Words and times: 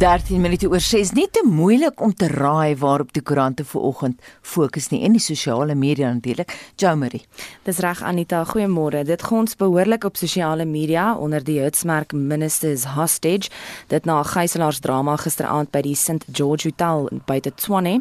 13 0.00 0.40
minute 0.40 0.64
oor 0.64 0.80
6 0.80 1.10
nie 1.12 1.26
te 1.28 1.42
moeilik 1.44 2.00
om 2.00 2.14
te 2.16 2.24
raai 2.32 2.72
waarop 2.80 3.10
die 3.12 3.20
koerante 3.20 3.66
vanoggend 3.68 4.22
fokus 4.40 4.86
nie 4.88 5.02
en 5.04 5.12
die 5.12 5.20
sosiale 5.20 5.74
media 5.76 6.08
natuurlik. 6.08 6.54
Jomery. 6.80 7.18
Dis 7.66 7.82
reg 7.84 8.00
Anita, 8.08 8.38
goeiemôre. 8.48 9.02
Dit 9.04 9.20
gons 9.28 9.58
behoorlik 9.60 10.06
op 10.08 10.16
sosiale 10.16 10.64
media 10.64 11.12
onder 11.12 11.44
die 11.44 11.58
hitsmerk 11.60 12.14
Ministers 12.16 12.86
Hostage 12.94 13.50
dit 13.88 14.04
na 14.04 14.20
'n 14.20 14.24
gijselaarsdrama 14.24 15.16
gisteraand 15.16 15.70
by 15.70 15.82
die 15.82 15.94
St 15.94 16.24
George 16.32 16.68
Hotel 16.68 17.10
die 17.26 17.52
Tshwane. 17.54 18.00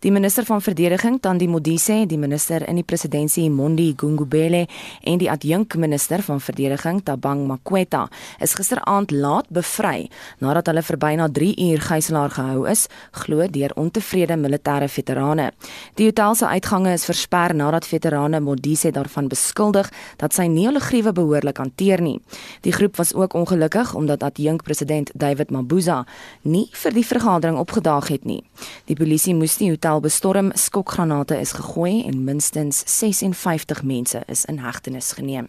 Die 0.00 0.12
minister 0.12 0.44
van 0.44 0.62
verdediging 0.62 1.20
Tandi 1.20 1.48
Modise, 1.48 2.06
die 2.06 2.18
minister 2.18 2.68
in 2.68 2.76
die 2.76 2.84
presidentskap 2.84 3.50
Mondi 3.50 3.94
Gungubele 3.96 4.68
en 5.02 5.18
die 5.18 5.30
adjunk 5.30 5.74
minister 5.76 6.22
van 6.22 6.40
verdediging 6.40 7.02
Tabang 7.02 7.46
Makweta 7.46 8.08
is 8.38 8.54
gisteraand 8.54 9.10
laat 9.10 9.48
bevry 9.48 10.08
nadat 10.38 10.66
hulle 10.66 10.82
vir 10.82 10.96
byna 10.96 11.28
3 11.40 11.54
uur 11.70 11.80
gijslaar 11.80 12.30
gehou 12.30 12.66
is, 12.68 12.86
glo 13.10 13.46
deur 13.48 13.72
ontevrede 13.80 14.36
militêre 14.36 14.88
veterane. 14.88 15.50
Die 15.96 16.06
hotel 16.10 16.34
se 16.34 16.46
uitgange 16.46 16.92
is 16.92 17.06
versper 17.08 17.54
nadat 17.56 17.86
veterane 17.88 18.40
Modise 18.40 18.90
daarvan 18.92 19.28
beskuldig 19.32 19.88
dat 20.20 20.36
sy 20.36 20.44
nie 20.52 20.66
hulle 20.68 20.82
gruwe 20.84 21.14
behoorlik 21.16 21.62
hanteer 21.62 22.02
nie. 22.04 22.18
Die 22.60 22.74
groep 22.76 23.00
was 23.00 23.14
ook 23.16 23.34
ongelukkig 23.34 23.94
omdat 23.96 24.22
adjunk 24.22 24.66
president 24.68 25.10
David 25.14 25.50
Mabuza 25.50 26.04
nie 26.42 26.66
vir 26.82 26.92
die 26.92 27.06
vergadering 27.06 27.56
opgedaag 27.58 28.12
het 28.12 28.28
nie. 28.28 28.42
Die 28.84 28.98
polisie 28.98 29.34
moes 29.34 29.56
die 29.56 29.70
hotel 29.72 30.04
bestorm, 30.04 30.52
skokgranate 30.54 31.40
is 31.40 31.56
gegooi 31.56 32.04
en 32.04 32.24
minstens 32.24 32.84
56 33.00 33.82
mense 33.82 34.22
is 34.28 34.44
in 34.44 34.60
hegtenis 34.60 35.14
geneem. 35.16 35.48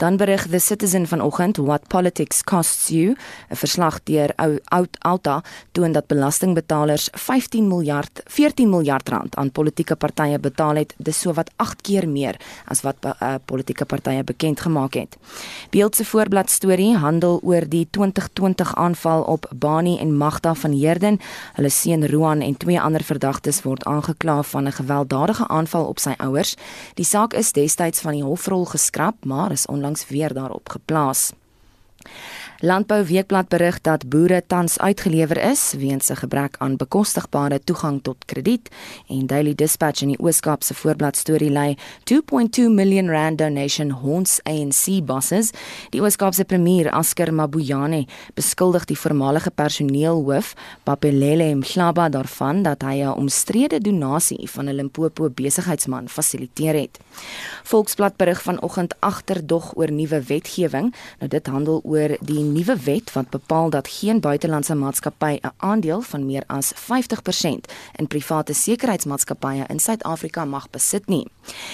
Dan 0.00 0.16
berig 0.16 0.46
The 0.48 0.58
Citizen 0.58 1.06
vanoggend 1.06 1.56
What 1.56 1.86
Politics 1.86 2.42
Costs 2.44 2.88
You, 2.88 3.14
'n 3.48 3.56
verslag 3.56 4.00
deur 4.02 4.32
Oud 4.64 4.96
Alta 4.98 5.42
toon 5.72 5.92
dat 5.92 6.06
belastingbetalers 6.06 7.08
15 7.12 7.68
miljard 7.68 8.20
14 8.24 8.70
miljard 8.70 9.08
rand 9.08 9.36
aan 9.36 9.50
politieke 9.50 9.96
partye 9.96 10.38
betaal 10.38 10.74
het, 10.74 10.94
dis 10.96 11.20
sowat 11.20 11.50
8 11.56 11.80
keer 11.82 12.08
meer 12.08 12.36
as 12.64 12.80
wat 12.80 12.96
uh, 13.04 13.34
politieke 13.44 13.84
partye 13.84 14.24
bekend 14.24 14.60
gemaak 14.60 14.94
het. 14.94 15.16
Beeld 15.70 15.96
se 15.96 16.04
voorblad 16.04 16.50
storie 16.50 16.96
handel 16.96 17.40
oor 17.42 17.68
die 17.68 17.88
2020 17.90 18.74
aanval 18.74 19.22
op 19.22 19.52
Bani 19.54 19.98
en 19.98 20.16
Magda 20.16 20.54
van 20.54 20.72
Heerden. 20.72 21.20
Hulle 21.54 21.68
seun 21.68 22.08
Roan 22.08 22.40
en 22.40 22.56
twee 22.56 22.80
ander 22.80 23.04
verdagtes 23.04 23.62
word 23.62 23.84
aangekla 23.84 24.42
van 24.42 24.64
'n 24.64 24.72
gewelddadige 24.72 25.48
aanval 25.48 25.84
op 25.84 25.98
sy 25.98 26.14
ouers. 26.16 26.56
Die 26.94 27.04
saak 27.04 27.32
is 27.32 27.52
destyds 27.52 28.00
van 28.00 28.12
die 28.12 28.24
hofrol 28.24 28.64
geskraap, 28.64 29.24
maar 29.24 29.52
is 29.52 29.66
onlangs 29.66 29.89
onlangs 29.90 30.08
weer 30.08 30.34
daarop 30.34 30.68
geplaas. 30.68 31.32
Landbou 32.62 33.04
Weekblad 33.04 33.48
berig 33.48 33.80
dat 33.80 34.08
boere 34.08 34.42
tans 34.46 34.78
uitgelewer 34.78 35.38
is 35.50 35.72
weens 35.78 36.10
'n 36.10 36.16
gebrek 36.16 36.56
aan 36.58 36.76
bekostigbare 36.76 37.60
toegang 37.64 38.02
tot 38.02 38.24
krediet 38.24 38.68
en 39.08 39.26
Daily 39.26 39.54
Dispatch 39.54 40.02
in 40.02 40.08
die 40.08 40.18
Oos-Kaap 40.18 40.62
se 40.62 40.74
voorblad 40.74 41.16
storie 41.16 41.50
lei 41.50 41.76
2.2 42.04 42.68
million 42.68 43.08
rand 43.08 43.38
donation 43.38 43.90
haunts 43.90 44.40
ANC 44.42 45.04
bosses. 45.04 45.50
Die 45.90 46.00
Oos-Kaapse 46.00 46.44
premier 46.44 46.90
Asker 46.90 47.34
Mabuyane 47.34 48.06
beskuldig 48.34 48.84
die 48.84 48.98
voormalige 48.98 49.50
personeelhoof 49.50 50.54
Papelele 50.82 51.54
Mhlaba 51.54 52.08
daarvan 52.08 52.62
dat 52.62 52.82
hy 52.82 53.02
'n 53.02 53.16
omstrede 53.16 53.80
donasie 53.80 54.50
van 54.50 54.64
'n 54.64 54.74
Limpopo 54.74 55.30
besigheidsman 55.30 56.08
fasiliteer 56.08 56.74
het. 56.74 56.98
Volksblad 57.62 58.16
berig 58.16 58.42
vanoggend 58.42 58.94
agterdog 58.98 59.76
oor 59.76 59.92
nuwe 59.92 60.22
wetgewing. 60.22 60.94
Nou 61.18 61.28
dit 61.28 61.46
handel 61.46 61.80
oor 61.90 62.14
die 62.22 62.42
nuwe 62.46 62.76
wet 62.84 63.10
wat 63.16 63.30
bepaal 63.34 63.70
dat 63.74 63.88
geen 63.90 64.20
buitelandse 64.22 64.74
maatskappy 64.74 65.38
'n 65.42 65.52
aandeel 65.56 66.00
van 66.00 66.26
meer 66.26 66.44
as 66.46 66.72
50% 66.74 67.66
in 67.98 68.06
private 68.06 68.54
sekuriteitsmaatskappye 68.54 69.64
in 69.68 69.80
Suid-Afrika 69.80 70.44
mag 70.44 70.70
besit 70.70 71.06
nie. 71.08 71.26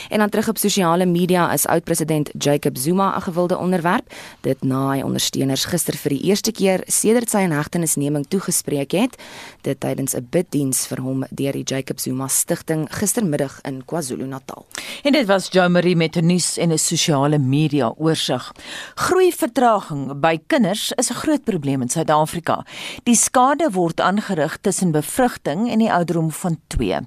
En 0.08 0.18
dan 0.18 0.28
terug 0.28 0.48
op 0.48 0.58
sosiale 0.58 1.06
media 1.06 1.52
is 1.52 1.66
oud-president 1.66 2.30
Jacob 2.38 2.76
Zuma 2.76 3.16
'n 3.16 3.22
gewilde 3.22 3.56
onderwerp, 3.58 4.14
dit 4.40 4.62
na 4.62 4.90
hy 4.90 5.02
ondersteuners 5.02 5.64
gister 5.64 5.96
vir 5.96 6.10
die 6.10 6.22
eerste 6.22 6.52
keer 6.52 6.82
sedert 6.86 7.30
sy 7.30 7.38
inhegtenisneming 7.38 8.26
toegespreek 8.28 8.92
het, 8.92 9.22
dit 9.60 9.80
tydens 9.80 10.14
'n 10.14 10.26
biddiens 10.30 10.86
vir 10.86 11.00
hom 11.00 11.24
deur 11.30 11.52
die 11.52 11.64
Jacob 11.64 12.00
Zuma 12.00 12.28
Stichting 12.28 12.86
gistermiddag 12.90 13.60
in 13.62 13.84
KwaZulu-Natal. 13.84 14.66
En 15.02 15.12
dit 15.12 15.26
was 15.26 15.48
Jo 15.50 15.68
Marie 15.68 15.96
met 15.96 16.16
'n 16.16 16.26
nuus 16.26 16.56
en 16.56 16.72
'n 16.72 16.78
sosiale 16.78 17.38
media 17.38 17.92
oorsig. 17.96 18.52
Groei 18.94 19.32
vertraging 19.32 20.05
by 20.14 20.38
kinders 20.46 20.66
kinders 20.66 20.92
is 20.96 21.10
'n 21.10 21.14
groot 21.14 21.44
probleem 21.44 21.82
in 21.82 21.88
Suid-Afrika. 21.88 22.64
Die 23.04 23.14
skade 23.14 23.70
word 23.70 24.00
aangerig 24.00 24.58
tussen 24.60 24.90
bevrugting 24.90 25.70
en 25.70 25.78
die 25.78 25.92
ouderdom 25.92 26.30
van 26.30 26.58
2. 26.66 27.00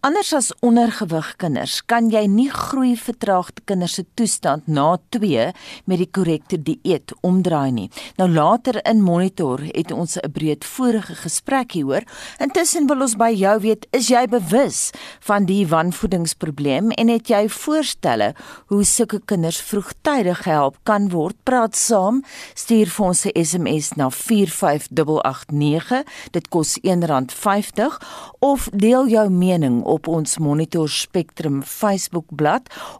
Anders 0.00 0.32
as 0.32 0.52
ondergewig 0.60 1.36
kinders, 1.36 1.82
kan 1.86 2.10
jy 2.10 2.26
nie 2.26 2.50
groei 2.50 2.96
vertraagde 2.96 3.60
kinders 3.64 3.94
se 3.94 4.04
toestand 4.14 4.66
na 4.66 4.98
2 5.08 5.52
met 5.84 5.98
die 5.98 6.10
korrekte 6.10 6.62
dieet 6.62 7.12
omdraai 7.22 7.72
nie. 7.72 7.90
Nou 8.16 8.28
later 8.28 8.80
in 8.84 9.02
monitor 9.02 9.60
het 9.60 9.90
ons 9.90 10.16
'n 10.16 10.30
breedvoerige 10.30 11.14
gesprek 11.14 11.72
hieroor. 11.72 12.02
Intussen 12.38 12.86
wil 12.86 13.00
ons 13.00 13.16
by 13.16 13.32
jou 13.34 13.60
weet, 13.60 13.86
is 13.90 14.08
jy 14.08 14.26
bewus 14.26 14.90
van 15.20 15.44
die 15.44 15.66
wanvoedingsprobleem 15.66 16.90
en 16.90 17.08
het 17.08 17.28
jy 17.28 17.48
voorstelle 17.48 18.34
hoe 18.66 18.84
sulke 18.84 19.20
kinders 19.24 19.60
vroegtydig 19.60 20.42
gehelp 20.42 20.76
kan 20.82 21.08
word? 21.08 21.36
Praat 21.44 21.76
saam, 21.76 22.22
stuur 22.54 22.86
vir 22.86 23.06
ons 23.06 23.24
'n 23.24 23.44
SMS 23.44 23.92
na 23.96 24.10
45889. 24.10 26.02
Dit 26.30 26.48
kos 26.48 26.78
R1.50 26.82 27.98
of 28.38 28.68
deel 28.72 29.08
jou 29.08 29.30
mening 29.30 29.82
op 29.82 30.08
ons 30.08 30.38
Monitor 30.38 30.88
Spectrum 30.88 31.62
Facebook 31.62 32.24
bladsy 32.28 32.48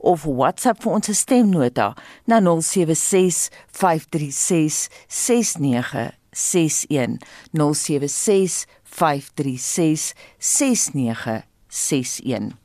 of 0.00 0.24
WhatsApp 0.24 0.82
vir 0.82 0.92
ons 0.92 1.16
stemnota 1.16 1.94
na 2.24 2.40
076 2.40 3.48
536 3.70 4.88
6961 5.08 7.18
076 7.52 8.66
536 8.84 10.14
6961 10.38 12.59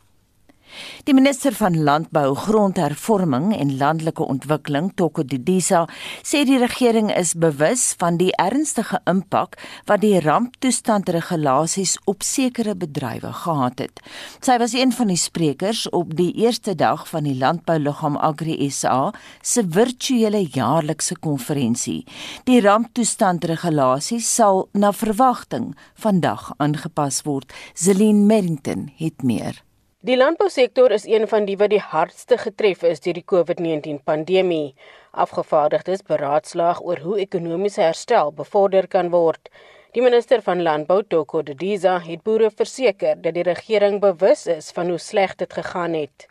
Die 1.06 1.14
minister 1.14 1.54
van 1.54 1.76
Landbou, 1.84 2.36
Grondhervorming 2.36 3.52
en 3.56 3.78
Landelike 3.78 4.24
Ontwikkeling, 4.24 4.92
Toko 4.96 5.24
Didisa, 5.24 5.86
sê 6.26 6.44
die 6.48 6.58
regering 6.62 7.12
is 7.14 7.36
bewus 7.38 7.94
van 8.00 8.18
die 8.18 8.32
ernstige 8.42 9.00
impak 9.10 9.60
wat 9.90 10.02
die 10.02 10.20
ramptoestandregulasies 10.24 11.98
op 12.10 12.26
sekere 12.26 12.76
bedrywe 12.76 13.34
gehad 13.44 13.84
het. 13.84 14.02
Sy 14.42 14.58
was 14.62 14.74
een 14.74 14.94
van 14.96 15.12
die 15.14 15.20
sprekers 15.20 15.86
op 15.90 16.16
die 16.18 16.32
eerste 16.42 16.76
dag 16.76 17.06
van 17.10 17.28
die 17.30 17.36
Landbouliggaam 17.38 18.18
Agri 18.18 18.58
SA 18.70 19.12
se 19.42 19.66
virtuele 19.68 20.46
jaarlikse 20.46 21.20
konferensie. 21.22 22.02
Die 22.50 22.62
ramptoestandregulasies 22.66 24.28
sal 24.36 24.66
na 24.74 24.92
verwagting 24.96 25.74
vandag 26.02 26.52
aangepas 26.58 27.22
word. 27.26 27.54
Zelin 27.74 28.26
Merrington 28.26 28.90
het 28.98 29.24
meer. 29.24 29.62
Die 30.06 30.18
landbousektor 30.18 30.92
is 30.92 31.06
een 31.10 31.24
van 31.28 31.48
die 31.48 31.56
wat 31.58 31.72
die 31.72 31.82
hardste 31.82 32.36
getref 32.38 32.84
is 32.86 33.00
deur 33.02 33.16
die 33.18 33.26
COVID-19 33.32 33.96
pandemie. 34.06 34.76
Afgevaardigdes 35.24 36.04
beraadslaag 36.06 36.82
oor 36.86 37.00
hoe 37.02 37.16
ekonomiese 37.24 37.82
herstel 37.82 38.30
bevorder 38.38 38.86
kan 38.88 39.10
word. 39.10 39.50
Die 39.98 40.04
minister 40.06 40.44
van 40.46 40.62
Landbou, 40.62 41.00
Toko 41.10 41.42
Didiza, 41.42 41.96
het 42.06 42.22
boere 42.22 42.52
verseker 42.54 43.18
dat 43.24 43.34
die 43.34 43.46
regering 43.48 43.98
bewus 44.04 44.46
is 44.46 44.70
van 44.78 44.94
hoe 44.94 45.00
sleg 45.02 45.34
dit 45.40 45.54
gegaan 45.58 45.98
het. 45.98 46.28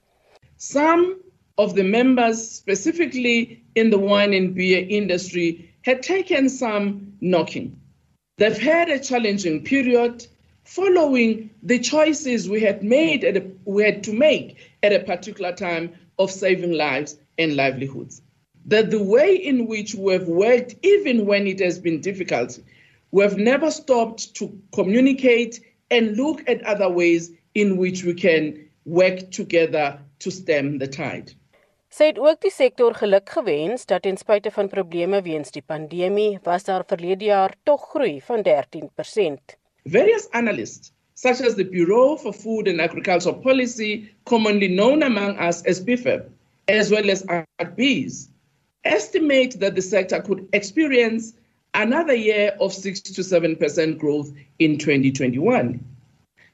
Some 0.57 1.17
of 1.57 1.75
the 1.75 1.83
members 1.83 2.45
specifically 2.55 3.59
in 3.75 3.91
the 3.91 3.99
wine 3.99 4.37
and 4.39 4.55
beer 4.55 4.87
industry 4.87 5.75
had 5.83 6.03
taken 6.03 6.49
some 6.49 7.01
knocking. 7.19 7.75
They've 8.39 8.71
had 8.71 8.89
a 8.89 9.03
challenging 9.03 9.65
period 9.67 10.29
following 10.65 11.51
the 11.63 11.79
choices 11.79 12.49
we 12.49 12.61
had 12.61 12.83
made 12.83 13.25
at 13.25 13.37
a, 13.37 13.51
we 13.65 13.85
had 13.85 14.03
to 14.05 14.13
make 14.13 14.57
at 14.83 14.93
a 14.93 15.01
particular 15.01 15.53
time 15.53 15.93
of 16.19 16.31
saving 16.31 16.73
lives 16.73 17.17
and 17.39 17.57
livelihoods. 17.57 18.23
That 18.67 18.91
the 18.91 19.03
way 19.03 19.37
in 19.37 19.67
which 19.67 19.95
we 19.95 20.15
have 20.15 20.27
worked, 20.27 20.75
even 20.83 21.27
when 21.27 21.47
it 21.47 21.61
has 21.61 21.79
been 21.79 22.01
difficult, 22.01 22.59
we 23.11 23.23
have 23.23 23.37
never 23.37 23.71
stopped 23.71 24.35
to 24.37 24.59
communicate 24.73 25.61
and 25.91 26.17
look 26.17 26.49
at 26.49 26.63
other 26.63 26.89
ways 26.89 27.31
in 27.55 27.77
which 27.77 28.05
we 28.05 28.15
can 28.15 28.69
work 28.85 29.31
together 29.31 30.01
to 30.21 30.31
stem 30.31 30.79
the 30.79 30.89
tide. 30.89 31.35
Sy 31.95 32.09
het 32.11 32.19
ook 32.19 32.41
die 32.43 32.51
sektor 32.51 32.95
geluk 32.99 33.29
gewens 33.31 33.85
dat 33.87 34.03
ten 34.03 34.17
spyte 34.19 34.51
van 34.51 34.69
probleme 34.69 35.21
weens 35.23 35.53
die 35.55 35.63
pandemie 35.63 36.41
was 36.43 36.65
daar 36.67 36.83
verlede 36.91 37.29
jaar 37.31 37.55
tog 37.63 37.85
groei 37.93 38.19
van 38.21 38.43
13%. 38.43 39.55
Various 39.87 40.29
analysts, 40.33 40.93
such 41.15 41.41
as 41.41 41.57
the 41.57 41.65
Bureau 41.65 42.17
for 42.17 42.33
Food 42.33 42.69
and 42.69 42.81
Agricultural 42.81 43.35
Policy, 43.35 44.09
commonly 44.25 44.69
known 44.69 45.03
among 45.03 45.37
us 45.37 45.63
as 45.65 45.85
BFEP, 45.85 46.31
as 46.69 46.91
well 46.91 47.11
as 47.11 47.23
ARBs, 47.25 48.29
estimate 48.85 49.61
that 49.61 49.75
the 49.75 49.83
sector 49.83 50.23
could 50.23 50.49
experience 50.53 51.35
another 51.75 52.15
year 52.15 52.57
of 52.61 52.73
6 52.73 53.01
to 53.01 53.21
7% 53.21 53.99
growth 53.99 54.33
in 54.59 54.79
2021. 54.79 55.85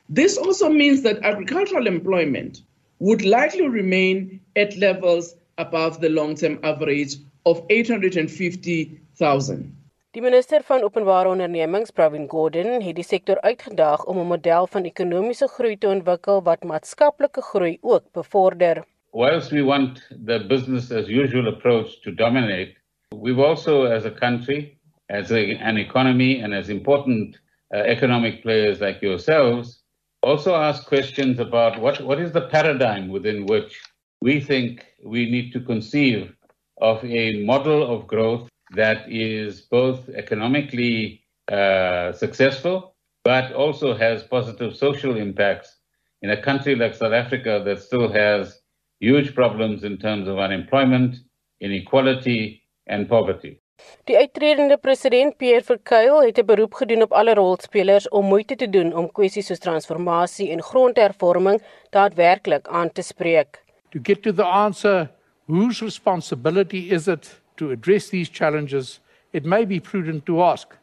This 0.09 0.37
also 0.37 0.69
means 0.69 1.03
that 1.03 1.23
agricultural 1.23 1.87
employment 1.87 2.63
would 2.99 3.25
likely 3.25 3.69
remain 3.69 4.41
at 4.57 4.77
levels 4.77 5.37
above 5.57 6.01
the 6.01 6.09
long 6.09 6.35
term 6.35 6.59
average 6.65 7.15
of 7.47 7.65
850,000. 7.71 9.77
Die 10.11 10.23
minister 10.23 10.65
van 10.67 10.83
openbare 10.83 11.31
ondernemings, 11.31 11.93
Pravin 11.95 12.25
Gordhan, 12.29 12.81
het 12.83 12.97
die 12.99 13.05
sektor 13.07 13.39
uitgedaag 13.47 14.01
om 14.11 14.17
'n 14.19 14.27
model 14.27 14.67
van 14.67 14.89
ekonomiese 14.89 15.47
groei 15.49 15.77
te 15.79 15.87
ontwikkel 15.87 16.43
wat 16.49 16.65
maatskaplike 16.71 17.43
groei 17.51 17.79
ook 17.81 18.03
bevorder. 18.13 18.83
Whilst 19.13 19.53
we 19.53 19.63
want 19.63 20.03
the 20.27 20.41
business 20.49 20.91
as 20.91 21.07
usual 21.07 21.47
approach 21.47 22.03
to 22.03 22.15
dominate, 22.15 22.75
we've 23.23 23.39
also 23.39 23.85
as 23.85 24.05
a 24.05 24.11
country, 24.11 24.79
as 25.07 25.31
a, 25.31 25.55
an 25.61 25.79
economy 25.79 26.43
and 26.43 26.55
as 26.55 26.69
important 26.69 27.39
uh, 27.75 27.79
economic 27.79 28.43
players 28.43 28.81
like 28.81 29.07
yourselves, 29.07 29.85
also 30.23 30.55
ask 30.55 30.89
questions 30.89 31.39
about 31.39 31.79
what, 31.79 32.01
what 32.01 32.19
is 32.19 32.33
the 32.33 32.49
paradigm 32.51 33.13
within 33.13 33.47
which 33.47 33.81
we 34.21 34.41
think 34.41 34.85
we 35.05 35.31
need 35.31 35.53
to 35.53 35.61
conceive 35.61 36.35
of 36.81 37.05
a 37.05 37.45
model 37.45 37.83
of 37.83 38.09
growth 38.09 38.51
that 38.71 39.09
is 39.09 39.63
both 39.63 40.09
economically 40.11 41.23
uh, 41.51 42.13
successful, 42.13 42.95
but 43.25 43.53
also 43.53 43.95
has 43.95 44.23
positive 44.23 44.77
social 44.77 45.17
impacts 45.17 45.77
in 46.23 46.31
a 46.31 46.41
country 46.41 46.75
like 46.75 46.95
South 46.95 47.13
Africa 47.13 47.63
that 47.65 47.81
still 47.83 48.11
has 48.13 48.61
huge 49.01 49.35
problems 49.35 49.85
in 49.85 49.99
terms 49.99 50.29
of 50.29 50.39
unemployment, 50.39 51.17
inequality, 51.61 52.63
and 52.87 53.09
poverty. 53.09 53.61
Die 54.05 54.17
uitredende 54.17 54.77
president 54.77 55.37
Pierre 55.41 55.65
Verkuil 55.65 56.23
het 56.23 56.39
'n 56.39 56.45
beroep 56.45 56.75
gedoen 56.75 57.03
op 57.03 57.13
alle 57.13 57.35
rolspelers 57.35 58.09
om 58.09 58.25
moeite 58.27 58.57
te 58.57 58.69
doen 58.69 58.95
om 58.95 59.13
kwessies 59.13 59.47
soos 59.47 59.59
transformasie 59.59 60.51
en 60.51 60.63
grondhervorming 60.63 61.63
daadwerklik 61.91 62.69
aan 62.69 62.93
te 62.93 63.03
spreek. 63.03 63.65
To 63.91 63.99
get 64.03 64.23
to 64.23 64.33
the 64.33 64.45
answer, 64.45 65.11
whose 65.47 65.85
responsibility 65.85 66.89
is 66.91 67.07
it 67.07 67.40
to 67.61 67.71
address 67.73 68.09
these 68.09 68.31
challenges, 68.31 69.01
it 69.35 69.45
may 69.45 69.67
be 69.67 69.79
prudent 69.79 70.25
to 70.25 70.43
ask 70.43 70.75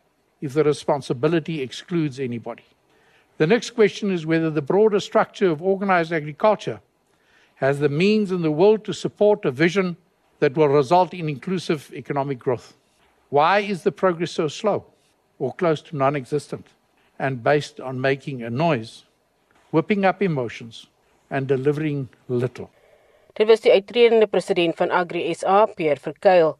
if 0.41 0.53
the 0.53 0.63
responsibility 0.63 1.59
excludes 1.59 2.19
anybody. 2.19 2.65
The 3.39 3.47
next 3.47 3.71
question 3.71 4.11
is 4.11 4.27
whether 4.27 4.51
the 4.51 4.61
broader 4.61 4.99
structure 4.99 5.49
of 5.49 5.59
organized 5.59 6.13
agriculture 6.13 6.79
has 7.55 7.79
the 7.79 7.89
means 7.89 8.29
and 8.29 8.43
the 8.43 8.51
will 8.51 8.77
to 8.77 8.93
support 8.93 9.43
a 9.43 9.49
vision 9.49 9.97
that 10.37 10.55
will 10.55 10.69
result 10.69 11.15
in 11.15 11.27
inclusive 11.27 11.91
economic 11.95 12.37
growth. 12.37 12.75
Why 13.31 13.61
is 13.61 13.81
the 13.81 13.91
progress 13.91 14.29
so 14.29 14.47
slow 14.47 14.85
or 15.39 15.55
close 15.55 15.81
to 15.81 15.97
non 15.97 16.15
existent 16.15 16.67
and 17.17 17.43
based 17.43 17.79
on 17.79 17.99
making 17.99 18.43
a 18.43 18.51
noise, 18.51 19.05
whipping 19.71 20.05
up 20.05 20.21
emotions, 20.21 20.85
and 21.31 21.47
delivering 21.47 22.09
little? 22.29 22.69
Dit 23.37 23.45
was 23.45 23.61
die 23.61 23.71
uitredende 23.71 24.25
president 24.25 24.75
van 24.75 24.89
Agri 24.89 25.21
SA, 25.37 25.65
Pierre 25.77 26.01
Verkuil, 26.01 26.55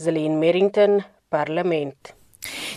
Zelin 0.00 0.38
Merrington, 0.38 1.02
Parlement. 1.28 2.14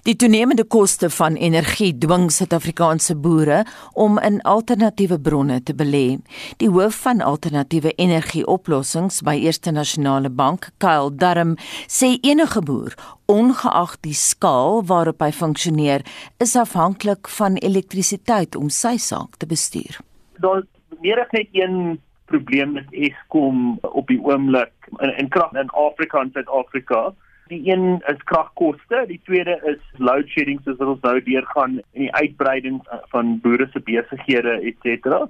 Die 0.04 0.16
toenemende 0.16 0.66
koste 0.68 1.08
van 1.10 1.38
energie 1.40 1.94
dwing 1.98 2.28
Suid-Afrikaanse 2.32 3.16
boere 3.16 3.62
om 3.94 4.20
in 4.20 4.42
alternatiewe 4.44 5.18
bronne 5.20 5.62
te 5.64 5.74
belê. 5.74 6.20
Die 6.60 6.70
hoof 6.70 7.00
van 7.08 7.24
alternatiewe 7.24 7.96
energieoplossings 7.96 9.22
by 9.24 9.38
Eerste 9.48 9.72
Nasionale 9.72 10.30
Bank, 10.30 10.70
Kyle 10.84 11.16
Darm, 11.16 11.56
sê 11.88 12.18
enige 12.28 12.62
boer, 12.62 12.94
ongeag 13.32 13.96
die 14.04 14.18
skaal 14.20 14.84
waarop 14.92 15.24
hy 15.24 15.32
funksioneer, 15.32 16.04
is 16.44 16.58
afhanklik 16.60 17.32
van 17.40 17.56
elektrisiteit 17.64 18.60
om 18.60 18.68
sy 18.68 18.98
saak 19.00 19.40
te 19.40 19.48
bestuur. 19.48 20.04
Daar 20.44 20.68
meer 21.00 21.24
as 21.24 21.32
net 21.32 21.56
een 21.56 22.02
probleem 22.26 22.72
met 22.72 22.92
Eskom 22.92 23.78
op 23.82 24.08
die 24.08 24.20
oomblik 24.22 24.74
in, 24.98 25.18
in 25.18 25.30
krag 25.30 25.54
in 25.54 25.70
Afrika 25.70 26.20
en 26.20 26.32
Suid-Afrika. 26.34 27.14
Die 27.48 27.72
een 27.72 28.02
is 28.10 28.24
kragkoste, 28.24 29.04
die 29.08 29.20
tweede 29.24 29.60
is 29.70 30.00
load 30.02 30.28
shedding 30.34 30.62
soos 30.64 30.78
wat 30.80 30.96
ons 30.96 31.04
nou 31.06 31.20
deurgaan 31.24 31.78
in 31.94 32.08
die 32.08 32.14
uitbreiding 32.14 32.80
van 33.14 33.36
boere 33.44 33.68
se 33.72 33.82
besighede 33.86 34.58
ens. 34.62 35.30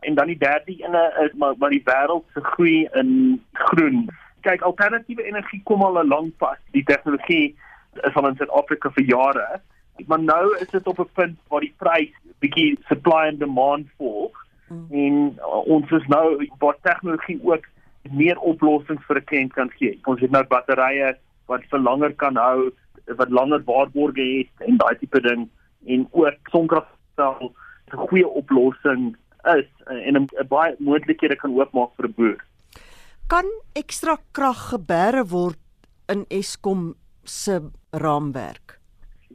En 0.00 0.14
dan 0.14 0.26
die 0.26 0.38
derde 0.38 0.74
ene 0.74 1.02
is 1.24 1.36
maar 1.38 1.54
maar 1.58 1.70
die 1.70 1.84
wêreld 1.86 2.24
se 2.34 2.42
groei 2.54 2.88
in 2.98 3.42
groen. 3.52 4.08
Kyk, 4.40 4.62
alternatiewe 4.66 5.22
energie 5.22 5.60
kom 5.64 5.82
al 5.82 6.02
'n 6.02 6.08
lang 6.08 6.32
pad. 6.36 6.58
Die 6.70 6.84
tegnologie 6.84 7.54
is 8.02 8.14
al 8.14 8.28
in 8.28 8.36
Suid-Afrika 8.36 8.90
vir 8.90 9.04
jare. 9.04 9.60
Maar 10.06 10.20
nou 10.20 10.56
is 10.58 10.70
dit 10.70 10.86
op 10.86 10.98
'n 10.98 11.14
punt 11.14 11.38
waar 11.48 11.60
die 11.60 11.74
prys 11.76 12.10
bietjie 12.38 12.78
supply 12.88 13.28
and 13.28 13.38
demand 13.38 13.86
volg 13.96 14.42
Mm. 14.72 14.86
Ons 15.66 15.90
is 15.90 16.06
nou 16.08 16.48
waar 16.58 16.76
tegnologie 16.82 17.38
ook 17.42 17.66
meer 18.10 18.38
oplossings 18.38 19.04
vir 19.06 19.16
'n 19.16 19.24
kliënt 19.24 19.52
kan 19.52 19.70
gee. 19.78 19.98
Ons 20.04 20.20
het 20.20 20.30
nou 20.30 20.44
batterye 20.44 21.16
wat 21.46 21.62
vir 21.70 21.78
langer 21.78 22.12
kan 22.14 22.36
hou, 22.36 22.70
wat 23.06 23.30
langer 23.30 23.62
waarborge 23.64 24.22
het 24.38 24.68
en 24.68 24.76
daai 24.76 24.98
tipe 24.98 25.20
ding 25.20 25.48
en 25.86 26.08
ook 26.12 26.50
sonkragstelsel 26.50 27.52
'n 27.92 28.06
goeie 28.08 28.28
oplossing 28.28 29.16
is 29.56 29.68
en 29.86 30.16
'n 30.16 30.28
baie 30.48 30.76
moontlikhede 30.78 31.36
kan 31.36 31.54
oopmaak 31.54 31.90
vir 31.96 32.06
'n 32.08 32.14
boer. 32.16 32.40
Kan 33.26 33.46
ekstra 33.74 34.16
krag 34.32 34.68
gebeere 34.70 35.24
word 35.24 35.58
in 36.08 36.24
Eskom 36.28 36.94
se 37.24 37.60
raamwerk? 37.90 38.78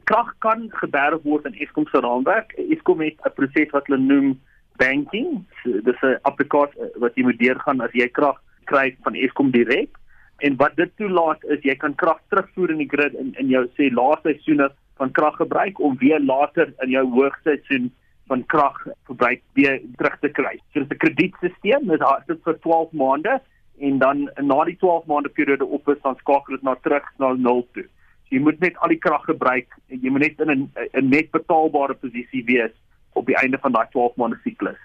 Krag 0.04 0.34
kan 0.38 0.68
gebeere 0.70 1.18
word 1.22 1.46
in 1.46 1.54
Eskom 1.54 1.86
se 1.86 2.00
raamwerk. 2.00 2.52
Eskom 2.52 3.00
het 3.00 3.18
'n 3.24 3.34
proses 3.34 3.70
wat 3.70 3.86
hulle 3.86 4.00
noem 4.00 4.40
banking. 4.78 5.44
Dis 5.64 6.00
'n 6.02 6.18
applikasie 6.22 6.80
eh, 6.80 7.00
wat 7.02 7.14
jy 7.14 7.22
moet 7.22 7.38
deurgaan 7.38 7.80
as 7.80 7.92
jy 7.92 8.08
krag 8.08 8.38
kry 8.64 8.96
van 9.02 9.14
Eskom 9.14 9.50
direk. 9.50 9.90
En 10.38 10.56
wat 10.56 10.76
dit 10.76 10.90
toelaat 10.96 11.44
is 11.44 11.62
jy 11.62 11.74
kan 11.74 11.94
krag 11.94 12.20
terugvoer 12.30 12.70
in 12.70 12.82
die 12.84 12.90
grid 12.90 13.14
in 13.14 13.34
in 13.38 13.48
jou 13.48 13.64
sê 13.76 13.90
laaste 13.90 14.32
seisoene 14.32 14.70
van 14.98 15.10
krag 15.10 15.36
gebruik 15.36 15.80
om 15.80 15.98
weer 15.98 16.20
later 16.20 16.72
in 16.84 16.90
jou 16.90 17.04
hoogseisoen 17.10 17.90
van 18.28 18.46
krag 18.46 18.76
verbruik 19.08 19.42
weer 19.54 19.80
terug 19.96 20.18
te 20.20 20.28
kry. 20.28 20.58
So 20.72 20.80
dis 20.80 20.88
'n 20.90 21.02
kredietstelsel, 21.04 21.86
dit 21.86 22.36
is 22.36 22.42
vir 22.44 22.58
12 22.60 22.92
maande 22.92 23.40
en 23.80 23.98
dan 23.98 24.30
na 24.42 24.64
die 24.64 24.76
12 24.76 25.06
maande 25.06 25.28
periode 25.28 25.64
op 25.64 25.88
is 25.88 26.02
dan 26.02 26.16
skakel 26.16 26.54
dit 26.54 26.62
na 26.62 26.74
terug 26.74 27.04
na 27.18 27.32
0 27.32 27.66
toe. 27.72 27.86
So 28.28 28.36
jy 28.36 28.40
moet 28.40 28.60
net 28.60 28.76
al 28.76 28.88
die 28.88 28.98
krag 29.06 29.24
gebruik 29.24 29.68
en 29.88 30.00
jy 30.02 30.10
moet 30.10 30.20
net 30.20 30.40
in 30.40 30.70
'n 30.92 31.08
net 31.08 31.30
betaalbare 31.30 31.94
posisie 31.94 32.44
wees 32.44 32.74
op 33.18 33.26
die 33.26 33.36
einde 33.36 33.58
van 33.62 33.74
daai 33.74 33.86
12 33.90 34.16
maande 34.16 34.38
siklus. 34.44 34.80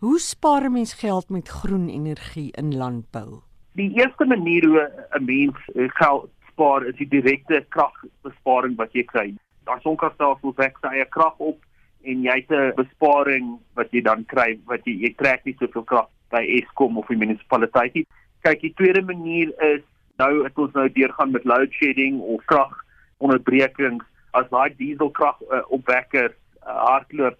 Hoe 0.00 0.18
spaar 0.18 0.64
'n 0.64 0.72
mens 0.72 0.94
geld 0.94 1.28
met 1.28 1.48
groen 1.48 1.88
energie 1.88 2.52
in 2.52 2.76
landbou? 2.76 3.40
Die 3.72 3.92
eerste 4.00 4.24
manier 4.24 4.66
hoe 4.68 5.08
'n 5.18 5.24
mens 5.24 5.56
eh, 5.74 5.88
geld 5.88 6.30
spaar 6.48 6.86
is 6.86 6.96
die 6.96 7.08
direkte 7.08 7.64
kragbesparing 7.68 8.76
wat 8.76 8.92
jy 8.92 9.04
kry. 9.04 9.34
Daar 9.64 9.80
sonkragstelsels 9.80 10.56
wek 10.56 10.76
sy 10.80 10.86
eie 10.86 11.06
krag 11.08 11.36
op 11.38 11.58
en 12.02 12.22
jy 12.22 12.34
het 12.34 12.50
'n 12.50 12.72
besparing 12.76 13.58
wat 13.74 13.92
jy 13.92 14.00
dan 14.00 14.24
kry 14.24 14.58
wat 14.64 14.80
jy 14.84 14.94
jy 15.04 15.14
trek 15.16 15.44
nie 15.44 15.56
soveel 15.58 15.84
krag 15.84 16.08
by 16.30 16.42
Eskom 16.58 16.98
of 16.98 17.06
die 17.06 17.16
munisipaliteit 17.16 17.94
nie. 17.94 18.06
Kyk, 18.40 18.60
die 18.60 18.74
tweede 18.74 19.02
manier 19.02 19.52
is 19.74 19.82
nou 20.16 20.44
het 20.44 20.58
ons 20.58 20.72
nou 20.72 20.88
deurgaan 20.92 21.30
met 21.30 21.44
load 21.44 21.72
shedding 21.72 22.20
of 22.20 22.44
kragonderbrekings 22.44 24.04
as 24.30 24.48
daai 24.50 24.74
dieselkrag 24.76 25.36
uh, 25.50 25.60
opwekkers 25.68 26.32
uh, 26.32 26.39
hardloop 26.64 27.38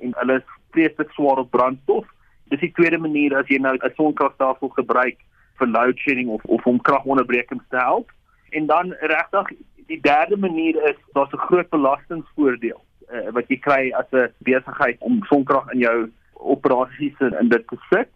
en 0.00 0.14
hulle 0.20 0.38
is 0.40 0.56
vreeslik 0.70 1.10
swaar 1.10 1.38
op 1.38 1.50
brandstof. 1.50 2.06
Dis 2.44 2.60
die 2.60 2.72
tweede 2.72 2.98
manier 2.98 3.36
as 3.36 3.48
jy 3.48 3.58
nou 3.58 3.76
'n 3.76 3.94
sonkragstelsel 3.96 4.68
gebruik 4.68 5.18
vir 5.58 5.68
load 5.68 5.98
shedding 5.98 6.28
of 6.28 6.44
of 6.44 6.66
om 6.66 6.80
kragonderbrekings 6.80 7.68
te 7.68 7.76
help. 7.76 8.10
En 8.50 8.66
dan 8.66 8.94
regtig 9.00 9.52
die 9.86 10.00
derde 10.00 10.36
manier 10.36 10.76
is 10.88 10.96
daar's 11.12 11.32
'n 11.32 11.46
groot 11.48 11.68
belastingvoordeel 11.70 12.80
uh, 13.12 13.30
wat 13.36 13.48
jy 13.48 13.58
kry 13.58 13.92
as 13.92 14.08
'n 14.12 14.32
besigheid 14.38 14.96
om 15.00 15.24
sonkrag 15.24 15.72
in 15.72 15.78
jou 15.78 16.10
operasies 16.32 17.20
in, 17.20 17.48
dit 17.48 17.66
te 17.68 17.78
sit 17.90 18.08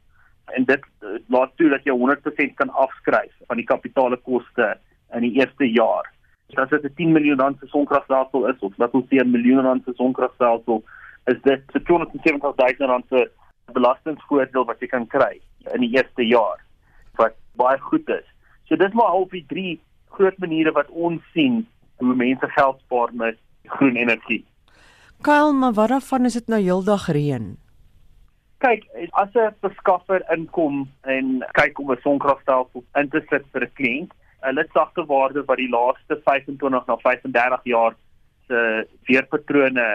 en 0.57 0.65
dit 0.65 0.83
uh, 1.03 1.19
laat 1.29 1.53
toe 1.57 1.69
dat 1.69 1.85
jy 1.85 1.93
100% 1.93 2.55
kan 2.55 2.71
afskryf 2.71 3.33
van 3.47 3.57
die 3.57 3.67
kapitaalkoste 3.67 4.79
in 5.15 5.21
die 5.21 5.35
eerste 5.41 5.71
jaar. 5.71 6.13
So 6.55 6.63
as 6.63 6.71
dit 6.71 6.85
'n 6.85 6.95
10 6.95 7.13
miljoen 7.13 7.39
rand 7.39 7.59
se 7.59 7.67
sonkragstelsel 7.67 8.47
is 8.49 8.59
of 8.61 8.77
wat 8.77 8.95
ons 8.95 9.07
sê 9.07 9.19
'n 9.21 9.31
miljoen 9.31 9.65
rand 9.65 9.85
se 9.85 9.93
sonkragstelsel 9.95 10.85
is 11.27 11.43
dit 11.43 11.63
'n 11.75 11.83
270 11.85 12.79
000 12.79 12.91
rand 12.91 13.05
se 13.09 13.31
belastingvoordeel 13.73 14.65
wat 14.65 14.81
jy 14.81 14.87
kan 14.87 15.07
kry 15.07 15.41
in 15.75 15.81
die 15.81 15.95
eerste 15.97 16.27
jaar 16.27 16.63
wat 17.17 17.35
baie 17.57 17.79
goed 17.79 18.09
is. 18.09 18.27
So 18.69 18.77
dis 18.77 18.93
maar 18.93 19.11
half 19.15 19.31
die 19.31 19.45
drie 19.49 19.81
groot 20.17 20.39
maniere 20.39 20.73
wat 20.73 20.89
ons 20.91 21.23
sien 21.33 21.67
hoe 21.97 22.15
mense 22.15 22.49
geld 22.49 22.81
spaar 22.81 23.13
met 23.13 23.39
groen 23.65 23.97
energie. 23.97 24.45
Kyle, 25.23 25.53
maar 25.53 25.73
wat 25.73 25.89
daarvan 25.89 26.25
is 26.25 26.37
dit 26.39 26.49
nou 26.49 26.61
heeldag 26.61 27.09
reën? 27.09 27.57
Kyk, 28.59 28.85
as 29.13 29.35
'n 29.35 29.55
verskaffer 29.61 30.23
inkom 30.33 30.89
en 31.03 31.45
kyk 31.53 31.79
om 31.79 31.93
'n 31.93 32.01
sonkragstelsel 32.03 32.85
in 32.95 33.09
te 33.09 33.25
sit 33.31 33.45
vir 33.53 33.63
'n 33.63 33.73
kliënt, 33.75 34.13
hulle 34.47 34.65
sagte 34.73 35.05
waarde 35.07 35.45
wat 35.47 35.61
die 35.61 35.71
laaste 35.71 36.21
25 36.25 36.87
na 36.87 36.97
35 37.03 37.65
jaar 37.65 37.97
se 38.47 38.87
weerpatrone 39.09 39.87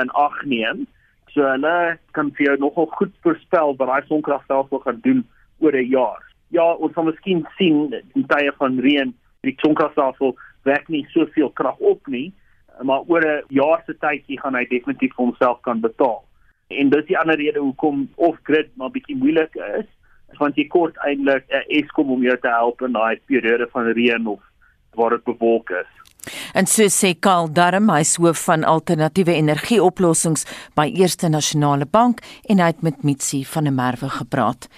in 0.00 0.10
ag 0.10 0.38
neem. 0.44 0.86
So 1.34 1.44
hulle 1.44 1.98
kan 2.16 2.32
vir 2.36 2.46
jou 2.46 2.56
nogal 2.64 2.88
goed 2.98 3.14
voorspel 3.24 3.76
wat 3.76 3.90
daai 3.90 4.08
sonkragstelsel 4.08 4.84
gaan 4.84 5.00
doen 5.04 5.24
oor 5.60 5.76
'n 5.76 5.90
jaar. 5.92 6.22
Ja, 6.50 6.72
ons 6.72 6.94
sal 6.94 7.04
miskien 7.04 7.46
sien 7.56 7.92
in 8.14 8.26
tye 8.26 8.52
van 8.58 8.78
reën 8.80 9.14
die 9.42 9.56
sonkragstelsel 9.60 10.36
wek 10.64 10.88
nie 10.88 11.06
soveel 11.12 11.50
krag 11.50 11.78
op 11.78 12.06
nie, 12.06 12.32
maar 12.82 13.02
oor 13.06 13.22
'n 13.24 13.44
jaar 13.48 13.82
se 13.86 13.94
tydjie 13.94 14.40
gaan 14.40 14.54
hy 14.54 14.64
definitief 14.64 15.14
vir 15.14 15.24
homself 15.24 15.60
kan 15.60 15.80
betaal. 15.80 16.24
En 16.68 16.90
dis 16.90 17.06
die 17.06 17.18
ander 17.18 17.36
rede 17.36 17.60
hoekom 17.60 18.08
off-grid 18.16 18.70
maar 18.76 18.90
bietjie 18.90 19.16
moeilik 19.16 19.54
is 19.54 19.88
want 20.36 20.56
jy 20.56 20.66
kort 20.68 20.96
eintlik 21.06 21.44
'n 21.50 21.64
Eskom 21.80 22.10
om 22.10 22.22
jou 22.22 22.36
te 22.36 22.48
help 22.48 22.82
in 22.82 22.92
daai 22.92 23.20
periode 23.26 23.68
van 23.72 23.92
reën 23.92 24.26
of 24.26 24.40
waar 24.94 25.10
dit 25.10 25.24
bewolk 25.24 25.70
is. 25.70 25.90
En 26.52 26.66
so 26.66 26.88
sê 26.92 27.14
Karl 27.14 27.48
Darm, 27.52 27.88
hy 27.92 28.02
is 28.04 28.16
hoof 28.20 28.40
van 28.48 28.64
alternatiewe 28.66 29.34
energieoplossings 29.38 30.44
by 30.76 30.88
Eerste 30.98 31.28
Nasionale 31.30 31.86
Bank 31.86 32.20
en 32.50 32.60
hy 32.62 32.70
het 32.72 32.82
met 32.84 33.04
Mitsi 33.06 33.44
van 33.48 33.68
der 33.68 33.74
Merwe 33.74 34.10
gepraat. 34.12 34.68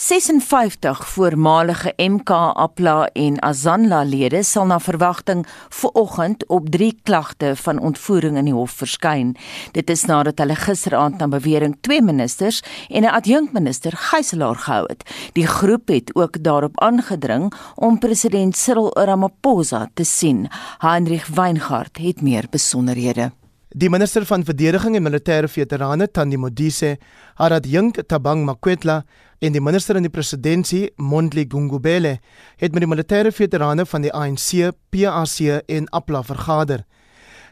56 0.00 1.02
voormalige 1.14 1.92
MK 1.98 2.30
Apla 2.64 3.08
en 3.12 3.40
Azanla 3.42 4.02
lede 4.04 4.42
sal 4.44 4.68
na 4.70 4.78
verwagting 4.80 5.44
vooroggend 5.68 6.46
op 6.48 6.70
3 6.72 6.92
klagte 7.02 7.54
van 7.64 7.80
ontvoering 7.80 8.38
in 8.40 8.48
die 8.50 8.56
hof 8.56 8.78
verskyn. 8.84 9.34
Dit 9.76 9.90
is 9.90 10.06
nadat 10.08 10.40
hulle 10.42 10.56
gisteraand 10.58 11.18
na 11.20 11.28
bewering 11.28 11.76
twee 11.80 12.02
ministers 12.02 12.62
en 12.88 13.02
'n 13.02 13.14
adjunkminister 13.14 13.92
gijslaar 13.96 14.56
gehou 14.56 14.86
het. 14.88 15.02
Die 15.32 15.46
groep 15.46 15.88
het 15.88 16.14
ook 16.14 16.42
daarop 16.42 16.80
aangedring 16.80 17.52
om 17.74 17.98
president 17.98 18.56
Cyril 18.56 18.90
Ramaphosa 18.94 19.88
te 19.94 20.04
sien. 20.04 20.48
Heinrich 20.84 21.26
Weingart 21.32 21.96
het 21.96 22.20
meer 22.20 22.44
besonderhede. 22.50 23.30
Die 23.72 23.88
minister 23.88 24.26
van 24.28 24.42
verdediging 24.44 24.98
en 24.98 25.02
militêre 25.06 25.48
veterane 25.48 26.10
Tandi 26.12 26.36
Modise, 26.36 26.98
Harad 27.40 27.64
Jink 27.64 28.02
Tabang 28.04 28.42
Makwetla 28.44 28.98
en 29.40 29.54
die 29.56 29.62
minister 29.64 29.96
in 29.96 30.04
die 30.04 30.12
presidentskap 30.12 30.92
Mondli 31.00 31.46
Gungubele 31.48 32.18
het 32.60 32.76
met 32.76 32.84
die 32.84 32.88
militêre 32.90 33.32
veterane 33.32 33.86
van 33.88 34.04
die 34.04 34.12
ANC, 34.12 34.74
PAC 34.92 35.64
en 35.72 35.88
APLA 35.88 36.20
vergader. 36.22 36.82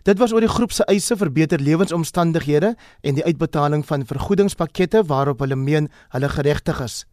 Dit 0.05 0.21
was 0.21 0.35
oor 0.37 0.45
die 0.45 0.53
groep 0.53 0.77
se 0.77 0.85
eise 0.93 1.17
vir 1.17 1.31
beter 1.33 1.63
lewensomstandighede 1.65 2.75
en 3.01 3.17
die 3.17 3.25
uitbetaling 3.25 3.87
van 3.89 4.05
vergoedingspakkette 4.05 5.07
waarop 5.09 5.41
hulle 5.41 5.57
meen 5.57 5.89
hulle 6.13 6.29
geregtig 6.29 6.85
is. 6.85 7.07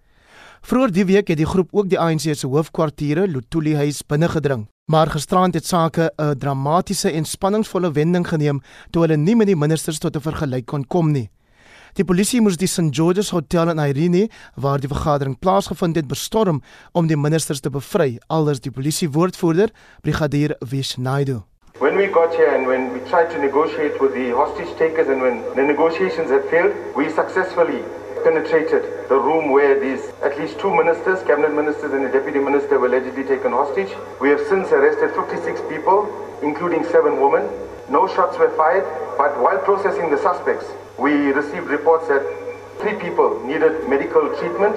Vroeger 0.68 0.92
die 0.92 1.08
week 1.14 1.32
het 1.32 1.40
die 1.40 1.48
groep 1.48 1.72
ook 1.72 1.88
die 1.88 2.00
ANC 2.00 2.28
se 2.34 2.48
hoofkwartiere 2.48 3.24
Lutuli 3.28 3.78
huis 3.80 4.04
binnengedring. 4.04 4.68
Maar 4.89 5.08
gisterand 5.08 5.53
het 5.53 5.65
sake 5.65 6.12
'n 6.17 6.38
dramatiese 6.38 7.12
en 7.12 7.25
spanningsvolle 7.25 7.91
wending 7.91 8.27
geneem 8.27 8.62
toe 8.89 9.01
hulle 9.01 9.17
nie 9.17 9.36
met 9.36 9.48
die 9.48 9.55
ministers 9.55 10.00
tot 10.00 10.15
'n 10.15 10.22
vergelyk 10.22 10.65
kon 10.65 10.88
kom 10.88 11.12
nie. 11.12 11.29
Die 11.93 12.03
polisie 12.03 12.41
moes 12.41 12.58
die 12.58 12.67
St 12.67 12.96
George's 12.96 13.29
Hotel 13.29 13.69
in 13.69 13.79
Irene, 13.79 14.29
waar 14.55 14.79
die 14.79 14.88
vergadering 14.88 15.39
plaasgevind 15.39 15.96
het, 15.96 16.08
bestorm 16.08 16.62
om 16.91 17.08
die 17.08 17.17
ministers 17.17 17.60
te 17.60 17.69
bevry, 17.69 18.19
alders 18.27 18.60
die 18.60 18.72
polisie 18.72 19.10
woordvoerder, 19.10 19.69
brigadier 20.01 20.55
Vish 20.60 20.96
Naidu. 20.96 21.41
When 21.79 21.96
we 21.96 22.08
got 22.08 22.36
here 22.36 22.55
and 22.58 22.65
when 22.65 22.91
we 22.93 23.00
tried 23.10 23.29
to 23.29 23.38
negotiate 23.38 24.00
with 24.00 24.13
the 24.13 24.31
hostage 24.31 24.75
takers 24.77 25.08
and 25.08 25.22
when 25.22 25.43
the 25.55 25.62
negotiations 25.62 26.29
had 26.29 26.41
failed, 26.50 26.74
we 26.96 27.10
successfully 27.10 27.84
penetrated 28.24 29.10
the 29.10 29.16
room 29.16 29.52
where 29.52 29.80
these 29.80 30.12
at 30.22 30.38
least 30.38 30.60
two 30.60 30.74
ministers, 30.74 31.22
cabinet 31.24 31.54
ministers 31.54 31.94
and 31.94 32.06
a 32.06 32.12
deputy 32.12 32.40
minister 32.40 32.80
were 32.80 32.88
allegedly 32.88 33.24
taken 33.24 33.52
hostage. 33.52 33.90
We 34.22 34.30
have 34.30 34.42
since 34.48 34.72
arrested 34.72 35.16
56 35.16 35.62
people, 35.70 36.08
including 36.42 36.84
seven 36.86 37.22
women. 37.22 37.48
No 37.90 38.08
shots 38.08 38.38
were 38.38 38.50
fired, 38.56 38.86
but 39.18 39.40
while 39.40 39.58
processing 39.60 40.10
the 40.12 40.18
suspects, 40.18 40.66
we 40.98 41.12
received 41.32 41.68
reports 41.68 42.08
that 42.08 42.22
three 42.80 42.96
people 43.00 43.40
needed 43.46 43.88
medical 43.90 44.30
treatment. 44.38 44.76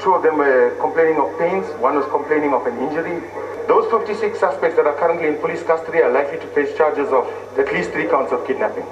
Two 0.00 0.14
of 0.14 0.22
them 0.22 0.38
were 0.38 0.76
complaining 0.80 1.20
of 1.20 1.36
pains, 1.38 1.66
one 1.80 1.96
was 1.96 2.06
complaining 2.10 2.52
of 2.52 2.66
an 2.66 2.76
injury. 2.78 3.20
Those 3.68 3.90
56 3.90 4.38
suspects 4.38 4.76
that 4.76 4.86
are 4.86 4.96
currently 4.96 5.28
in 5.28 5.36
police 5.38 5.62
custody 5.62 5.98
are 6.02 6.10
likely 6.10 6.38
to 6.38 6.46
face 6.54 6.76
charges 6.76 7.08
of 7.12 7.28
at 7.58 7.72
least 7.72 7.90
three 7.90 8.08
counts 8.08 8.32
of 8.32 8.46
kidnapping. 8.46 8.86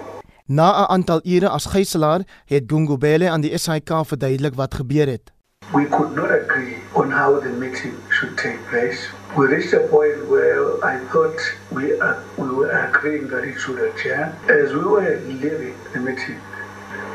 Na 0.51 0.69
'n 0.73 0.89
aantal 0.89 1.21
ure 1.25 1.49
as 1.49 1.67
gijslaer 1.67 2.21
het 2.45 2.63
Gungubele 2.67 3.31
aan 3.31 3.41
die 3.41 3.59
SAK 3.59 3.91
verduidelik 4.07 4.55
wat 4.55 4.75
gebeur 4.75 5.07
het. 5.07 5.33
We 5.73 5.89
could 5.89 6.15
not 6.15 6.31
agree 6.31 6.77
on 6.93 7.11
how 7.11 7.41
the 7.43 7.49
meeting 7.49 7.95
should 8.09 8.37
take 8.37 8.59
place. 8.71 8.99
We 9.37 9.47
reached 9.47 9.75
a 9.75 9.87
point 9.91 10.17
where 10.29 10.63
I 10.83 10.97
thought 11.11 11.41
we 11.69 12.01
are, 12.01 12.17
we 12.37 12.49
were 12.59 12.73
agreeing 12.89 13.29
that 13.29 13.45
it 13.45 13.61
should 13.61 13.79
adjourn. 13.79 14.33
As 14.47 14.73
we 14.73 14.85
were 14.95 15.21
leaving 15.27 15.75
the 15.93 16.01
meeting, 16.01 16.41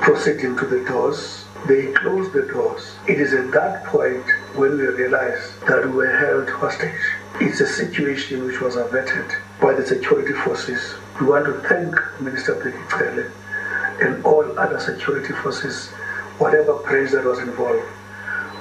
proceeding 0.01 0.55
to 0.57 0.65
the 0.67 0.83
doors, 0.91 1.45
they 1.67 1.91
closed 1.93 2.31
the 2.33 2.45
doors. 2.53 2.83
It 3.07 3.17
is 3.19 3.33
at 3.33 3.51
that 3.51 3.83
point 3.85 4.25
when 4.55 4.77
we 4.77 4.85
realized 5.01 5.65
that 5.67 5.81
we 5.85 5.91
were 5.91 6.15
held 6.25 6.49
hostage. 6.49 7.03
It's 7.41 7.61
a 7.61 7.67
situation 7.67 8.45
which 8.45 8.61
was 8.61 8.75
averted 8.75 9.25
by 9.59 9.73
the 9.73 9.85
security 9.85 10.33
forces 10.33 10.81
We 11.19 11.27
want 11.27 11.45
to 11.45 11.53
thank 11.69 11.93
Minister 12.19 12.55
Pekicele 12.55 13.29
and 14.01 14.25
all 14.25 14.57
other 14.57 14.79
security 14.79 15.31
forces, 15.33 15.89
whatever 16.39 16.73
praise 16.73 17.11
that 17.11 17.23
was 17.23 17.37
involved, 17.37 17.85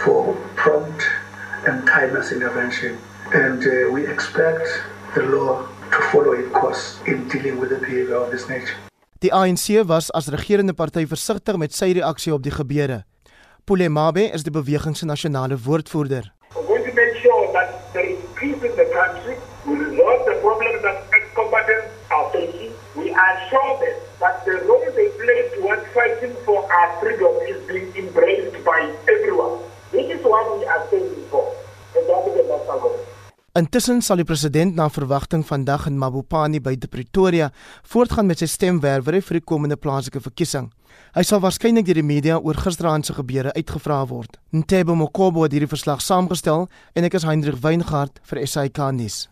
for 0.04 0.36
prompt 0.54 1.02
and 1.66 1.86
timeless 1.86 2.30
intervention. 2.30 2.98
And 3.32 3.64
uh, 3.64 3.90
we 3.90 4.06
expect 4.06 4.68
the 5.14 5.22
law 5.22 5.66
to 5.92 5.98
follow 6.12 6.32
its 6.32 6.52
course 6.52 7.00
in 7.06 7.26
dealing 7.28 7.58
with 7.58 7.70
the 7.70 7.80
behavior 7.80 8.16
of 8.16 8.30
this 8.30 8.48
nature. 8.48 8.76
Die 9.20 9.30
ANC 9.30 9.86
was 9.86 10.10
as 10.10 10.28
regerende 10.28 10.74
party 10.74 11.06
versigtig 11.06 11.56
met 11.56 11.72
sy 11.72 11.92
reaksie 11.96 12.34
op 12.34 12.42
die 12.42 12.52
gebeure. 12.52 13.04
Pulemabe 13.64 14.28
is 14.34 14.44
die 14.44 14.52
beweging 14.52 14.96
se 14.98 15.06
nasionale 15.06 15.56
woordvoerder. 15.56 16.28
We 16.52 16.66
want 16.68 16.84
to 16.84 16.92
make 16.92 17.16
sure 17.22 17.48
that 17.56 17.80
there 17.94 18.04
is 18.04 18.18
peace 18.34 18.60
in 18.60 18.76
the 18.76 18.88
country. 18.92 19.38
We 19.64 19.78
resolve 19.78 20.26
the 20.28 20.36
problems 20.42 20.82
that 20.82 21.06
combatants 21.34 21.91
facing. 22.32 22.72
We 22.96 23.12
are 23.12 23.34
sure 23.48 23.78
that, 23.82 23.96
that 24.20 24.44
the 24.44 24.64
role 24.68 24.84
they 24.96 25.08
play 25.20 25.40
towards 25.56 25.86
fighting 25.94 26.34
for 26.44 26.60
our 26.70 26.88
freedom 27.00 27.32
is 27.48 27.58
being 27.68 27.92
embraced 27.96 28.64
by 28.64 28.80
everyone. 29.08 29.60
This 29.92 30.10
is 30.10 30.24
what 30.24 30.58
we 30.58 30.64
are 30.64 30.86
standing 30.88 31.24
for. 31.30 31.44
And 31.96 32.08
that 32.08 32.28
is 32.28 32.34
the 32.36 32.44
national 32.48 32.80
government. 32.80 33.08
Intussen 33.52 33.98
sal 34.00 34.16
die 34.16 34.24
president 34.24 34.78
na 34.78 34.86
verwagting 34.88 35.42
vandag 35.44 35.82
in 35.90 35.98
Mabopani 36.00 36.56
by 36.64 36.72
die 36.80 36.88
Pretoria 36.88 37.50
voortgaan 37.84 38.30
met 38.30 38.40
sy 38.40 38.46
stemwerwery 38.48 39.20
vir 39.20 39.36
die 39.36 39.44
komende 39.44 39.76
plaaslike 39.76 40.22
verkiesing. 40.24 40.70
Hy 41.12 41.24
sal 41.28 41.42
waarskynlik 41.44 41.84
deur 41.84 42.00
die 42.00 42.06
media 42.06 42.38
oor 42.40 42.56
gisteraand 42.56 43.04
se 43.04 43.12
gebeure 43.18 43.52
uitgevra 43.52 43.98
word. 44.08 44.40
Ntebo 44.56 44.96
Mokobo 44.96 45.44
het 45.44 45.52
hierdie 45.52 45.68
verslag 45.68 46.00
saamgestel 46.00 46.64
en 46.96 47.04
ek 47.04 47.20
is 47.20 47.28
Hendrik 47.28 47.60
Weingart 47.60 48.24
vir 48.30 48.40
SAK 48.48 48.86
nuus. 48.96 49.26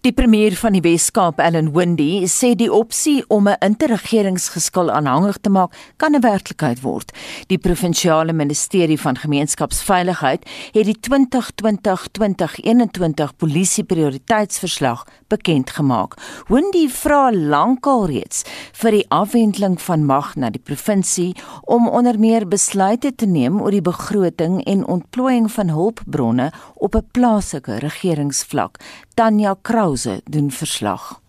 Die 0.00 0.12
premier 0.12 0.56
van 0.56 0.72
die 0.72 0.80
Wes-Kaap, 0.80 1.40
Allan 1.40 1.74
Windey, 1.74 2.26
sê 2.26 2.54
die 2.54 2.72
opsie 2.72 3.24
om 3.28 3.48
'n 3.48 3.56
interregeringsgeskil 3.60 4.90
aanhangig 4.90 5.38
te 5.40 5.50
maak 5.50 5.72
kan 5.96 6.14
'n 6.14 6.20
werklikheid 6.20 6.80
word. 6.80 7.12
Die 7.46 7.58
provinsiale 7.58 8.32
ministerie 8.32 9.00
van 9.00 9.16
gemeenskapsveiligheid 9.16 10.48
het 10.72 10.84
die 10.84 10.98
2020-2021 11.00 13.36
polisie 13.36 13.84
prioriteitsverslag 13.84 15.04
bekend 15.28 15.70
gemaak. 15.70 16.14
Windey 16.48 16.88
vra 16.88 17.32
lankal 17.32 18.06
reeds 18.06 18.44
vir 18.72 18.90
die 18.90 19.06
afwendeling 19.08 19.80
van 19.80 20.04
mag 20.04 20.36
na 20.36 20.50
die 20.50 20.62
provinsie 20.62 21.36
om 21.62 21.88
onder 21.88 22.18
meer 22.18 22.48
besluite 22.48 23.14
te 23.14 23.26
neem 23.26 23.60
oor 23.60 23.70
die 23.70 23.84
begroting 23.84 24.64
en 24.64 24.86
ontplooiing 24.86 25.52
van 25.52 25.68
hulpbronne 25.68 26.52
op 26.74 26.94
'n 26.94 27.06
plaaslike 27.12 27.78
regeringsvlak. 27.78 28.78
Tanya 29.14 29.54
Krause 29.62 30.20
doen 30.24 30.50
verslag. 30.50 31.20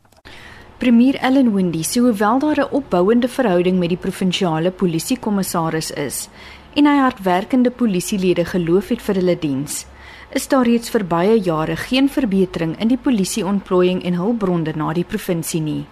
Premier 0.77 1.15
Ellen 1.15 1.53
Wendy 1.53 1.83
sê 1.83 1.99
hoewel 1.99 2.39
daar 2.39 2.59
'n 2.59 2.71
opbouende 2.71 3.27
verhouding 3.27 3.79
met 3.79 3.89
die 3.89 3.97
provinsiale 3.97 4.71
polisiekommissaris 4.71 5.91
is 5.91 6.29
en 6.75 6.85
hy 6.85 6.97
hardwerkende 6.97 7.71
polisielede 7.71 8.45
geloof 8.45 8.87
het 8.87 9.01
vir 9.01 9.15
hulle 9.15 9.39
diens, 9.39 9.85
is 10.29 10.47
daar 10.47 10.65
reeds 10.65 10.89
vir 10.89 11.05
baie 11.05 11.39
jare 11.41 11.75
geen 11.75 12.09
verbetering 12.09 12.79
in 12.79 12.87
die 12.87 12.97
polisieontplooiing 12.97 14.03
en 14.03 14.13
hulpbronne 14.13 14.73
na 14.75 14.93
die 14.93 15.03
provinsie 15.03 15.61
nie. 15.61 15.85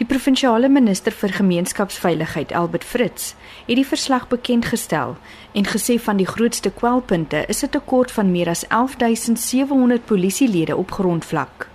Die 0.00 0.06
provinsiale 0.08 0.70
minister 0.72 1.12
vir 1.12 1.28
gemeenskapsveiligheid, 1.36 2.54
Albert 2.56 2.84
Fritz, 2.88 3.34
het 3.66 3.76
die 3.76 3.84
verslag 3.84 4.22
bekend 4.30 4.70
gestel 4.72 5.18
en 5.52 5.66
gesê 5.68 5.98
van 6.00 6.16
die 6.16 6.28
grootste 6.30 6.70
kwelpunte 6.72 7.42
is 7.52 7.60
'n 7.62 7.68
tekort 7.68 8.10
van 8.10 8.30
meer 8.32 8.48
as 8.48 8.64
11700 8.68 10.06
polisielede 10.06 10.76
op 10.76 10.90
grondvlak. 10.90 11.68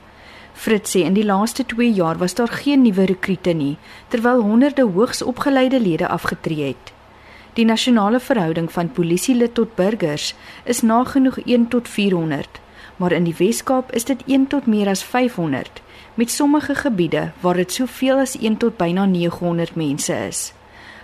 Fritz 0.53 0.95
sê 0.95 1.03
in 1.05 1.13
die 1.13 1.25
laaste 1.25 1.65
2 1.65 1.93
jaar 1.93 2.17
was 2.17 2.33
daar 2.33 2.47
geen 2.63 2.81
nuwe 2.81 3.05
rekrute 3.05 3.53
nie, 3.53 3.77
terwyl 4.07 4.41
honderde 4.41 4.83
hoogs 4.83 5.21
opgeleide 5.21 5.79
lede 5.79 6.07
afgetree 6.07 6.67
het. 6.67 6.93
Die 7.53 7.65
nasionale 7.65 8.19
verhouding 8.19 8.71
van 8.71 8.91
polisielid 8.91 9.53
tot 9.53 9.75
burgers 9.75 10.35
is 10.63 10.81
nagenoeg 10.81 11.37
1 11.45 11.67
tot 11.67 11.87
400, 11.87 12.59
maar 12.95 13.11
in 13.11 13.23
die 13.23 13.35
Wes-Kaap 13.37 13.91
is 13.91 14.03
dit 14.03 14.23
1 14.25 14.47
tot 14.47 14.65
meer 14.65 14.87
as 14.87 15.03
500, 15.03 15.81
met 16.15 16.31
sommige 16.31 16.75
gebiede 16.75 17.31
waar 17.39 17.55
dit 17.55 17.71
soveel 17.71 18.17
as 18.17 18.37
1 18.37 18.57
tot 18.57 18.77
byna 18.77 19.05
900 19.05 19.75
mense 19.75 20.13
is. 20.27 20.53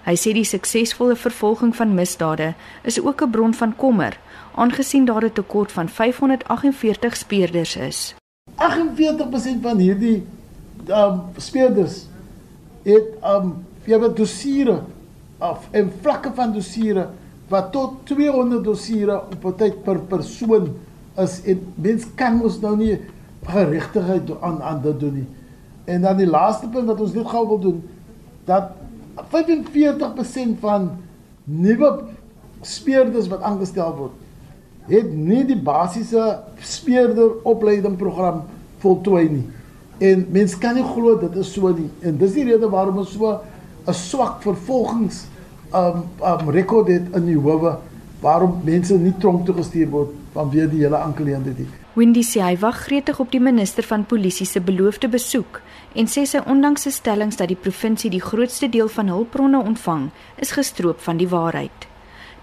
Hy 0.04 0.16
sê 0.18 0.32
die 0.34 0.48
suksesvolle 0.48 1.16
vervolging 1.16 1.76
van 1.76 1.94
misdade 1.94 2.54
is 2.84 3.02
ook 3.02 3.22
'n 3.22 3.30
bron 3.30 3.54
van 3.54 3.76
kommer, 3.76 4.20
aangesien 4.56 5.06
daar 5.06 5.26
'n 5.26 5.34
tekort 5.34 5.72
van 5.72 5.90
548 5.90 7.18
speurders 7.18 7.76
is. 7.76 8.16
48% 8.56 9.62
van 9.62 9.78
hierdie 9.78 10.24
um 10.88 11.22
speurders 11.38 12.06
het 12.84 13.08
um 13.24 13.66
jy 13.86 14.00
weet 14.00 14.18
dosiere 14.18 14.82
af 15.38 15.68
en 15.72 15.92
vlakke 16.02 16.32
van 16.34 16.54
dosiere 16.54 17.10
wat 17.48 17.72
tot 17.72 18.06
200 18.06 18.64
dosiere 18.64 19.22
op 19.22 19.46
'n 19.46 19.56
tyd 19.56 19.84
per 19.84 20.00
persoon 20.00 20.76
is 21.18 21.42
en 21.44 21.74
mens 21.76 22.06
kan 22.16 22.36
mos 22.36 22.60
nou 22.60 22.78
nie 22.78 23.00
geregtigheid 23.46 24.30
aan 24.42 24.62
aan 24.62 24.82
dit 24.82 25.00
doen 25.00 25.14
nie. 25.14 25.28
En 25.86 26.02
dan 26.02 26.18
die 26.18 26.30
laaste 26.30 26.70
punt 26.70 26.88
wat 26.88 27.00
ons 27.02 27.14
net 27.14 27.28
gou 27.28 27.48
wil 27.48 27.60
doen 27.60 27.84
dat 28.46 28.64
45% 29.34 30.60
van 30.60 30.92
nuwe 31.44 32.04
speurders 32.62 33.28
wat 33.28 33.42
aangestel 33.42 33.96
word 33.96 34.22
het 34.90 35.12
nie 35.14 35.44
die 35.46 35.60
basiese 35.62 36.40
speurder 36.66 37.42
opleiding 37.48 37.98
program 38.00 38.44
voltooi 38.82 39.28
nie. 39.30 39.44
En 40.02 40.26
mense 40.34 40.58
kan 40.58 40.76
nie 40.76 40.86
glo 40.86 41.18
dit 41.22 41.36
is 41.38 41.52
so 41.54 41.70
nie. 41.70 41.90
En 42.02 42.18
dis 42.18 42.34
die 42.34 42.48
rede 42.48 42.70
waarom 42.70 42.98
ons 43.04 43.14
so 43.14 43.40
'n 43.86 43.94
swak 43.94 44.42
vervolgings 44.42 45.28
um 45.74 46.04
um 46.22 46.50
rekord 46.50 46.88
het 46.88 47.16
in 47.16 47.26
die 47.26 47.38
howe 47.38 47.78
waarom 48.22 48.62
mense 48.64 48.98
nie 48.98 49.14
tronk 49.20 49.46
toe 49.46 49.56
gestuur 49.56 49.90
word 49.90 50.10
vanweë 50.34 50.70
die 50.70 50.82
hele 50.84 50.98
aangeleentheid 50.98 51.58
nie. 51.58 51.68
Wendy 51.94 52.22
sê 52.24 52.40
hy 52.40 52.56
wag 52.56 52.86
gretig 52.86 53.18
op 53.20 53.34
die 53.34 53.42
minister 53.44 53.84
van 53.84 54.06
polisie 54.08 54.46
se 54.48 54.62
beloofde 54.64 55.10
besoek 55.12 55.58
en 56.00 56.08
sê 56.08 56.22
sy 56.24 56.40
ondanks 56.48 56.86
sy 56.88 56.94
stellings 56.96 57.36
dat 57.36 57.52
die 57.52 57.60
provinsie 57.60 58.12
die 58.14 58.22
grootste 58.24 58.70
deel 58.72 58.88
van 58.88 59.12
hulpbronne 59.12 59.60
ontvang, 59.60 60.06
is 60.40 60.54
gestroop 60.56 61.04
van 61.04 61.20
die 61.20 61.28
waarheid. 61.28 61.88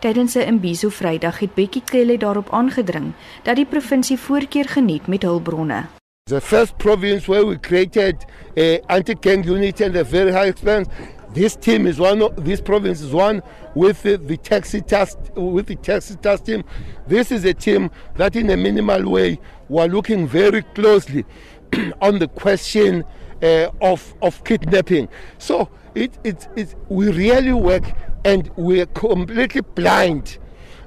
Tydens 0.05 0.37
'n 0.37 0.45
Imbizo 0.53 0.91
Vrydag 0.91 1.39
het 1.41 1.55
Bekkie 1.55 1.83
Cele 1.85 2.19
daarop 2.19 2.53
aangedring 2.53 3.13
dat 3.45 3.57
die 3.57 3.65
provinsie 3.65 4.19
voorkeur 4.19 4.69
geniet 4.69 5.07
met 5.07 5.23
hulpbronne. 5.23 5.87
The 6.25 6.41
first 6.41 6.77
province 6.77 7.27
where 7.27 7.47
we 7.47 7.57
created 7.57 8.17
a 8.59 8.79
anti-gang 8.87 9.47
unit 9.47 9.81
and 9.81 9.97
a 9.97 10.05
very 10.05 10.31
high 10.31 10.49
expense 10.49 10.91
this 11.35 11.57
team 11.57 11.87
is 11.87 11.99
one 11.99 12.23
of 12.23 12.45
this 12.45 12.61
province 12.61 13.01
is 13.01 13.13
one 13.13 13.43
with 13.75 14.03
the, 14.03 14.17
the 14.17 14.37
taxi 14.37 14.81
task 14.81 15.19
with 15.35 15.67
the 15.67 15.77
taxi 15.77 16.17
task 16.17 16.45
team 16.45 16.65
this 17.07 17.31
is 17.31 17.45
a 17.45 17.55
team 17.55 17.91
that 18.17 18.35
in 18.35 18.51
a 18.51 18.57
minimal 18.57 19.11
way 19.11 19.39
we 19.69 19.81
are 19.83 19.89
looking 19.89 20.27
very 20.27 20.63
closely 20.63 21.25
on 22.01 22.19
the 22.19 22.29
question 22.29 23.05
uh, 23.43 23.71
of 23.81 24.15
of 24.23 24.43
kidnapping. 24.45 25.09
So 25.39 25.69
it, 25.95 26.19
it, 26.25 26.49
it, 26.57 26.75
we 26.89 27.11
really 27.11 27.53
work 27.53 27.85
and 28.25 28.51
we're 28.57 28.87
completely 28.87 29.61
blind 29.61 30.39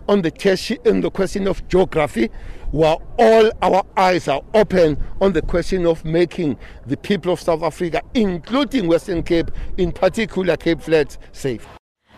on 0.07 0.21
the 0.21 0.31
test 0.31 0.71
in 0.85 1.01
the 1.01 1.09
question 1.09 1.47
of 1.47 1.67
geography 1.67 2.29
while 2.71 3.01
all 3.17 3.51
our 3.61 3.83
eyes 3.97 4.27
are 4.27 4.41
open 4.53 4.97
on 5.19 5.33
the 5.33 5.41
question 5.41 5.85
of 5.85 6.05
making 6.05 6.57
the 6.87 6.97
people 6.97 7.33
of 7.33 7.41
South 7.41 7.63
Africa 7.63 8.01
including 8.13 8.87
Western 8.87 9.23
Cape 9.23 9.51
in 9.77 9.91
particular 9.91 10.57
Cape 10.57 10.81
Flats 10.81 11.17
safe. 11.31 11.67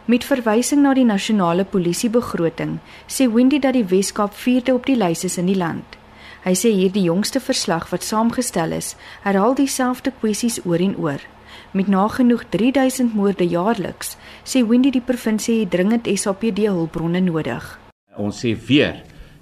Met 0.05 0.25
verwysing 0.27 0.81
na 0.83 0.91
die 0.93 1.05
nasionale 1.07 1.63
polisiebegroting 1.63 2.79
sê 3.07 3.29
Wendy 3.31 3.59
dat 3.63 3.73
die 3.77 3.85
Wes-Kaap 3.87 4.35
vierde 4.35 4.73
op 4.75 4.85
die 4.85 4.97
lys 4.99 5.23
is 5.23 5.37
in 5.39 5.47
die 5.47 5.55
land. 5.55 5.95
Hy 6.43 6.51
sê 6.59 6.73
hierdie 6.75 7.05
jongste 7.07 7.39
verslag 7.39 7.87
wat 7.93 8.03
saamgestel 8.03 8.75
is, 8.75 8.97
herhaal 9.23 9.55
dieselfde 9.55 10.11
kwessies 10.19 10.59
oor 10.67 10.83
en 10.83 10.97
oor. 10.99 11.23
Met 11.73 11.87
nagenoeg 11.87 12.43
3000 12.53 13.15
moorde 13.17 13.47
jaarliks, 13.49 14.11
sê 14.45 14.59
Wendy 14.61 14.91
die 14.93 15.01
provinsie 15.01 15.63
het 15.63 15.71
dringend 15.73 16.05
SAPD 16.05 16.67
hulpbronne 16.67 17.17
nodig. 17.25 17.65
Ons 18.13 18.43
sê 18.43 18.51
weer, 18.67 18.99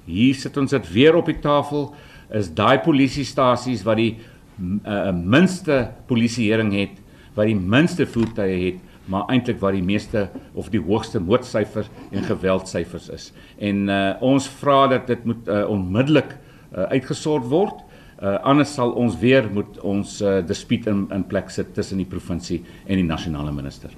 hier 0.07 0.37
sit 0.39 0.55
ons 0.55 0.71
dit 0.71 0.87
weer 0.93 1.17
op 1.19 1.27
die 1.27 1.41
tafel, 1.43 1.89
is 2.31 2.47
daai 2.55 2.79
polisiestasies 2.85 3.83
wat 3.83 3.99
die 3.99 4.13
uh, 4.15 5.11
minste 5.11 5.81
polisieering 6.07 6.71
het, 6.77 6.95
wat 7.35 7.51
die 7.51 7.59
minste 7.59 8.07
voertuie 8.07 8.61
het, 8.63 8.79
maar 9.11 9.27
eintlik 9.27 9.59
waar 9.59 9.75
die 9.75 9.83
meeste 9.83 10.29
of 10.55 10.71
die 10.71 10.79
hoogste 10.79 11.19
moordsyfers 11.19 11.91
en 12.15 12.23
geweldsyfers 12.31 13.11
is. 13.11 13.29
En 13.59 13.89
uh, 13.91 14.01
ons 14.23 14.47
vra 14.61 14.85
dat 14.95 15.11
dit 15.11 15.27
moet 15.27 15.51
uh, 15.51 15.65
onmiddellik 15.67 16.31
uh, 16.31 16.87
uitgesort 16.95 17.51
word. 17.51 17.83
Uh, 18.21 18.38
anders 18.45 18.73
sal 18.77 18.91
ons 18.93 19.15
weer 19.17 19.47
moet 19.49 19.79
ons 19.81 20.21
uh, 20.21 20.39
dispuut 20.45 20.86
in 20.88 21.07
in 21.10 21.23
plek 21.25 21.49
sit 21.49 21.73
tussen 21.73 21.97
die 21.97 22.05
provinsie 22.05 22.60
en 22.86 22.99
die 22.99 23.07
nasionale 23.07 23.51
minister. 23.51 23.89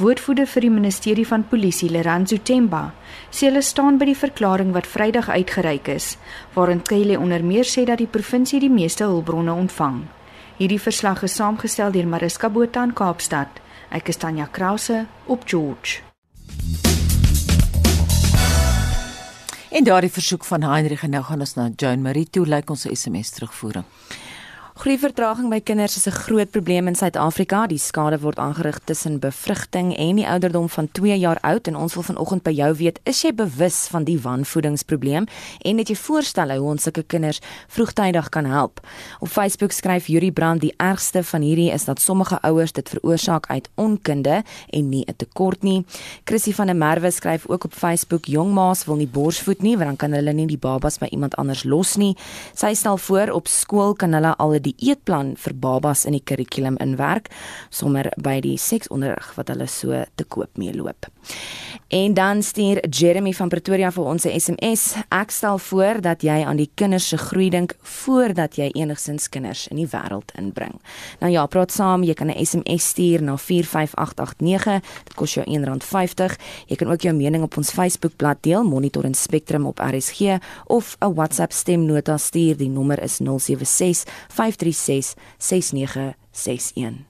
Woordvoerder 0.00 0.46
vir 0.46 0.64
die 0.64 0.70
ministerie 0.70 1.26
van 1.26 1.44
polisie, 1.46 1.90
Leranzo 1.90 2.38
Temba, 2.42 2.92
sê 3.30 3.46
hulle 3.46 3.62
staan 3.62 3.98
by 4.00 4.08
die 4.10 4.18
verklaring 4.18 4.70
wat 4.74 4.88
Vrydag 4.90 5.28
uitgereik 5.30 5.90
is, 5.92 6.16
waarin 6.54 6.82
Kyle 6.82 7.18
onder 7.18 7.44
meer 7.46 7.66
sê 7.68 7.84
dat 7.86 8.02
die 8.02 8.10
provinsie 8.10 8.62
die 8.62 8.72
meeste 8.72 9.06
hulpbronne 9.06 9.54
ontvang. 9.54 10.04
Hierdie 10.58 10.82
verslag 10.82 11.22
is 11.26 11.38
saamgestel 11.38 11.94
deur 11.94 12.10
Mariska 12.10 12.50
Botha 12.50 12.82
in 12.84 12.94
Kaapstad. 12.94 13.62
Ek 13.90 14.10
is 14.10 14.18
Tanya 14.18 14.46
Krause 14.50 15.06
op 15.26 15.46
George. 15.46 16.02
En 19.70 19.84
daardie 19.84 20.10
versoek 20.10 20.44
van 20.44 20.62
Heinrich 20.66 21.02
en 21.06 21.12
nou 21.14 21.20
gaan 21.22 21.44
ons 21.44 21.52
na 21.54 21.68
Joan 21.76 22.02
Marie 22.02 22.26
toe 22.26 22.42
lyk 22.42 22.66
like 22.66 22.72
ons 22.74 22.88
SMS 22.90 23.30
terugvoering. 23.36 23.84
Groeivertraging 24.78 25.50
by 25.50 25.58
kinders 25.60 25.96
is 25.96 26.06
'n 26.06 26.10
groot 26.12 26.50
probleem 26.50 26.86
in 26.86 26.94
Suid-Afrika. 26.94 27.66
Die 27.66 27.78
skade 27.78 28.20
word 28.20 28.38
aangerig 28.38 28.78
tussen 28.84 29.18
bevrugting 29.18 29.96
en 29.96 30.16
die 30.16 30.26
ouderdom 30.26 30.68
van 30.68 30.88
2 30.92 31.18
jaar 31.18 31.38
oud 31.40 31.66
en 31.66 31.76
ons 31.76 31.94
wil 31.94 32.02
vanoggend 32.02 32.42
by 32.42 32.50
jou 32.50 32.74
weet, 32.74 33.00
is 33.02 33.22
jy 33.22 33.34
bewus 33.34 33.86
van 33.90 34.04
die 34.04 34.20
wanvoedingsprobleem 34.20 35.26
en 35.58 35.78
het 35.78 35.88
jy 35.88 35.96
voorstelle 35.96 36.56
hoe 36.56 36.70
ons 36.70 36.82
sulke 36.82 37.02
kinders 37.02 37.40
vroegtydig 37.68 38.28
kan 38.28 38.44
help? 38.44 38.80
Op 39.20 39.28
Facebook 39.28 39.72
skryf 39.72 40.06
Yuri 40.06 40.32
Brand 40.32 40.60
die 40.60 40.74
ergste 40.76 41.22
van 41.22 41.40
hierdie 41.40 41.72
is 41.72 41.84
dat 41.84 42.00
sommige 42.00 42.40
ouers 42.40 42.72
dit 42.72 42.88
veroorsaak 42.88 43.46
uit 43.46 43.68
onkunde 43.74 44.42
en 44.70 44.88
nie 44.88 45.04
'n 45.06 45.16
tekort 45.16 45.62
nie. 45.62 45.84
Chrissy 46.24 46.52
van 46.52 46.66
der 46.66 46.76
Merwe 46.76 47.10
skryf 47.10 47.46
ook 47.46 47.64
op 47.64 47.74
Facebook 47.74 48.24
jong 48.24 48.52
ma's 48.52 48.84
wil 48.84 48.96
nie 48.96 49.08
borsvoed 49.08 49.62
nie 49.62 49.76
want 49.76 49.88
dan 49.88 49.96
kan 49.96 50.12
hulle 50.12 50.32
nie 50.32 50.46
die 50.46 50.58
babas 50.58 50.98
by 50.98 51.06
iemand 51.10 51.36
anders 51.36 51.64
los 51.64 51.96
nie. 51.96 52.16
Sy 52.54 52.74
stel 52.74 52.96
voor 52.96 53.30
op 53.30 53.48
skool 53.48 53.94
kan 53.94 54.12
hulle 54.12 54.36
al 54.36 54.60
die 54.60 54.69
die 54.70 54.90
eetplan 54.90 55.34
vir 55.36 55.54
babas 55.54 56.06
in 56.08 56.16
die 56.16 56.24
kurrikulum 56.24 56.78
inwerk 56.82 57.30
sommer 57.70 58.10
by 58.16 58.40
die 58.44 58.56
seksonderrig 58.58 59.34
wat 59.36 59.52
hulle 59.52 59.68
so 59.70 60.04
te 60.16 60.24
koop 60.24 60.58
meeloop. 60.60 61.10
En 61.90 62.14
dan 62.14 62.42
stuur 62.42 62.84
Jeremy 62.88 63.32
van 63.32 63.48
Pretoria 63.48 63.90
vir 63.90 64.04
ons 64.04 64.24
'n 64.24 64.40
SMS. 64.40 64.94
Ek 65.08 65.30
stel 65.30 65.58
voor 65.58 66.00
dat 66.00 66.22
jy 66.22 66.44
aan 66.44 66.56
die 66.56 66.70
kinders 66.74 67.08
se 67.08 67.16
groei 67.16 67.50
dink 67.50 67.74
voordat 67.82 68.56
jy 68.56 68.68
enigsins 68.72 69.28
kinders 69.28 69.68
in 69.68 69.76
die 69.76 69.88
wêreld 69.88 70.30
inbring. 70.38 70.80
Nou 71.18 71.32
ja, 71.32 71.46
praat 71.46 71.72
saam, 71.72 72.02
jy 72.02 72.14
kan 72.14 72.30
'n 72.30 72.46
SMS 72.46 72.88
stuur 72.88 73.22
na 73.22 73.36
45889. 73.36 74.80
Dit 75.04 75.14
kos 75.14 75.34
jou 75.34 75.46
R1.50. 75.46 76.36
Jy 76.66 76.76
kan 76.76 76.90
ook 76.90 77.00
jou 77.00 77.14
mening 77.14 77.42
op 77.42 77.56
ons 77.56 77.70
Facebookblad 77.70 78.36
deel, 78.40 78.64
Monitor 78.64 79.04
en 79.04 79.14
Spectrum 79.14 79.66
op 79.66 79.78
RSG 79.78 80.38
of 80.66 80.96
'n 81.00 81.14
WhatsApp 81.14 81.52
stemnota 81.52 82.16
stuur. 82.16 82.56
Die 82.56 82.68
nommer 82.68 83.02
is 83.02 83.18
076 83.18 84.04
536 84.52 85.14
6961. 85.38 87.08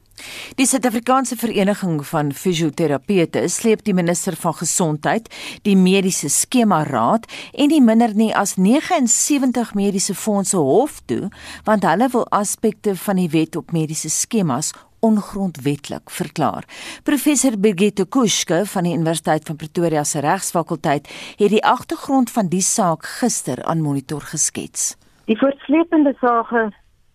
Die 0.58 0.66
Suid-Afrikaanse 0.66 1.36
Vereniging 1.36 2.02
van 2.06 2.32
Fisioterapeute 2.32 3.46
sleep 3.48 3.84
die 3.86 3.94
minister 3.94 4.36
van 4.36 4.54
Gesondheid, 4.58 5.30
die 5.64 5.76
mediese 5.76 6.28
skema 6.28 6.82
raad 6.84 7.26
en 7.52 7.72
die 7.72 7.80
minder 7.80 8.12
nie 8.14 8.30
as 8.36 8.56
79 8.58 9.74
mediese 9.78 10.14
fondse 10.14 10.60
hof 10.60 11.00
toe, 11.06 11.30
want 11.64 11.86
hulle 11.88 12.10
wil 12.12 12.28
aspekte 12.36 12.96
van 13.06 13.20
die 13.22 13.30
wet 13.32 13.56
op 13.56 13.72
mediese 13.72 14.10
skemas 14.12 14.74
ongrondwetlik 15.00 16.10
verklaar. 16.12 16.66
Professor 17.08 17.56
Birgitte 17.56 18.04
Kuske 18.04 18.66
van 18.68 18.84
die 18.84 18.92
Universiteit 18.92 19.46
van 19.48 19.56
Pretoria 19.56 20.04
se 20.04 20.20
Regsfakulteit 20.20 21.08
het 21.40 21.48
die 21.54 21.64
agtergrond 21.64 22.30
van 22.30 22.52
die 22.52 22.60
saak 22.60 23.08
gister 23.20 23.64
aan 23.64 23.80
Monitor 23.80 24.20
geskets. 24.20 24.96
Die 25.24 25.38
voortsleepende 25.38 26.12
sake 26.20 26.68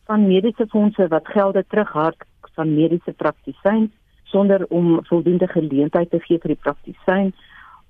van 0.06 0.28
mediese 0.28 0.68
fondse 0.68 1.08
wat 1.08 1.28
gelde 1.28 1.66
terughard 1.68 2.26
van 2.56 2.74
mediese 2.76 3.14
praktisyns 3.14 3.92
sonder 4.24 4.66
om 4.70 5.00
voldoende 5.06 5.48
geleentheid 5.48 6.10
te 6.10 6.20
gee 6.20 6.40
vir 6.44 6.56
die 6.56 6.64
praktisyn 6.68 7.34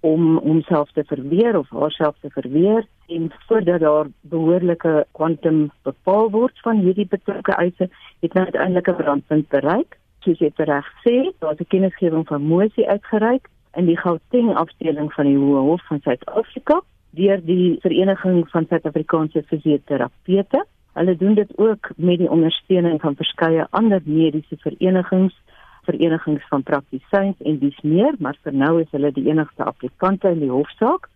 om 0.06 0.38
homself 0.38 0.92
te 0.94 1.04
verweer 1.10 1.58
of 1.58 1.70
haarself 1.70 2.16
te 2.22 2.30
verweer 2.30 2.86
en 3.08 3.32
voordat 3.48 3.80
daar 3.80 4.08
behoorlike 4.22 5.06
kwantum 5.12 5.70
bepaal 5.84 6.30
word 6.32 6.60
van 6.68 6.82
hierdie 6.86 7.08
betrokke 7.10 7.56
eise 7.58 7.90
het 8.26 8.34
nou 8.34 8.46
uiteindelik 8.46 8.90
'n 8.90 9.02
brandpunt 9.02 9.50
bereik 9.50 10.00
soos 10.26 10.40
jy 10.40 10.52
reg 10.56 10.88
sê 11.06 11.16
daar's 11.40 11.60
'n 11.60 11.72
kennisgewing 11.74 12.28
van 12.28 12.42
mosie 12.42 12.90
uitgereik 12.90 13.50
in 13.76 13.86
die 13.86 13.98
Gauteng 13.98 14.54
afdeling 14.56 15.12
van 15.14 15.26
die 15.26 15.38
Hoë 15.38 15.64
Hof 15.70 15.88
van 15.88 16.00
Suid-Afrika 16.04 16.82
deur 17.16 17.42
die 17.46 17.78
Vereniging 17.84 18.44
van 18.52 18.66
Suid-Afrikaanse 18.70 19.44
Fisioterapeute. 19.50 20.66
Hulle 20.96 21.16
doen 21.20 21.34
dit 21.36 21.52
ook 21.60 21.90
met 21.96 22.18
die 22.24 22.30
ondersteuning 22.32 23.02
van 23.02 23.16
verskeie 23.16 23.68
ander 23.70 24.02
mediese 24.06 24.58
verenigings, 24.64 25.36
verenigings 25.84 26.48
van 26.50 26.64
praktisyns 26.64 27.36
en 27.44 27.60
dis 27.60 27.82
meer, 27.84 28.16
maar 28.20 28.38
vir 28.44 28.54
nou 28.54 28.80
is 28.82 28.92
hulle 28.96 29.12
die 29.12 29.28
enigste 29.28 29.64
applikante 29.64 30.32
in 30.32 30.40
die 30.40 30.52
hofsaak. 30.52 31.10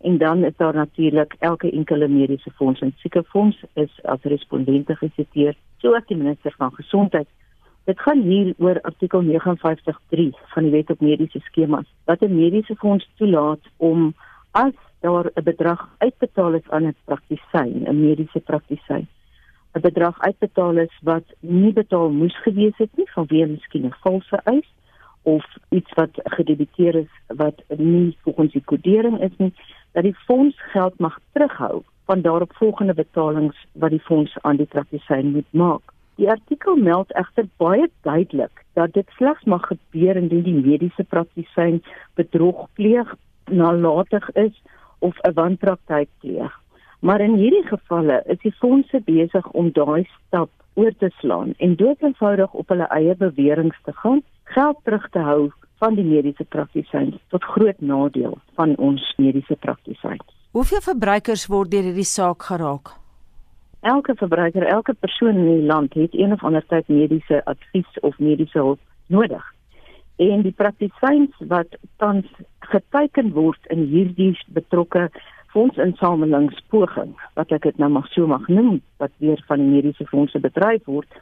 En 0.00 0.18
dan 0.18 0.44
is 0.44 0.56
daar 0.56 0.74
natuurlik 0.74 1.36
elke 1.38 1.70
enkele 1.70 2.08
mediese 2.08 2.50
fonds 2.50 2.80
en 2.80 2.94
siekefonds 3.02 3.64
is 3.74 4.02
as 4.04 4.22
respondente 4.22 4.96
gesiteer, 4.96 5.56
soos 5.78 6.06
die 6.06 6.16
minister 6.16 6.54
van 6.58 6.74
gesondheid 6.74 7.28
Dit 7.84 8.00
gaan 8.00 8.22
hier 8.24 8.54
oor 8.58 8.80
artikel 8.80 9.22
59.3 9.22 10.30
van 10.52 10.64
die 10.64 10.70
Wet 10.72 10.90
op 10.90 11.00
Mediese 11.04 11.40
Skemas 11.44 11.88
wat 12.08 12.22
'n 12.22 12.36
mediese 12.36 12.76
fonds 12.76 13.08
toelaat 13.16 13.60
om 13.76 14.14
as 14.50 14.76
daar 15.00 15.26
'n 15.34 15.42
bedrag 15.44 15.88
uitbetaal 15.98 16.54
is 16.54 16.70
aan 16.70 16.86
'n 16.86 16.96
praktisyn, 17.04 17.84
'n 17.84 18.00
mediese 18.00 18.40
praktisyn, 18.40 19.06
'n 19.74 19.80
bedrag 19.80 20.20
uitbetaal 20.20 20.76
is 20.76 20.94
wat 21.02 21.26
nie 21.40 21.72
betaal 21.72 22.10
moes 22.10 22.36
gewees 22.42 22.76
het 22.76 22.96
nie 22.96 23.10
vanweë 23.16 23.46
miskien 23.54 23.86
'n 23.86 24.00
valse 24.02 24.40
eis 24.44 24.68
of 25.24 25.44
iets 25.68 25.92
wat 25.94 26.20
gedebiteer 26.36 26.94
is 26.94 27.12
wat 27.26 27.62
nie 27.76 28.16
volgens 28.22 28.52
die 28.52 28.64
kodering 28.64 29.20
is 29.20 29.36
nie, 29.36 29.52
dat 29.92 30.02
die 30.02 30.16
fonds 30.26 30.60
geld 30.72 30.98
mag 30.98 31.18
terughou 31.32 31.82
van 32.04 32.20
daaropvolgende 32.20 32.94
betalings 32.94 33.66
wat 33.72 33.90
die 33.90 34.04
fonds 34.04 34.36
aan 34.40 34.56
die 34.56 34.66
praktisyn 34.66 35.32
moet 35.32 35.50
maak. 35.50 35.92
Die 36.14 36.30
artikel 36.30 36.76
meld 36.76 37.12
egter 37.12 37.46
baie 37.56 37.90
duidelik 38.02 38.64
dat 38.72 38.92
dit 38.92 39.08
slegs 39.16 39.44
mag 39.44 39.66
gebeur 39.66 40.16
indien 40.16 40.42
die 40.42 40.60
mediese 40.60 41.04
praktisyn 41.04 41.82
bedrog 42.14 42.68
pleeg, 42.72 43.14
nalatig 43.50 44.30
is 44.30 44.62
of 44.98 45.18
'n 45.22 45.32
wanpraktyk 45.34 46.08
pleeg. 46.20 46.63
Maar 47.04 47.20
in 47.20 47.36
hierdie 47.36 47.66
gevalle 47.68 48.22
is 48.32 48.40
die 48.42 48.54
fondse 48.60 49.00
besig 49.04 49.50
om 49.52 49.68
daai 49.76 50.06
stap 50.08 50.50
oor 50.80 50.94
te 50.98 51.10
slaan 51.20 51.52
en 51.58 51.76
doodeenvoudig 51.76 52.56
op 52.56 52.72
hulle 52.72 52.88
eie 52.96 53.14
beweringe 53.20 53.76
te 53.84 53.92
gaan, 54.00 54.22
geld 54.56 54.80
terug 54.88 55.06
te 55.12 55.22
hou 55.28 55.52
van 55.84 55.98
die 56.00 56.06
mediese 56.08 56.48
praktisyns 56.48 57.20
tot 57.28 57.44
groot 57.54 57.80
nadeel 57.80 58.38
van 58.56 58.76
ons 58.76 59.04
mediese 59.20 59.56
praktisyns. 59.60 60.24
Hoeveel 60.56 60.80
verbruikers 60.80 61.48
word 61.52 61.74
deur 61.74 61.90
hierdie 61.90 62.08
saak 62.08 62.46
geraak? 62.48 62.94
elke 63.84 64.14
verbruiker, 64.16 64.64
elke 64.66 64.94
persoon 64.94 65.36
in 65.36 65.50
die 65.58 65.66
land 65.66 65.94
het 65.94 66.14
een 66.16 66.32
of 66.32 66.44
ander 66.44 66.64
tyd 66.72 66.88
mediese 66.88 67.42
advies 67.44 68.00
of 68.00 68.18
mediese 68.18 68.58
hulp 68.58 68.80
nodig. 69.12 69.44
En 70.16 70.44
die 70.46 70.54
praktisyns 70.56 71.34
wat 71.52 71.76
tans 72.02 72.28
geteken 72.70 73.32
word 73.36 73.72
in 73.74 73.84
hierdie 73.90 74.32
betrokke 74.56 75.08
fondsinsamelingspoging, 75.54 77.14
wat 77.38 77.52
ek 77.54 77.68
dit 77.68 77.78
nou 77.82 77.90
mag 77.96 78.08
so 78.12 78.26
mag 78.30 78.46
noem, 78.50 78.80
wat 79.02 79.12
weer 79.22 79.40
van 79.48 79.62
die 79.62 79.70
mediese 79.70 80.06
fondse 80.10 80.40
bedryf 80.42 80.84
word, 80.90 81.20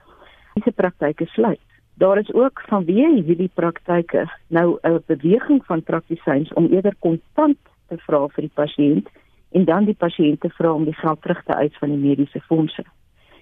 diese 0.57 0.73
praktyke 0.73 1.29
sluit. 1.35 1.61
Daar 2.01 2.19
is 2.19 2.33
ook 2.35 2.63
vanweë 2.71 3.23
hierdie 3.27 3.51
praktyke 3.55 4.25
nou 4.49 4.79
'n 4.83 5.03
beweging 5.07 5.61
van 5.67 5.83
praktisyns 5.83 6.53
om 6.53 6.73
eerder 6.73 6.97
kontant 6.99 7.59
te 7.89 7.97
vra 8.07 8.27
vir 8.29 8.49
die 8.49 8.57
pasiënt 8.61 9.09
en 9.53 9.65
dan 9.65 9.85
die 9.85 9.99
pasiënte 10.05 10.49
vra 10.57 10.73
om 10.73 10.85
die 10.85 10.97
geld 10.97 11.23
terug 11.23 11.43
te 11.45 11.53
eis 11.53 11.77
van 11.79 11.89
die 11.89 12.03
mediese 12.09 12.41
fondse. 12.41 12.85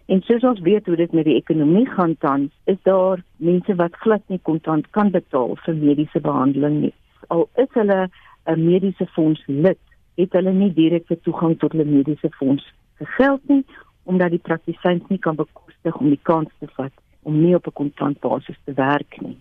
En 0.07 0.23
soos 0.27 0.43
ons 0.43 0.61
weet 0.61 0.87
hoe 0.87 0.97
dit 0.97 1.13
met 1.13 1.25
die 1.25 1.37
ekonomie 1.37 1.87
gaan 1.87 2.17
tans, 2.19 2.51
is 2.65 2.81
daar 2.83 3.23
mense 3.37 3.75
wat 3.75 3.95
glad 4.03 4.23
nie 4.27 4.41
kontant 4.43 4.91
kan 4.91 5.11
betaal 5.11 5.55
vir 5.65 5.75
mediese 5.75 6.21
behandeling 6.21 6.81
nie. 6.81 6.95
Al 7.29 7.49
is 7.55 7.71
hulle 7.79 8.09
'n 8.47 8.65
mediese 8.65 9.07
fonds 9.07 9.43
lid, 9.47 9.79
het 10.15 10.33
hulle 10.33 10.53
nie 10.53 10.73
direkte 10.73 11.21
toegang 11.21 11.59
tot 11.59 11.73
hulle 11.73 11.85
mediese 11.85 12.31
fonds 12.39 12.65
gegeld 13.03 13.49
nie 13.49 13.65
omdat 14.05 14.31
die 14.31 14.43
praktisyns 14.43 15.07
nie 15.09 15.19
kan 15.19 15.37
bekostig 15.37 15.97
om 15.97 16.09
die 16.09 16.21
kans 16.23 16.51
te 16.59 16.67
vat 16.77 16.93
om 17.23 17.41
nie 17.41 17.55
op 17.55 17.67
'n 17.67 17.73
kontant 17.73 18.21
basis 18.21 18.57
te 18.65 18.73
werk 18.73 19.21
nie. 19.21 19.37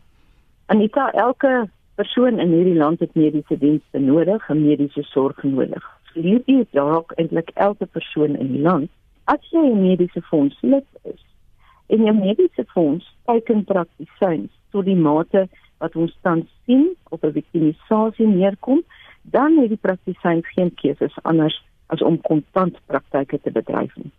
Anita, 0.66 1.12
elke 1.12 1.70
persoon 1.96 2.40
in 2.40 2.52
hierdie 2.52 2.78
land 2.78 3.00
het 3.00 3.16
mediese 3.16 3.58
dienste 3.58 4.00
nodig, 4.00 4.50
mediese 4.50 5.04
sorg 5.04 5.44
nodig 5.44 6.00
hierdie 6.14 6.66
dalk 6.74 7.14
eintlik 7.18 7.52
elke 7.56 7.86
persoon 7.86 8.36
in 8.36 8.54
die 8.54 8.64
land 8.66 8.90
as 9.26 9.42
jy 9.52 9.62
'n 9.62 9.82
mediese 9.82 10.22
fonds 10.30 10.58
lid 10.62 10.88
is 11.04 11.22
en 11.88 12.06
jou 12.06 12.14
mediese 12.14 12.66
fonds 12.74 13.06
teiken 13.26 13.64
praktisyns 13.66 14.52
tot 14.72 14.86
die 14.86 14.96
mate 14.96 15.48
wat 15.80 15.96
ons 15.96 16.16
tans 16.22 16.48
sien 16.66 16.96
op 17.10 17.24
'n 17.24 17.32
viktimisasie 17.32 18.28
neerkom 18.28 18.84
dan 19.32 19.58
het 19.62 19.70
die 19.74 19.82
praktisyns 19.82 20.48
geen 20.56 20.74
keuses 20.82 21.18
anders 21.24 21.58
as 21.88 22.02
om 22.02 22.22
kontant 22.22 22.80
praktyke 22.86 23.40
te 23.40 23.52
bedryf 23.52 23.96
nie 23.96 24.12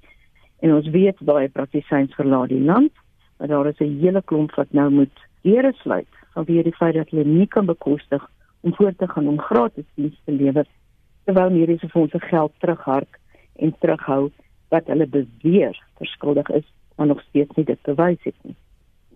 en 0.60 0.74
ons 0.74 0.90
weet 0.96 1.20
baie 1.32 1.48
praktisyns 1.48 2.14
verlaat 2.14 2.52
die 2.54 2.64
land 2.72 2.92
maar 3.38 3.48
daar 3.48 3.70
is 3.72 3.80
'n 3.80 4.00
hele 4.02 4.22
klomp 4.22 4.54
wat 4.54 4.72
nou 4.72 4.90
moet 4.90 5.26
deure 5.42 5.72
sluit 5.82 6.20
vanweë 6.34 6.62
die 6.62 6.78
feit 6.80 6.94
dat 6.94 7.10
hulle 7.10 7.24
nie 7.24 7.46
kan 7.46 7.66
bekostig 7.66 8.28
om 8.60 8.74
voort 8.74 8.98
te 8.98 9.08
gaan 9.08 9.28
om 9.28 9.40
gratis 9.40 9.88
dienste 9.94 10.20
te 10.24 10.32
lewer 10.32 10.66
terwyl 11.24 11.50
mediese 11.50 11.88
fondse 11.88 12.20
geld 12.20 12.52
terughark 12.58 13.18
en 13.56 13.74
terughou 13.78 14.30
wat 14.68 14.86
hulle 14.86 15.06
beweer 15.06 15.82
verskuldig 15.98 16.48
is 16.48 16.66
maar 16.96 17.06
nog 17.06 17.22
steeds 17.28 17.56
nie 17.56 17.64
dit 17.64 17.82
bewys 17.82 18.22
het 18.22 18.34
nie. 18.42 18.56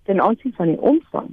Ten 0.03 0.21
aansien 0.21 0.53
van 0.57 0.67
die 0.67 0.81
omvang 0.81 1.29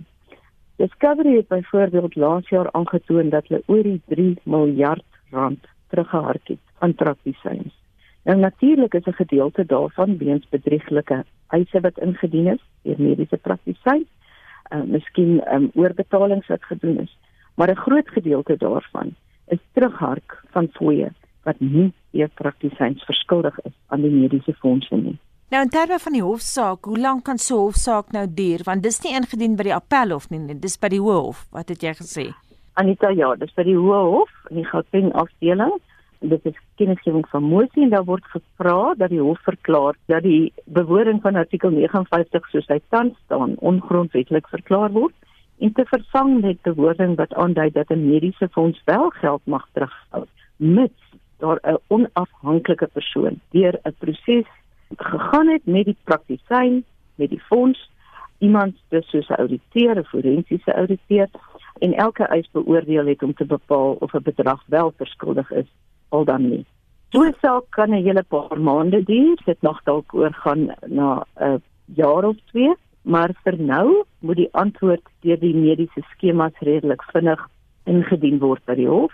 Discovery 0.82 1.36
het 1.36 1.48
byvoorbeeld 1.48 2.16
laas 2.16 2.50
jaar 2.50 2.72
aangetoon 2.72 3.30
dat 3.30 3.48
hulle 3.48 3.64
oor 3.66 3.84
die 3.84 4.02
3 4.06 4.38
miljard 4.44 5.06
rand 5.30 5.68
teruggehark 5.88 6.48
het 6.48 6.64
aan 6.78 6.96
praktisyns. 6.96 7.74
Nou 8.24 8.38
natuurlik 8.40 8.94
is 8.94 9.06
'n 9.06 9.20
gedeelte 9.20 9.66
daarvan 9.66 10.18
weens 10.18 10.50
bedrieglike 10.50 11.24
eise 11.48 11.80
wat 11.80 11.98
ingedien 11.98 12.48
is 12.48 12.64
deur 12.82 13.02
mediese 13.02 13.38
praktisyns, 13.38 14.08
uh, 14.74 14.84
miskien 14.84 15.54
um, 15.54 15.72
oorbetalings 15.74 16.48
wat 16.48 16.64
gedoen 16.64 17.00
is, 17.00 17.18
maar 17.56 17.70
'n 17.72 17.84
groot 17.86 18.10
gedeelte 18.10 18.58
daarvan 18.58 19.16
is 19.48 19.60
terughark 19.74 20.44
van 20.52 20.68
fooie 20.72 21.12
wat 21.44 21.60
nie 21.60 21.94
eer 22.12 22.30
praktisyns 22.30 23.04
verskuldig 23.04 23.60
is 23.62 23.76
aan 23.88 24.02
die 24.02 24.12
mediese 24.12 24.54
fondse 24.54 24.96
nie. 24.96 25.18
Nou 25.52 25.60
in 25.64 25.70
terme 25.70 25.98
van 26.00 26.14
die 26.16 26.24
hofsaak, 26.24 26.88
hoe 26.88 26.98
lank 26.98 27.26
kan 27.28 27.38
so 27.38 27.56
'n 27.56 27.64
hofsaak 27.68 28.12
nou 28.12 28.26
duur? 28.36 28.62
Want 28.64 28.84
dis 28.84 29.02
nie 29.04 29.16
ingedien 29.20 29.56
by 29.56 29.64
die 29.64 29.74
appelhof 29.76 30.30
nie, 30.30 30.40
nie, 30.40 30.60
dis 30.60 30.78
by 30.80 30.88
die 30.88 31.02
hof. 31.02 31.46
Wat 31.52 31.68
het 31.70 31.82
jy 31.82 31.94
gesê? 31.94 32.34
Anita, 32.74 33.10
ja, 33.10 33.36
dis 33.36 33.54
by 33.54 33.64
die 33.64 33.76
hof 33.76 34.30
in 34.50 34.56
die 34.56 34.66
Gauteng 34.66 35.12
afdeling. 35.12 35.74
Dit 36.20 36.46
is 36.46 36.56
kennisgewing 36.76 37.28
van 37.28 37.44
moesie 37.44 37.84
en 37.84 37.90
daar 37.90 38.06
word 38.06 38.24
gevra 38.24 38.94
dat 38.96 39.10
die 39.10 39.20
hof 39.20 39.40
verklaar 39.44 39.96
dat 40.06 40.24
die 40.24 40.54
bewoording 40.66 41.22
van 41.22 41.36
artikel 41.36 41.70
59 41.70 42.50
soos 42.50 42.68
hy 42.68 42.80
tans 42.90 43.18
staan 43.26 43.56
ongrondwettig 43.58 44.50
verklaar 44.50 44.92
word 44.92 45.14
en 45.60 45.74
te 45.74 45.86
vervang 45.86 46.42
met 46.42 46.62
bewoording 46.62 47.18
wat 47.18 47.34
aandui 47.34 47.70
dat 47.72 47.92
'n 47.92 48.08
mediese 48.08 48.48
fonds 48.52 48.82
wel 48.86 49.10
geld 49.10 49.42
mag 49.46 49.68
terughou 49.74 50.26
mits 50.58 51.02
daar 51.40 51.60
'n 51.64 51.78
onafhanklike 51.88 52.88
persoon 52.88 53.42
deur 53.52 53.80
'n 53.84 53.96
proses 54.00 54.48
gegaan 54.98 55.48
het 55.48 55.66
met 55.66 55.86
die 55.86 55.98
praktisyn 56.04 56.84
met 57.16 57.30
die 57.30 57.42
fonds 57.50 57.90
iemand 58.40 58.76
soos 58.90 59.30
'n 59.30 59.40
ouditeur 59.42 59.98
of 60.00 60.10
forensiese 60.10 60.76
ouditeur 60.76 61.30
en 61.80 61.94
elke 61.94 62.24
eis 62.24 62.50
beoordeel 62.52 63.06
het 63.06 63.24
om 63.24 63.34
te 63.34 63.46
bepaal 63.46 63.94
of 64.00 64.14
'n 64.14 64.24
bedrag 64.24 64.64
wel 64.66 64.94
verskuldig 64.98 65.52
is 65.52 65.70
al 66.10 66.26
dan 66.26 66.50
nie. 66.50 66.66
So 67.10 67.24
'n 67.24 67.36
saak 67.42 67.64
kan 67.70 67.90
'n 67.90 68.04
hele 68.04 68.24
paar 68.24 68.62
maande 68.62 69.04
duur, 69.04 69.42
dit 69.46 69.62
mag 69.62 69.84
dalk 69.84 70.14
oorgaan 70.14 70.74
na 70.88 71.26
'n 71.40 71.62
jaar 71.86 72.24
of 72.24 72.38
twee 72.46 72.76
maar 73.02 73.34
vir 73.44 73.58
nou 73.58 74.04
moet 74.20 74.38
die 74.38 74.50
antwoord 74.54 75.04
deur 75.26 75.40
die 75.40 75.56
mediese 75.56 76.04
skemas 76.14 76.58
redelik 76.60 77.04
vinnig 77.14 77.42
ingedien 77.90 78.40
word 78.40 78.64
by 78.70 78.76
die 78.78 78.90
hof 78.90 79.14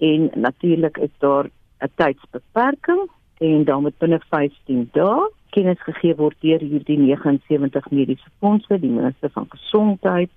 en 0.00 0.30
natuurlik 0.34 0.98
is 0.98 1.12
daar 1.18 1.50
'n 1.84 1.92
tydsbeperking 1.96 3.08
en 3.40 3.64
dan 3.64 3.82
moet 3.82 3.98
binne 3.98 4.20
15 4.28 4.88
dae 4.96 5.30
kennis 5.56 5.80
gegee 5.86 6.14
word 6.18 6.36
deur 6.44 6.62
hierdie 6.72 6.98
79 6.98 7.90
mediese 7.90 8.30
fondse 8.38 8.78
die 8.84 8.92
minister 8.92 9.32
van 9.36 9.48
gesondheid 9.54 10.30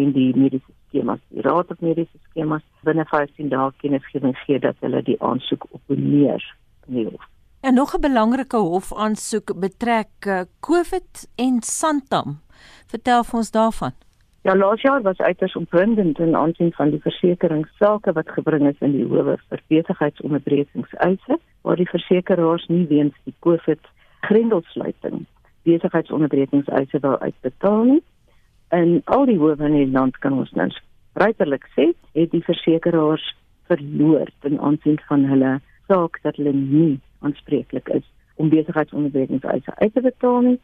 en 0.00 0.12
die 0.16 0.30
mediese 0.36 0.76
skemas 0.88 1.22
die 1.28 1.44
raad 1.48 1.72
op 1.74 1.80
mediese 1.80 2.20
skemas 2.30 2.64
binne 2.88 3.06
15 3.12 3.52
dae 3.54 3.70
kennisgewing 3.82 4.36
gee 4.44 4.62
dat 4.68 4.76
hulle 4.86 5.02
die 5.08 5.18
aansoek 5.32 5.66
opneer 5.80 6.44
in 6.88 7.00
die 7.00 7.08
hof 7.10 7.28
En 7.60 7.74
nog 7.74 7.92
'n 7.94 8.00
belangrike 8.00 8.56
hofaansoek 8.56 9.58
betrek 9.60 10.12
uh, 10.26 10.40
COVID 10.60 11.28
en 11.36 11.62
Santam. 11.62 12.40
Vertel 12.86 13.24
vir 13.24 13.38
ons 13.38 13.50
daarvan. 13.50 13.92
Ja, 14.42 14.56
laas 14.56 14.80
jaar 14.80 15.02
was 15.02 15.18
uiters 15.18 15.56
opwindend 15.56 16.18
in 16.18 16.36
aansien 16.36 16.72
van 16.72 16.90
die 16.90 17.00
versekeringsake 17.00 18.12
wat 18.12 18.30
gebring 18.30 18.68
is 18.68 18.78
in 18.80 18.94
die 18.96 19.04
howe 19.04 19.34
vir 19.48 19.60
besigheidsonderbrekingseise, 19.68 21.36
waar 21.60 21.76
die 21.76 21.88
versekeraars 21.88 22.64
nie 22.72 22.86
weens 22.88 23.18
die 23.28 23.34
COVID 23.44 23.90
grendelsluiting 24.24 25.26
besigheidsonderbrekingseise 25.68 27.02
wou 27.04 27.18
uitbetaal 27.18 27.84
nie. 27.90 28.00
En 28.72 29.02
al 29.04 29.28
die 29.28 29.36
howe 29.36 29.60
in 29.68 29.76
die 29.76 29.90
land 29.92 30.16
kan 30.24 30.38
ons 30.40 30.56
nou 30.56 30.70
ruiterlik 31.20 31.68
sê, 31.76 31.90
het 32.16 32.32
die 32.32 32.44
versekeraars 32.48 33.26
verloor 33.68 34.32
ten 34.40 34.56
aansien 34.56 34.96
van 35.12 35.28
hulle 35.28 35.58
saak 35.92 36.16
dat 36.24 36.40
hulle 36.40 36.56
nie 36.56 36.96
aanspreeklik 37.20 37.92
is 37.92 38.08
om 38.40 38.48
besigheidsonderbrekingseise 38.48 39.76
uit 39.84 39.92
te 39.92 40.08
betaal 40.08 40.40
nie. 40.48 40.58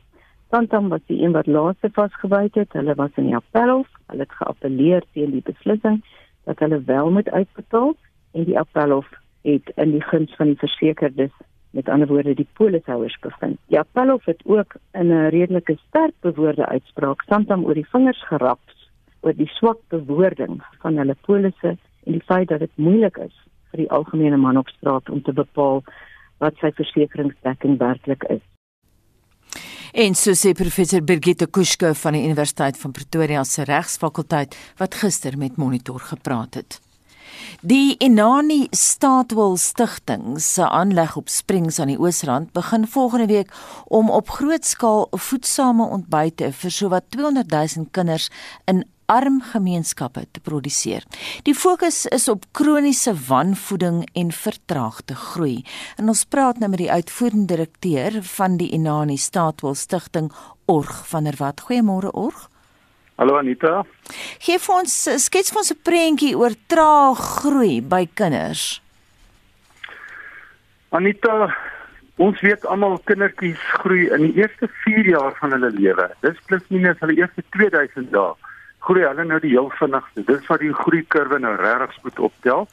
Santam 0.51 0.89
was 0.89 1.01
die 1.07 1.23
een 1.23 1.33
wat 1.33 1.47
laaste 1.47 1.89
vasgebyt 1.93 2.55
het. 2.55 2.73
Hulle 2.73 2.95
was 2.95 3.11
in 3.15 3.25
die 3.25 3.35
appelhof. 3.35 3.89
Hulle 4.07 4.23
het 4.23 4.33
geappeleer 4.39 5.03
teen 5.13 5.31
die 5.35 5.43
beslissing 5.43 6.05
dat 6.45 6.59
hulle 6.63 6.83
wel 6.87 7.11
moet 7.11 7.31
uitbetaal 7.31 7.97
en 8.33 8.45
die 8.45 8.59
appelhof 8.59 9.09
het 9.43 9.73
in 9.75 9.91
die 9.91 10.03
guns 10.03 10.35
van 10.39 10.53
die 10.53 10.59
versekerdes 10.63 11.35
met 11.71 11.89
ander 11.89 12.09
woorde 12.09 12.35
die 12.35 12.49
polishouers 12.53 13.19
bevind. 13.21 13.59
Die 13.67 13.79
appelhof 13.79 14.25
het 14.25 14.43
ook 14.45 14.77
in 14.93 15.11
'n 15.11 15.29
redelike 15.35 15.77
sterk 15.89 16.15
bewoorde 16.21 16.67
uitspraak 16.67 17.23
Santam 17.23 17.65
oor 17.65 17.75
die 17.75 17.91
vingers 17.91 18.23
gerap 18.27 18.61
oor 19.21 19.35
die 19.35 19.51
swak 19.59 19.79
bewoording 19.89 20.63
van 20.81 20.97
hulle 20.97 21.17
polisse 21.27 21.77
en 22.05 22.13
die 22.13 22.27
feit 22.27 22.49
dat 22.49 22.59
dit 22.59 22.77
moeilik 22.77 23.17
is 23.17 23.35
vir 23.71 23.79
die 23.79 23.91
algemene 23.91 24.37
man 24.37 24.57
op 24.57 24.69
straat 24.69 25.11
om 25.11 25.23
te 25.23 25.33
bepaal 25.33 25.83
wat 26.39 26.55
sy 26.57 26.71
versekeringsdekking 26.71 27.79
werklik 27.79 28.23
is. 28.25 28.56
En 29.97 30.13
so 30.13 30.35
sê 30.37 30.51
professor 30.53 31.01
Birgitte 31.01 31.47
Kuske 31.49 31.95
van 31.97 32.13
die 32.13 32.27
Universiteit 32.29 32.77
van 32.77 32.93
Pretoria 32.93 33.41
se 33.49 33.65
regsfakulteit 33.65 34.53
wat 34.77 34.99
gister 35.01 35.39
met 35.41 35.57
Monitor 35.57 36.03
gepraat 36.11 36.59
het. 36.61 36.77
Die 37.65 37.97
Inani 38.05 38.67
Staatwil 38.77 39.57
Stichting 39.57 40.37
se 40.37 40.69
aanleg 40.69 41.17
op 41.17 41.33
Springs 41.33 41.81
aan 41.81 41.89
die 41.95 41.97
Oosrand 41.97 42.53
begin 42.53 42.85
volgende 42.85 43.27
week 43.33 43.55
om 43.89 44.11
op 44.13 44.29
groot 44.37 44.69
skaal 44.69 45.09
voedsame 45.11 45.89
ontbyte 45.89 46.53
vir 46.53 46.77
sowat 46.77 47.09
200 47.17 47.49
000 47.77 47.89
kinders 47.97 48.29
in 48.69 48.85
arm 49.07 49.41
gemeenskappe 49.53 50.27
te 50.31 50.41
produseer. 50.41 51.05
Die 51.43 51.55
fokus 51.55 52.05
is 52.07 52.29
op 52.29 52.45
kroniese 52.53 53.15
wanvoeding 53.29 54.09
en 54.13 54.33
vertraagde 54.33 55.15
groei. 55.15 55.65
En 55.97 56.09
ons 56.09 56.25
praat 56.25 56.59
nou 56.59 56.71
met 56.71 56.83
die 56.83 56.91
uitvoerende 56.91 57.55
direkteur 57.55 58.23
van 58.37 58.57
die 58.57 58.71
Inani 58.75 59.17
Staatwil 59.17 59.75
Stichting, 59.75 60.33
Org 60.67 61.07
van 61.09 61.25
der 61.25 61.39
Walt. 61.39 61.63
Goeiemôre 61.69 62.11
Org. 62.13 62.49
Hallo 63.17 63.39
Anita. 63.39 63.85
Geef 64.45 64.67
ons 64.69 64.97
skets 65.25 65.51
vir 65.51 65.59
ons 65.63 65.73
'n 65.73 65.81
prentjie 65.83 66.35
oor 66.37 66.53
traag 66.67 67.19
groei 67.41 67.81
by 67.81 68.09
kinders. 68.15 68.83
Anita, 70.91 71.55
ons 72.17 72.41
weet 72.41 72.67
almal 72.67 72.99
kindertjies 73.05 73.63
groei 73.81 74.09
in 74.15 74.23
die 74.29 74.35
eerste 74.43 74.69
4 74.85 75.07
jaar 75.07 75.35
van 75.41 75.51
hulle 75.51 75.71
lewe. 75.71 76.11
Dis 76.21 76.39
plus 76.47 76.63
minus 76.69 77.01
hulle 77.01 77.17
eerste 77.17 77.43
2000 77.57 78.13
dae. 78.13 78.35
Groei 78.87 79.07
hulle 79.07 79.25
nou 79.27 79.39
die 79.43 79.55
heel 79.55 79.71
vinnigste. 79.81 80.23
Dis 80.29 80.47
wat 80.51 80.63
die 80.63 80.75
groeikurwe 80.75 81.41
nou 81.43 81.55
regtig 81.59 81.97
goed 82.03 82.21
optel. 82.31 82.67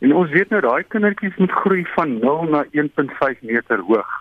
En 0.00 0.12
ons 0.16 0.32
weet 0.32 0.52
nou 0.52 0.60
daai 0.64 0.84
kindertjies 0.92 1.36
moet 1.40 1.52
groei 1.62 1.84
van 1.94 2.18
0 2.20 2.48
na 2.52 2.64
1.5 2.76 3.40
meter 3.48 3.84
hoog. 3.88 4.12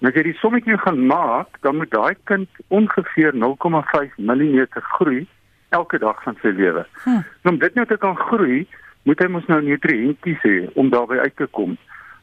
En 0.00 0.08
as 0.08 0.16
jy 0.16 0.24
die 0.30 0.38
sommetjie 0.40 0.78
gaan 0.80 1.02
maak, 1.08 1.58
dan 1.64 1.76
moet 1.76 1.90
daai 1.92 2.16
kind 2.28 2.62
ongeveer 2.68 3.36
0,5 3.36 4.16
mm 4.16 4.60
groei 4.96 5.26
elke 5.76 6.00
dag 6.00 6.22
van 6.24 6.38
sy 6.42 6.52
lewe. 6.56 6.86
Hm. 7.04 7.20
Om 7.48 7.58
dit 7.58 7.74
nou 7.74 7.86
te 7.86 7.98
kan 8.00 8.16
groei, 8.16 8.64
moet 9.08 9.20
hy 9.20 9.28
mos 9.32 9.46
nou 9.48 9.60
nutriënte 9.64 10.36
hê 10.42 10.56
om 10.80 10.88
daarby 10.92 11.20
uit 11.20 11.36
te 11.36 11.48
kom. 11.56 11.76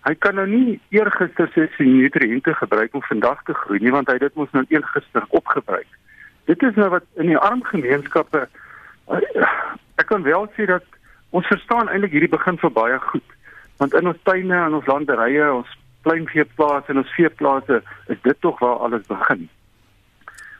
Hy 0.07 0.13
kan 0.23 0.37
nou 0.39 0.47
nie 0.49 0.79
eergister 0.95 1.49
se 1.53 1.69
nutriënte 1.83 2.53
gebruik 2.53 2.93
om 2.95 3.05
vandag 3.09 3.41
te 3.45 3.53
groei 3.53 3.81
nie, 3.83 3.93
want 3.93 4.09
hy 4.09 4.17
het 4.17 4.27
dit 4.29 4.37
mos 4.39 4.51
nou 4.57 4.65
eergister 4.69 5.25
opgebruik. 5.29 5.89
Dit 6.47 6.63
is 6.63 6.75
nou 6.79 6.89
wat 6.93 7.05
in 7.19 7.31
die 7.31 7.37
arm 7.37 7.63
gemeenskappe 7.67 8.47
ek 9.97 10.07
kan 10.11 10.23
wel 10.23 10.47
sê 10.55 10.67
dat 10.69 10.85
ons 11.35 11.47
verstaan 11.47 11.89
eintlik 11.91 12.15
hierdie 12.15 12.31
begin 12.31 12.59
vir 12.61 12.71
baie 12.71 12.99
goed. 13.09 13.35
Want 13.81 13.93
in 13.93 14.07
ons 14.09 14.19
tuine 14.27 14.55
en 14.55 14.77
ons 14.79 14.89
landerye, 14.89 15.45
ons 15.59 15.77
kleinveeplase 16.07 16.93
en 16.93 17.03
ons 17.03 17.15
veeplase 17.15 17.81
is 18.13 18.19
dit 18.23 18.41
tog 18.41 18.59
waar 18.63 18.83
alles 18.87 19.07
begin. 19.09 19.47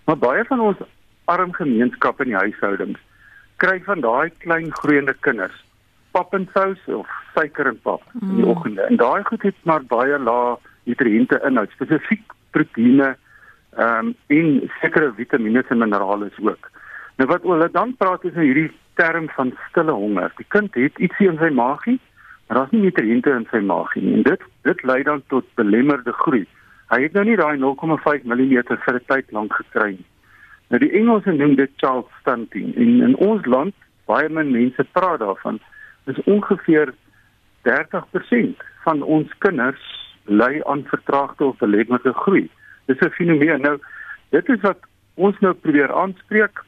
Maar 0.07 0.19
baie 0.23 0.43
van 0.49 0.63
ons 0.69 0.83
arm 1.31 1.53
gemeenskappe 1.55 2.23
in 2.23 2.33
die 2.33 2.41
huishoudings 2.41 3.03
kry 3.63 3.79
van 3.87 4.03
daai 4.05 4.29
klein 4.43 4.69
groeiende 4.79 5.15
kinders 5.25 5.55
pap 6.15 6.33
en 6.37 6.47
sous 6.53 6.81
of 6.93 7.09
suiker 7.35 7.69
en 7.71 7.79
pap 7.85 8.03
mm. 8.13 8.29
in 8.29 8.35
die 8.35 8.45
mm. 8.45 8.51
oggende. 8.53 8.85
En 8.89 8.99
daai 9.01 9.23
goed 9.29 9.43
het 9.45 9.57
maar 9.69 9.85
baie 9.85 10.19
lae 10.19 10.57
nutriënte 10.89 11.39
inhoud, 11.47 11.73
spesifiek 11.75 12.35
proteïene 12.55 13.15
ehm 13.77 14.07
um, 14.07 14.15
en 14.27 14.71
sekere 14.81 15.13
vitamiene 15.13 15.63
en 15.69 15.77
minerale 15.77 16.31
ook. 16.41 16.69
Nou 17.17 17.29
wat 17.29 17.41
hulle 17.41 17.69
dan 17.71 17.95
praat 17.97 18.23
is 18.25 18.33
nou 18.33 18.45
hierdie 18.45 18.71
term 18.93 19.29
van 19.29 19.53
stille 19.69 19.91
honger. 19.91 20.31
Die 20.37 20.45
kind 20.47 20.73
het 20.75 20.97
ietsie 20.97 21.29
in 21.29 21.37
sy 21.37 21.49
maagie 21.49 21.99
maar 22.47 22.57
daar's 22.57 22.71
nie 22.71 22.81
nutriënte 22.81 23.29
in 23.29 23.47
sy 23.51 23.59
maagie 23.59 24.01
nie. 24.01 24.13
En 24.19 24.23
dit 24.23 24.43
dit 24.67 24.83
lei 24.83 25.01
dan 25.03 25.23
tot 25.27 25.45
belemmerde 25.59 26.11
groei. 26.11 26.45
Hy 26.87 27.01
het 27.03 27.13
nou 27.13 27.25
nie 27.27 27.35
daai 27.35 27.57
0,5 27.59 28.23
mm 28.23 28.53
vir 28.85 28.95
'n 28.95 29.07
tyd 29.07 29.31
lank 29.31 29.53
gekry 29.53 29.91
nie. 29.97 30.05
Nou 30.69 30.79
die 30.79 30.91
Engelse 30.91 31.31
noem 31.31 31.55
dit 31.55 31.71
child 31.75 32.07
stunting 32.21 32.75
en 32.75 33.01
in 33.01 33.15
ons 33.15 33.45
land 33.45 33.73
baie 34.05 34.29
min 34.29 34.51
mense 34.51 34.83
praat 34.91 35.19
daarvan. 35.19 35.59
Dis 36.05 36.23
ongeveer 36.23 36.93
30% 37.61 38.63
van 38.83 39.01
ons 39.01 39.31
kinders 39.37 39.83
ly 40.23 40.61
aan 40.65 40.83
vertraagde 40.83 41.43
of 41.45 41.57
belemmerde 41.57 42.13
groei. 42.13 42.49
Dis 42.87 42.99
'n 42.99 43.13
fenomeen. 43.19 43.61
Nou 43.61 43.77
dit 44.35 44.49
is 44.49 44.61
wat 44.61 44.79
ons 45.15 45.39
nou 45.39 45.53
probeer 45.53 45.93
aanspreek. 45.93 46.63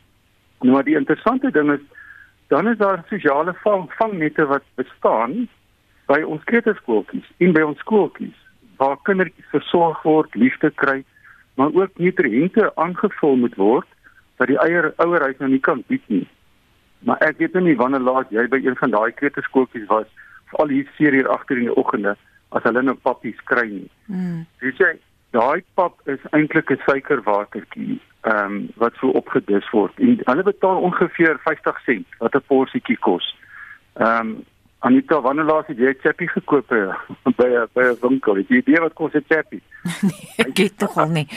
Nou 0.61 0.73
maar 0.73 0.83
die 0.83 0.95
interessante 0.97 1.51
ding 1.51 1.71
is 1.71 1.85
dan 2.49 2.67
is 2.67 2.77
daar 2.77 3.03
sosiale 3.09 3.53
vang, 3.53 3.91
vangnette 3.93 4.45
wat 4.45 4.63
bestaan 4.75 5.47
by 6.09 6.21
ons 6.25 6.43
kleuterskooltjies 6.49 7.27
en 7.37 7.53
by 7.53 7.61
ons 7.61 7.79
skooltjies 7.85 8.37
waar 8.79 8.97
kindertjies 9.03 9.51
versorg 9.51 10.01
word, 10.07 10.35
liefde 10.35 10.71
kry, 10.81 11.03
maar 11.59 11.73
ook 11.75 11.97
nutriënte 11.99 12.71
aangevul 12.75 13.35
moet 13.35 13.55
word 13.59 13.87
wat 14.39 14.47
die 14.47 14.57
eier 14.63 14.93
ouerhuis 15.03 15.37
nou 15.43 15.49
nie 15.51 15.59
kan 15.59 15.83
bied 15.91 16.05
nie. 16.07 16.25
Maar 17.03 17.19
ek 17.27 17.41
weet 17.43 17.57
nou 17.57 17.65
nie 17.67 17.75
wanneer 17.79 18.05
laat 18.07 18.31
jy 18.31 18.47
by 18.47 18.61
een 18.63 18.77
van 18.79 18.95
daai 18.95 19.11
kleuterskooltjies 19.19 19.89
was, 19.91 20.07
veral 20.51 20.71
hier 20.71 20.87
seer 20.95 21.17
hier 21.17 21.29
agter 21.29 21.59
in 21.59 21.67
die 21.67 21.75
oggende 21.75 22.15
as 22.55 22.65
hulle 22.65 22.81
nou 22.87 22.95
pappies 23.03 23.39
kry 23.51 23.67
nie. 23.69 23.89
Mm. 24.07 24.45
Weet 24.63 24.79
jy, 24.81 24.93
daai 25.31 25.63
pap 25.73 25.99
is 26.05 26.19
eintlik 26.31 26.71
'n 26.71 26.81
suikerwatertjie 26.85 27.99
ehm 28.21 28.45
um, 28.45 28.69
wat 28.75 28.93
so 28.99 29.09
opgedis 29.09 29.69
word 29.71 29.99
en 29.99 30.21
hulle 30.23 30.43
betaal 30.43 30.81
ongeveer 30.87 31.39
50 31.43 31.83
sent 31.85 32.07
wat 32.19 32.35
'n 32.35 32.47
porsietjie 32.47 32.97
kos. 32.97 33.35
Ehm 33.93 34.19
um, 34.19 34.45
Anita, 34.79 35.21
wanneer 35.21 35.43
laas 35.43 35.67
het 35.67 35.77
jy 35.77 35.89
'n 35.91 35.99
chappie 36.01 36.27
gekoop 36.27 36.71
uh, 36.71 36.95
by 37.39 37.47
'n 37.47 37.67
by 37.73 37.83
'n 37.83 37.97
winkel? 38.01 38.35
Het 38.35 38.47
jy 38.47 38.57
idee 38.57 38.79
wat 38.79 38.93
kos 38.93 39.13
'n 39.13 39.25
chappie? 39.27 39.61
nee, 40.07 40.33
ek 40.37 40.57
weet 40.57 40.77
tog 40.77 40.97
al 40.97 41.09
nie. 41.09 41.27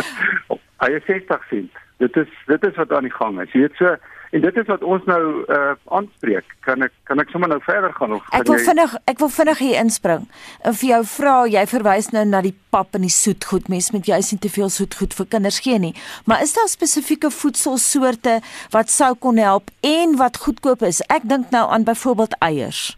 Hy 0.82 0.90
is 0.96 1.04
60 1.04 1.44
sent. 1.48 1.72
Dit 1.98 2.16
is 2.16 2.30
dit 2.46 2.64
is 2.64 2.76
wat 2.76 2.92
aan 2.92 3.08
die 3.08 3.18
gang 3.18 3.40
is. 3.40 3.52
Jy 3.52 3.60
weet 3.60 3.76
so 3.76 3.96
En 4.30 4.40
dit 4.40 4.56
is 4.56 4.66
wat 4.70 4.82
ons 4.86 5.06
nou 5.10 5.22
uh 5.50 5.72
aanspreek. 5.96 6.52
Kan 6.62 6.84
ek 6.86 6.92
kan 7.08 7.18
ek 7.18 7.32
sommer 7.34 7.50
nou 7.50 7.58
verder 7.66 7.90
gaan 7.96 8.12
of 8.14 8.28
Ek 8.30 8.46
wil 8.46 8.60
jy... 8.60 8.66
vinnig 8.68 8.92
ek 9.10 9.18
wil 9.18 9.32
vinnig 9.34 9.62
hier 9.64 9.80
inspring. 9.80 10.28
En 10.62 10.76
vir 10.82 10.88
jou 10.92 11.00
vra, 11.16 11.32
jy 11.50 11.64
verwys 11.72 12.10
nou 12.14 12.22
na 12.28 12.42
die 12.46 12.54
pap 12.70 12.94
en 12.94 13.02
die 13.06 13.10
soetgoed. 13.10 13.66
Mens 13.72 13.90
met 13.90 14.06
jy 14.06 14.20
sien 14.22 14.38
te 14.38 14.52
veel 14.52 14.70
soetgoed 14.70 15.16
vir 15.18 15.26
kinders 15.34 15.58
gee 15.64 15.80
nie. 15.82 15.92
Maar 16.30 16.46
is 16.46 16.54
daar 16.54 16.70
spesifieke 16.70 17.32
voedselsoorte 17.34 18.38
wat 18.70 18.94
sou 18.94 19.10
kon 19.18 19.40
help 19.42 19.74
en 19.82 20.14
wat 20.22 20.38
goedkoop 20.46 20.86
is? 20.86 21.02
Ek 21.10 21.26
dink 21.26 21.50
nou 21.50 21.66
aan 21.66 21.88
byvoorbeeld 21.88 22.38
eiers. 22.38 22.92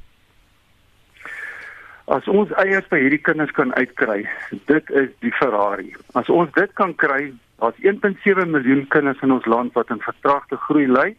As 2.12 2.29
ons 2.29 2.51
eiers 2.61 2.85
vir 2.90 3.07
hierdie 3.07 3.23
kinders 3.25 3.53
kan 3.57 3.73
uitkry, 3.79 4.27
dit 4.68 4.90
is 5.01 5.09
die 5.25 5.33
Ferrari. 5.38 5.95
As 6.18 6.29
ons 6.29 6.51
dit 6.59 6.73
kan 6.77 6.92
kry, 6.99 7.31
Daar's 7.62 7.79
1.7 7.79 8.51
miljoen 8.51 8.88
kinders 8.88 9.20
in 9.22 9.33
ons 9.33 9.44
land 9.44 9.72
wat 9.72 9.90
in 9.90 10.01
vertraagde 10.03 10.57
groei 10.57 10.88
ly. 10.90 11.12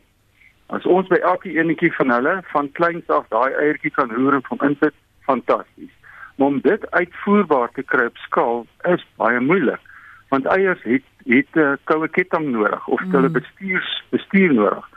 As 0.76 0.84
ons 0.84 1.08
by 1.08 1.22
elke 1.24 1.54
enetjie 1.56 1.92
van 1.96 2.12
hulle 2.12 2.34
van 2.52 2.68
kleins 2.80 3.08
af 3.08 3.30
daai 3.32 3.54
eiertjie 3.62 3.92
kan 3.96 4.12
roer 4.12 4.36
en 4.36 4.44
van 4.50 4.66
insit, 4.68 4.98
fantasties. 5.24 5.94
Maar 6.36 6.48
om 6.48 6.60
dit 6.66 6.92
uitvoerbaar 6.92 7.72
te 7.78 7.86
kry 7.88 8.10
op 8.12 8.20
skaal 8.26 8.66
is 8.92 9.06
baie 9.22 9.40
moeilik, 9.40 9.80
want 10.36 10.50
eiers 10.58 10.84
het 10.84 11.08
het 11.32 11.56
'n 11.56 11.60
uh, 11.60 11.72
eh, 11.72 11.78
koue 11.84 12.08
ketting 12.08 12.52
nodig 12.52 12.88
of 12.88 13.00
hulle 13.00 13.32
mm. 13.32 13.38
bestuurs 13.40 14.04
bestuur 14.10 14.54
nodig. 14.54 14.90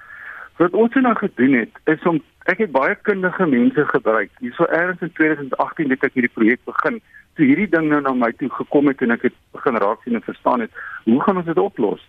Wat 0.56 0.72
ons 0.72 0.94
nou 0.94 1.14
gedoen 1.14 1.52
het 1.52 1.74
is 1.84 2.02
om 2.02 2.22
ek 2.50 2.58
het 2.58 2.72
baie 2.72 2.94
kundige 2.94 3.46
mense 3.46 3.86
gebruik. 3.86 4.30
Hierso 4.38 4.66
eers 4.70 5.00
in 5.00 5.12
2018 5.12 5.90
het 5.90 6.02
ek 6.02 6.14
hierdie 6.14 6.34
projek 6.34 6.60
begin 6.64 7.00
toe 7.36 7.46
hierdie 7.46 7.68
ding 7.70 7.88
nou 7.90 8.00
na 8.00 8.12
my 8.16 8.32
toe 8.40 8.48
gekom 8.50 8.88
het 8.90 9.02
en 9.04 9.14
ek 9.14 9.28
het 9.28 9.36
begin 9.56 9.78
raak 9.82 10.02
sien 10.02 10.18
en 10.18 10.24
verstaan 10.24 10.64
het, 10.64 10.82
hoe 11.04 11.20
gaan 11.22 11.40
ons 11.40 11.48
dit 11.48 11.60
oplos? 11.60 12.02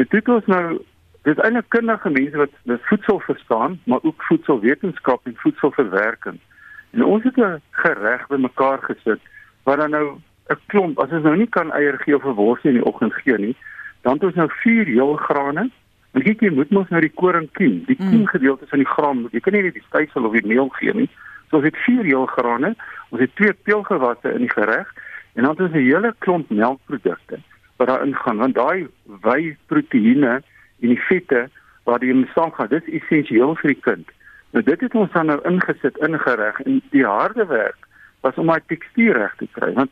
Dit 0.00 0.12
het 0.12 0.28
ons 0.32 0.48
nou 0.52 0.64
dis 1.28 1.40
eintlik 1.42 1.68
kundige 1.74 2.10
mense 2.14 2.40
wat 2.40 2.52
die 2.70 2.78
voedsel 2.88 3.20
verstaan, 3.26 3.80
maar 3.84 4.04
ook 4.06 4.22
voedselwetenskap 4.28 5.26
en 5.26 5.38
voedselverwerking. 5.42 6.38
En 6.94 7.04
ons 7.04 7.24
het 7.24 7.36
'n 7.36 7.60
gereg 7.70 8.26
bymekaar 8.28 8.78
gesit 8.88 9.20
waar 9.64 9.76
dan 9.76 9.90
nou 9.90 10.06
'n 10.50 10.60
klomp, 10.66 10.98
as 10.98 11.10
ons 11.10 11.24
nou 11.24 11.36
nie 11.36 11.48
kan 11.48 11.72
eier 11.72 11.98
gee 11.98 12.16
of 12.16 12.24
'n 12.24 12.40
worsie 12.40 12.70
in 12.70 12.76
die 12.76 12.86
oggend 12.86 13.14
gee 13.14 13.38
nie, 13.38 13.56
dan 14.02 14.14
het 14.14 14.24
ons 14.24 14.34
nou 14.34 14.50
vier 14.62 14.84
heelgrane. 14.84 15.70
En 16.12 16.22
kyk 16.22 16.40
jy 16.40 16.50
moet 16.50 16.70
mos 16.70 16.88
nou 16.88 17.00
die 17.00 17.14
koring 17.14 17.48
kiem, 17.52 17.84
die 17.86 17.96
kiem 17.96 18.26
gedeeltes 18.26 18.68
van 18.68 18.78
die 18.78 18.88
graan, 18.88 19.28
jy 19.32 19.40
kan 19.40 19.52
nie 19.52 19.62
net 19.62 19.74
die 19.74 19.84
stysel 19.88 20.24
of 20.24 20.32
die 20.32 20.46
meel 20.46 20.68
gee 20.68 20.92
nie 20.92 21.10
So 21.48 21.60
ons 21.60 21.66
het 21.68 21.76
vier 21.86 22.04
heelgrane, 22.04 22.74
ons 23.10 23.22
het 23.22 23.34
twee 23.36 23.52
peulgewasse 23.52 24.32
in 24.34 24.46
die 24.46 24.52
gereg 24.52 24.88
en 25.34 25.44
dan 25.44 25.52
het 25.52 25.60
ons 25.60 25.76
'n 25.76 25.86
hele 25.86 26.14
klomp 26.18 26.50
melkprodukte 26.50 27.38
wat 27.76 27.88
daarin 27.88 28.14
gaan 28.14 28.36
want 28.36 28.54
daai 28.54 28.88
wy 29.22 29.56
proteïene 29.66 30.42
en 30.80 30.88
die 30.88 31.02
vette 31.08 31.48
wat 31.84 32.00
die 32.00 32.30
saam 32.34 32.52
gaan, 32.52 32.68
dis 32.68 32.88
essensieel 32.98 33.54
vir 33.54 33.72
die 33.74 33.80
kind. 33.80 34.08
Nou 34.50 34.64
dit 34.64 34.80
het 34.80 34.94
ons 34.94 35.12
dan 35.12 35.26
nou 35.26 35.40
ingesit 35.44 35.96
in 35.96 36.18
gereg 36.18 36.60
en 36.60 36.82
die 36.90 37.04
harde 37.04 37.46
werk 37.46 37.86
was 38.20 38.34
om 38.36 38.46
my 38.46 38.60
tekstuur 38.66 39.14
reg 39.14 39.34
te 39.36 39.48
kry 39.52 39.72
want 39.72 39.90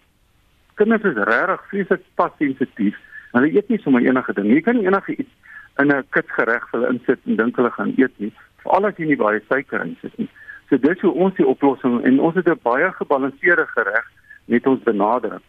kinders 0.74 1.02
is 1.02 1.24
regtig 1.28 1.66
vreeslik 1.70 2.02
passensitief. 2.14 2.96
Hulle 3.32 3.50
eet 3.50 3.68
nie 3.68 3.78
sommer 3.82 4.02
enige 4.02 4.32
ding. 4.32 4.50
Jy 4.50 4.60
kan 4.60 4.80
enige 4.82 5.16
iets 5.16 5.30
in 5.78 5.92
'n 5.92 6.04
kitsgereg 6.10 6.68
vir 6.70 6.80
hulle 6.80 6.92
insit 6.92 7.20
en 7.26 7.36
dink 7.36 7.56
hulle 7.56 7.70
gaan 7.70 7.92
eet 7.96 8.14
nie, 8.18 8.32
veral 8.62 8.86
as 8.86 8.96
jy 8.96 9.06
nie 9.06 9.16
baie 9.16 9.40
suiker 9.48 9.82
in 9.82 9.96
sit 10.00 10.18
nie. 10.18 10.28
So 10.74 10.80
dis 10.82 11.02
hoe 11.06 11.12
ons 11.22 11.36
die 11.38 11.46
oplossing 11.46 12.00
en 12.02 12.16
ons 12.18 12.34
het 12.34 12.48
'n 12.50 12.58
baie 12.62 12.90
gebalanseerde 12.92 13.66
gereg 13.66 14.06
met 14.44 14.66
ons 14.66 14.82
benadering. 14.82 15.42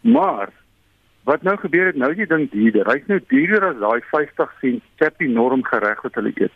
Maar 0.00 0.48
wat 1.24 1.42
nou 1.42 1.56
gebeur 1.56 1.86
het, 1.86 1.96
nou 1.96 2.10
is 2.10 2.16
die 2.16 2.26
ding 2.26 2.50
duurder. 2.50 2.86
Hy's 2.86 3.06
nou 3.06 3.20
duurder 3.26 3.64
as 3.64 3.78
daai 3.78 4.00
50 4.10 4.52
sent 4.60 4.82
chappie 4.96 5.28
norm 5.28 5.64
gereg 5.64 6.02
wat 6.02 6.14
hulle 6.14 6.32
eet. 6.34 6.52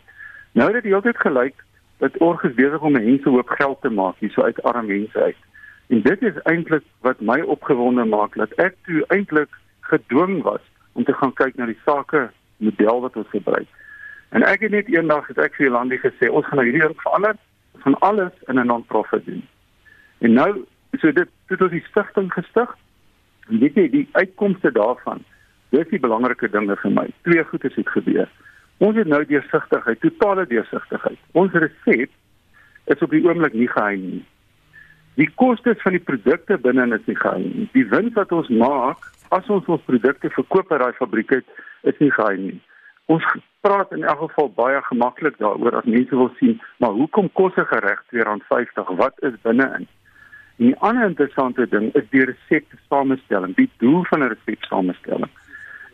Nou 0.51 0.71
het 0.71 0.83
dit 0.83 0.91
heeltyd 0.91 1.17
gelyk 1.17 1.53
dat 1.97 2.17
orges 2.17 2.53
besig 2.53 2.81
om 2.81 2.91
mense 2.91 3.29
hoop 3.29 3.49
geld 3.49 3.81
te 3.81 3.89
maak 3.89 4.15
hier 4.19 4.31
so 4.31 4.41
uit 4.41 4.63
arme 4.63 4.87
mense 4.87 5.19
uit. 5.19 5.41
En 5.87 6.01
dit 6.01 6.21
is 6.21 6.41
eintlik 6.43 6.83
wat 7.01 7.19
my 7.19 7.41
opgewonde 7.41 8.05
maak 8.05 8.35
dat 8.35 8.53
ek 8.53 8.75
toe 8.85 9.03
eintlik 9.07 9.49
gedwing 9.79 10.43
was 10.43 10.63
om 10.93 11.03
te 11.03 11.13
gaan 11.13 11.33
kyk 11.33 11.55
na 11.55 11.65
die 11.65 11.81
sake 11.85 12.29
model 12.57 13.01
wat 13.01 13.15
ons 13.15 13.29
gebruik. 13.29 13.67
En 14.29 14.43
ek 14.43 14.59
het 14.59 14.71
net 14.71 14.87
eendag 14.87 15.27
het 15.27 15.37
ek 15.37 15.55
vir 15.55 15.65
Jolandi 15.65 15.97
gesê 15.97 16.31
ons 16.31 16.45
gaan 16.45 16.55
nou 16.55 16.65
hierdie 16.65 16.87
ding 16.87 17.01
verander 17.01 17.35
van 17.83 17.99
alles 17.99 18.33
in 18.45 18.59
'n 18.59 18.65
non-profit 18.65 19.25
doen. 19.25 19.47
En 20.17 20.33
nou 20.33 20.65
so 20.91 21.11
dit 21.11 21.29
het 21.47 21.61
ons 21.61 21.71
die 21.71 21.85
stigting 21.89 22.33
gestig. 22.33 22.75
En 23.49 23.59
weet 23.59 23.75
jy 23.75 23.89
die 23.89 24.07
uitkomste 24.11 24.71
daarvan, 24.71 25.23
dis 25.69 25.87
die 25.89 25.99
belangrike 25.99 26.49
dinge 26.49 26.75
vir 26.75 26.91
my. 26.91 27.07
Twee 27.27 27.43
goedes 27.43 27.75
het 27.75 27.89
gebeur. 27.89 28.29
Ons 28.77 28.97
het 28.99 29.07
nou 29.07 29.23
deursigtigheid, 29.25 29.99
totale 30.01 30.45
deursigtigheid. 30.47 31.19
Ons 31.31 31.51
resep 31.51 32.11
is 32.85 33.01
op 33.03 33.11
die 33.11 33.23
oomblik 33.25 33.53
nie 33.53 33.69
geheim 33.71 34.03
nie. 34.11 34.23
Die 35.17 35.29
kostes 35.35 35.81
van 35.81 35.95
die 35.97 36.03
produkte 36.03 36.59
binne 36.61 36.85
is 36.95 37.07
nie 37.09 37.17
geheim 37.17 37.47
nie. 37.55 37.69
Die 37.73 37.87
wins 37.89 38.13
wat 38.13 38.31
ons 38.31 38.51
maak 38.53 39.07
as 39.33 39.49
ons 39.49 39.65
ons 39.65 39.87
produkte 39.87 40.29
verkoop 40.29 40.69
by 40.69 40.77
daai 40.79 40.93
fabriek 40.99 41.33
het, 41.39 41.47
is 41.89 41.97
nie 41.99 42.11
geheim 42.13 42.43
nie. 42.51 42.59
Ons 43.07 43.23
praat 43.63 43.91
in 43.95 44.03
elk 44.03 44.19
geval 44.19 44.49
baie 44.55 44.79
gemaklik 44.83 45.37
daaroor 45.39 45.77
as 45.79 45.85
mense 45.87 46.15
wil 46.15 46.31
sien, 46.39 46.57
maar 46.83 46.95
hoekom 46.99 47.29
kos 47.39 47.55
'n 47.55 47.69
gereg 47.71 48.03
R2.50? 48.11 48.89
Wat 49.01 49.15
is 49.23 49.41
binne-in? 49.41 49.87
En 50.57 50.65
die 50.65 50.77
ander 50.79 51.05
interessante 51.05 51.67
ding 51.69 51.93
is 51.95 52.09
die 52.09 52.25
resepte 52.25 52.77
samestelling, 52.89 53.55
die 53.55 53.69
doel 53.77 54.03
van 54.09 54.23
'n 54.23 54.33
resep 54.33 54.63
samestelling. 54.63 55.31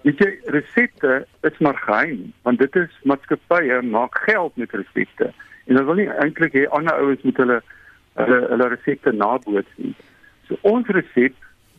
Weet 0.01 0.17
jy, 0.17 0.39
resepte 0.45 1.27
is 1.41 1.57
maar 1.57 1.77
geheim, 1.77 2.33
want 2.41 2.59
dit 2.59 2.75
is 2.75 2.99
maatskappye 3.03 3.81
maak 3.81 4.17
geld 4.17 4.55
met 4.55 4.71
resepte. 4.71 5.33
En 5.65 5.75
hulle 5.75 5.85
wil 5.85 5.95
nie 5.95 6.09
eintlik 6.09 6.53
hê 6.53 6.65
ander 6.69 6.95
ouens 6.95 7.21
moet 7.21 7.37
hulle 7.37 7.61
hulle 8.13 8.39
hulle 8.49 8.67
resepte 8.67 9.11
naboots 9.11 9.75
nie. 9.75 9.95
So 10.47 10.57
ons 10.61 10.87
resep 10.87 11.35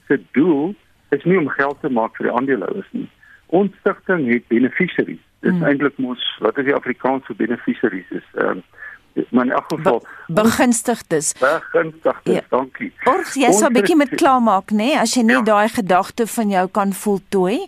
se 0.06 0.20
doel 0.32 0.74
is 1.08 1.24
nie 1.24 1.38
om 1.38 1.48
geld 1.48 1.80
te 1.80 1.88
maak 1.88 2.16
vir 2.16 2.26
die 2.26 2.36
aandeelhouers 2.36 2.88
nie. 2.90 3.08
Ons 3.54 3.76
stigting 3.82 4.26
het 4.32 4.46
beneficiaries. 4.50 5.22
Dit 5.44 5.52
is 5.52 5.58
hmm. 5.58 5.68
eintlik 5.68 5.98
mos 6.02 6.22
wat 6.44 6.58
is 6.58 6.66
die 6.70 6.74
Afrikaans 6.74 7.26
vir 7.30 7.38
beneficiaries 7.46 8.10
is 8.20 8.26
ehm 8.34 8.58
um, 8.58 8.64
maar 9.30 9.44
in 9.44 9.52
elk 9.52 9.68
geval 9.68 10.00
Be 10.26 10.40
begunstigdes. 10.42 11.32
Begunstigdes, 11.38 12.34
ja. 12.34 12.40
dankie. 12.48 12.92
Org, 13.04 13.34
jy 13.34 13.50
sou 13.52 13.68
'n 13.70 13.76
bietjie 13.76 13.96
met 13.96 14.14
klaarmaak, 14.14 14.70
nê, 14.70 14.76
nee? 14.76 14.98
as 14.98 15.14
jy 15.14 15.22
net 15.22 15.46
ja. 15.46 15.54
daai 15.54 15.68
gedagte 15.68 16.26
van 16.26 16.48
jou 16.50 16.68
kan 16.68 16.92
voltooi. 16.92 17.58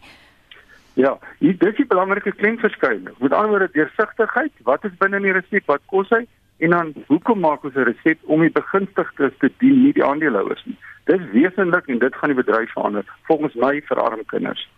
Ja, 0.96 1.18
hier 1.38 1.59
dis 1.59 1.77
die 1.77 1.87
belangrike 1.87 2.33
klemverskuiwing. 2.33 3.14
Met 3.18 3.33
ander 3.33 3.49
woorde, 3.49 3.68
deursigtigheid, 3.72 4.53
wat 4.64 4.85
is 4.85 4.96
binne 4.99 5.16
in 5.16 5.22
die 5.22 5.33
resep, 5.33 5.66
wat 5.66 5.83
kos 5.87 6.09
hy? 6.09 6.27
En 6.64 6.70
dan 6.70 6.92
hoekom 7.07 7.40
maak 7.40 7.64
ons 7.64 7.75
'n 7.75 7.85
resep 7.92 8.18
om 8.22 8.40
die 8.40 8.51
begunstigdes 8.51 9.37
te 9.38 9.51
dien, 9.59 9.83
nie 9.83 9.92
die 9.92 10.05
aandeelhouers 10.05 10.64
nie? 10.64 10.79
Dis 11.05 11.20
wesentlik 11.33 11.87
en 11.87 11.99
dit 11.99 12.14
gaan 12.14 12.33
die 12.33 12.42
bedryf 12.42 12.72
verander 12.72 13.05
volgens 13.29 13.55
my 13.55 13.83
vir 13.88 14.01
arm 14.01 14.25
kinders. 14.27 14.68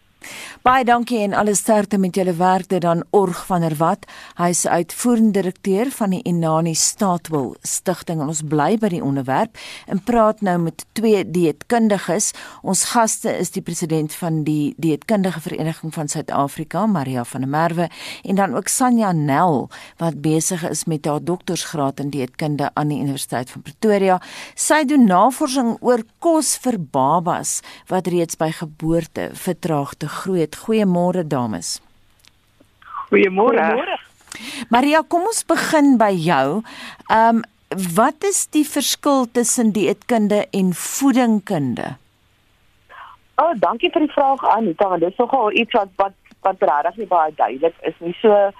Baie 0.66 0.84
dankie 0.84 1.20
en 1.22 1.32
alles 1.32 1.60
sterkte 1.62 1.98
met 1.98 2.16
julle 2.18 2.34
werk 2.36 2.68
dit 2.68 2.82
dan 2.82 3.04
Org 3.10 3.44
van 3.46 3.62
der 3.62 3.76
Walt. 3.78 4.06
Hy 4.36 4.48
is 4.52 4.66
uitvoerende 4.66 5.38
direkteur 5.38 5.90
van 5.94 6.10
die 6.12 6.20
Inani 6.26 6.74
Staatwil 6.74 7.54
Stichting 7.62 8.20
en 8.20 8.32
ons 8.32 8.42
bly 8.42 8.74
by 8.80 8.90
die 8.92 9.02
onderwerp 9.04 9.56
en 9.86 10.02
praat 10.02 10.42
nou 10.42 10.56
met 10.66 10.84
twee 10.98 11.22
dieetkundiges. 11.24 12.32
Ons 12.62 12.84
gaste 12.92 13.30
is 13.38 13.54
die 13.54 13.62
president 13.62 14.14
van 14.18 14.42
die 14.44 14.74
Dieetkundige 14.76 15.40
Vereniging 15.44 15.94
van 15.94 16.10
Suid-Afrika, 16.10 16.86
Maria 16.86 17.24
van 17.24 17.46
der 17.46 17.50
Merwe, 17.50 17.88
en 18.24 18.40
dan 18.40 18.56
ook 18.56 18.68
Sanja 18.68 19.12
Nel 19.12 19.68
wat 20.02 20.20
besig 20.20 20.66
is 20.68 20.84
met 20.84 21.06
haar 21.06 21.22
doktorsgraad 21.24 22.00
in 22.00 22.10
dieetkunde 22.10 22.70
aan 22.74 22.92
die 22.92 23.00
Universiteit 23.00 23.50
van 23.50 23.62
Pretoria. 23.62 24.18
Sy 24.54 24.82
doen 24.88 25.06
navorsing 25.08 25.76
oor 25.80 26.02
kos 26.18 26.56
vir 26.64 26.78
babas 26.78 27.58
wat 27.88 28.10
reeds 28.10 28.36
by 28.36 28.50
geboorte 28.58 29.30
vertraag 29.32 29.94
groei 30.08 30.40
het. 30.40 30.56
Goeiemôre 30.64 31.26
dames. 31.26 31.78
Goeiemôre. 33.08 33.98
Maria, 34.68 35.02
kom 35.08 35.28
ons 35.28 35.44
begin 35.46 35.96
by 36.00 36.12
jou. 36.16 36.60
Ehm 37.08 37.40
um, 37.40 37.46
wat 37.94 38.24
is 38.24 38.46
die 38.48 38.64
verskil 38.64 39.26
tussen 39.32 39.74
dieetkunde 39.76 40.46
en 40.56 40.70
voedingkunde? 40.72 41.98
O, 43.36 43.44
oh, 43.44 43.52
dankie 43.60 43.90
vir 43.92 44.06
die 44.06 44.12
vraag 44.14 44.40
Anita, 44.56 44.88
want 44.88 45.04
dit 45.04 45.12
is 45.12 45.20
nogal 45.20 45.52
iets 45.52 45.76
wat 45.76 45.92
wat 46.00 46.16
wat 46.46 46.64
regtig 46.64 46.96
nie 46.96 47.10
baie 47.10 47.34
duidelik 47.36 47.76
is 47.90 47.94
nie. 47.98 48.14
So 48.22 48.50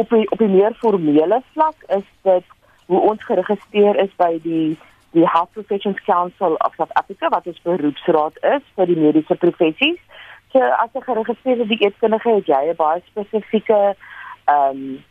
op 0.00 0.08
die 0.08 0.24
op 0.30 0.38
die 0.38 0.48
meer 0.48 0.74
formele 0.80 1.42
vlak 1.52 1.76
is 1.98 2.06
dit 2.22 2.44
hoe 2.86 3.00
ons 3.00 3.24
geregistreer 3.24 4.00
is 4.00 4.16
by 4.16 4.32
die 4.42 4.76
die 5.14 5.28
Health 5.28 5.52
Professions 5.52 6.00
Council 6.04 6.56
of 6.66 6.74
South 6.74 6.92
Africa 6.98 7.28
wat 7.28 7.46
ons 7.46 7.62
beroepsraad 7.62 8.40
is 8.56 8.64
vir 8.74 8.90
die 8.90 8.98
mediese 8.98 9.36
professies. 9.38 10.00
So 10.54 10.60
as 10.62 10.90
'n 10.94 11.02
geregistreerde 11.02 11.66
dieetkundige 11.66 12.30
het 12.30 12.46
jy 12.46 12.62
'n 12.70 12.76
baie 12.76 13.02
spesifieke 13.10 13.96
ehm 14.44 14.70
um, 14.70 15.04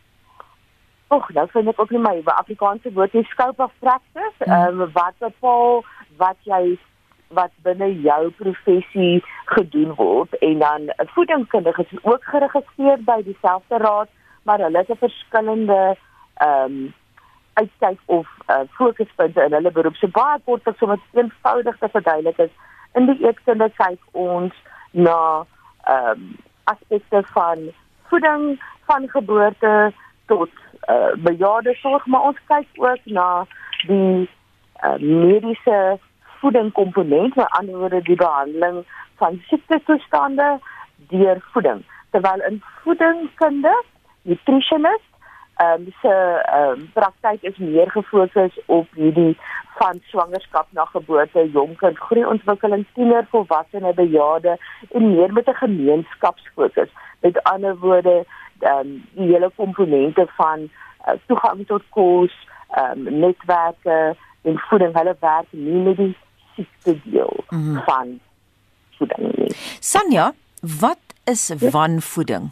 Och, 1.08 1.28
nou 1.32 1.48
vind 1.50 1.68
ek 1.68 1.80
ook 1.80 1.90
nie 1.90 2.00
my 2.00 2.22
Afrikaanse 2.24 2.92
woord 2.92 3.12
nie 3.12 3.24
scope 3.24 3.62
of 3.62 3.72
practice. 3.78 4.38
Hmm. 4.38 4.52
Ehm 4.52 4.80
um, 4.80 4.92
wat 4.92 5.14
bepaal 5.18 5.84
wat 6.16 6.36
jy 6.42 6.78
wat 7.28 7.50
binne 7.62 8.00
jou 8.00 8.30
professie 8.30 9.22
gedoen 9.44 9.94
word 9.94 10.38
en 10.38 10.58
dan 10.58 10.80
'n 10.82 11.08
voedingskundige 11.14 11.86
is 11.90 11.98
ook 12.02 12.24
geregistreer 12.24 12.98
by 13.04 13.22
dieselfde 13.22 13.76
raad, 13.76 14.08
maar 14.42 14.58
hulle 14.58 14.78
het 14.78 14.88
'n 14.88 15.04
verskillende 15.06 15.96
ehm 16.34 16.64
um, 16.64 16.94
uitkyk 17.54 18.00
of 18.04 18.28
uh, 18.50 18.60
fokuspunte 18.70 19.44
in 19.44 19.52
hulle 19.52 19.70
beroep. 19.70 19.94
So 19.94 20.08
baie 20.08 20.38
kort 20.44 20.82
om 20.82 20.90
dit 20.90 21.00
eenvoudig 21.12 21.76
te 21.78 21.88
verduidelik 21.88 22.38
is 22.38 22.50
in 22.92 23.06
die 23.06 23.26
eetkunde 23.26 23.70
kyk 23.76 24.00
ons 24.12 24.54
na 24.94 25.44
ehm 25.84 26.10
um, 26.10 26.36
aspekte 26.64 27.22
van 27.32 27.58
voeding 28.08 28.62
van 28.86 29.08
geboorte 29.08 29.92
tot 30.26 30.50
uh, 30.88 31.12
bejaardesorg 31.16 32.06
maar 32.06 32.20
ons 32.20 32.38
kyk 32.46 32.68
ook 32.74 33.04
na 33.04 33.46
die 33.86 34.28
uh, 34.84 34.96
mediese 34.98 35.98
voedingkomponent 36.40 37.34
met 37.34 37.50
ander 37.58 37.78
woorde 37.78 38.02
die 38.02 38.16
behandeling 38.16 38.84
van 39.16 39.42
siektestoestande 39.48 40.58
deur 41.08 41.38
voeding. 41.52 41.84
Terwyl 42.10 42.42
in 42.48 42.62
voedingskunde 42.82 43.84
nutritionist 44.22 45.13
um, 45.62 45.92
se 46.00 46.42
ehm 46.42 46.70
um, 46.70 46.90
praktyk 46.92 47.42
is 47.42 47.56
meer 47.56 47.90
gefokus 47.90 48.58
op 48.66 48.86
hierdie 48.94 49.36
van 49.74 50.00
swangerskap 50.06 50.66
na 50.70 50.84
geboorte, 50.84 51.50
jonkind, 51.50 51.98
groeiontwikkeling, 51.98 52.86
tiener, 52.94 53.26
volwassene, 53.30 53.94
bejaarde 53.94 54.58
en 54.90 55.14
meer 55.14 55.32
met 55.32 55.46
'n 55.46 55.54
gemeenskapsfokus. 55.54 56.90
Met 57.20 57.42
ander 57.42 57.78
woorde, 57.78 58.24
ehm 58.58 58.78
um, 58.78 59.04
die 59.12 59.32
hele 59.32 59.50
komponente 59.56 60.26
van 60.36 60.58
uh, 61.06 61.14
toegang 61.26 61.66
tot 61.66 61.82
kos, 61.88 62.32
ehm 62.70 63.06
um, 63.06 63.18
netwerke 63.18 64.16
en 64.42 64.58
voeding, 64.58 64.94
hulle 64.94 65.16
werk 65.20 65.46
nie 65.50 65.82
met 65.82 65.96
die 65.96 66.16
siekte 66.54 67.00
deel 67.04 67.44
mm 67.48 67.58
-hmm. 67.58 67.82
van 67.84 68.20
voeding 68.96 69.36
nie. 69.36 69.54
Sanja, 69.80 70.32
wat 70.60 70.98
is 71.24 71.52
wanvoeding? 71.70 72.50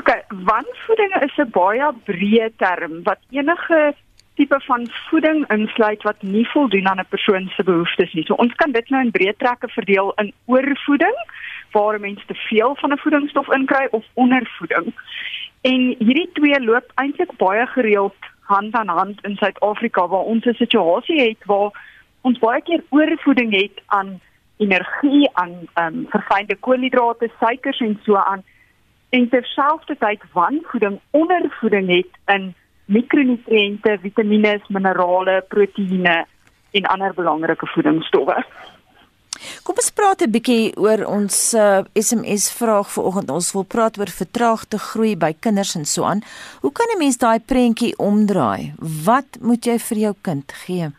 Okay, 0.00 0.22
wanvoeding 0.28 1.12
is 1.22 1.36
'n 1.38 1.50
baie 1.50 1.92
breë 2.04 2.50
term 2.56 3.02
wat 3.02 3.18
enige 3.30 3.94
tipe 4.36 4.60
van 4.60 4.88
voeding 5.08 5.48
insluit 5.50 6.02
wat 6.02 6.22
nie 6.22 6.48
voldoen 6.48 6.88
aan 6.88 7.00
'n 7.00 7.08
persoon 7.08 7.48
se 7.48 7.62
behoeftes 7.62 8.12
nie. 8.12 8.24
So 8.24 8.34
ons 8.34 8.54
kan 8.54 8.72
dit 8.72 8.88
nou 8.90 9.02
in 9.04 9.10
breë 9.10 9.36
trekke 9.36 9.68
verdeel 9.68 10.12
in 10.16 10.32
oorvoeding 10.44 11.16
waar 11.72 11.94
'n 11.94 12.00
mens 12.00 12.22
te 12.26 12.34
veel 12.34 12.76
van 12.80 12.92
'n 12.92 12.98
voedingsstof 12.98 13.48
inkry 13.52 13.88
of 13.90 14.04
ondervoeding. 14.14 14.94
En 15.60 15.80
hierdie 15.98 16.30
twee 16.32 16.60
loop 16.60 16.92
eintlik 16.94 17.36
baie 17.36 17.66
gereeld 17.66 18.16
hand 18.40 18.74
aan 18.74 18.88
hand 18.88 19.24
in 19.24 19.36
Suid-Afrika 19.36 20.08
waar 20.08 20.28
ons 20.32 20.44
'n 20.44 20.54
situasie 20.54 21.20
het 21.20 21.44
waar 21.44 21.70
ons 22.20 22.38
baie 22.38 22.62
keer 22.62 22.82
oorvoeding 22.88 23.52
het 23.52 23.82
aan 23.86 24.20
energie, 24.56 25.30
aan 25.32 25.54
ehm 25.74 25.94
um, 25.94 26.06
verfynde 26.08 26.56
koolhidrate, 26.56 27.30
suikers 27.40 27.80
en 27.80 27.98
so 28.04 28.14
aan 28.14 28.44
en 29.10 29.28
terselfdertyd 29.28 30.22
wanvoeding, 30.32 31.00
ondervoeding 31.10 31.88
het 31.88 32.36
in 32.36 32.54
mikronutriënte, 32.84 33.98
vitamiene, 34.02 34.60
minerale, 34.68 35.42
proteïene 35.48 36.24
en 36.70 36.88
ander 36.92 37.14
belangrike 37.14 37.66
voedingsstowwe. 37.66 38.44
Kom 39.62 39.76
ons 39.76 39.90
praat 39.90 40.22
'n 40.22 40.30
bietjie 40.30 40.72
oor 40.76 41.04
ons 41.04 41.54
uh, 41.54 41.84
SMS 41.92 42.52
vraag 42.52 42.88
vanoggend. 42.92 43.30
Ons 43.30 43.52
wil 43.52 43.64
praat 43.64 43.98
oor 43.98 44.08
vertraagde 44.08 44.78
groei 44.78 45.16
by 45.16 45.32
kinders 45.40 45.74
en 45.74 45.84
so 45.84 46.04
aan. 46.04 46.22
Hoe 46.60 46.72
kan 46.72 46.86
'n 46.94 46.98
mens 46.98 47.18
daai 47.18 47.40
prentjie 47.40 47.96
omdraai? 47.98 48.74
Wat 49.04 49.38
moet 49.40 49.64
jy 49.64 49.78
vir 49.78 49.98
jou 49.98 50.14
kind 50.22 50.52
gee? 50.52 50.90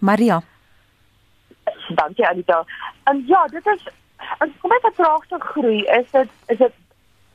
Maria. 0.00 0.42
Dankie 1.88 2.26
Anita. 2.26 2.64
En 3.04 3.24
ja, 3.26 3.46
dit 3.46 3.66
is 3.66 3.82
as 4.38 4.48
kom 4.60 4.70
jy 4.70 4.80
vertraagde 4.80 5.40
groei, 5.40 5.80
is 5.98 6.10
dit 6.10 6.30
is 6.54 6.58
dit 6.58 6.74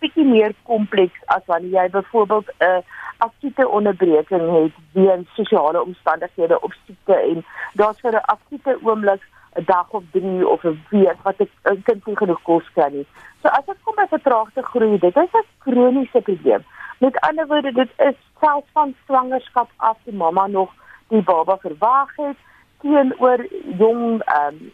bietjie 0.04 0.26
meer 0.28 0.54
kompleks 0.70 1.20
as 1.36 1.46
wanneer 1.52 1.78
jy 1.82 1.90
byvoorbeeld 1.90 2.50
'n 2.60 2.66
uh, 2.66 2.82
akute 3.18 3.68
onderbreking 3.68 4.46
het 4.52 4.76
weens 4.92 5.36
sosiale 5.36 5.84
omstandighede 5.84 6.62
of 6.62 6.74
siekte 6.86 7.16
en 7.16 7.46
daar's 7.74 8.00
vir 8.00 8.16
'n 8.16 8.28
akute 8.36 8.78
oomblik 8.82 9.22
'n 9.56 9.64
dag 9.66 9.90
of 9.90 10.04
3 10.12 10.48
of 10.48 10.64
'n 10.64 10.84
week 10.90 11.20
wat 11.24 11.40
'n 11.40 11.82
kind 11.84 12.06
nie 12.06 12.18
genoeg 12.18 12.42
kos 12.42 12.72
kry 12.74 12.90
nie. 12.92 13.08
So 13.42 13.48
as 13.48 13.66
dit 13.66 13.78
kom 13.84 13.96
by 13.96 14.08
vertraagde 14.10 14.64
groei, 14.64 15.00
dit 15.00 15.16
is 15.16 15.34
'n 15.34 15.46
kroniese 15.58 16.22
probleem. 16.22 16.64
Met 16.98 17.20
ander 17.20 17.48
woorde, 17.48 17.72
dit 17.72 17.92
is 17.98 18.16
selfs 18.40 18.70
van 18.74 18.96
swangerskap 19.06 19.70
af 19.78 19.98
die 20.04 20.14
mamma 20.14 20.48
nog 20.48 20.70
die 21.08 21.22
baba 21.22 21.58
verwag 21.58 22.16
het 22.16 22.38
teenoor 22.82 23.46
jong 23.78 24.22
ehm 24.22 24.48
um, 24.48 24.72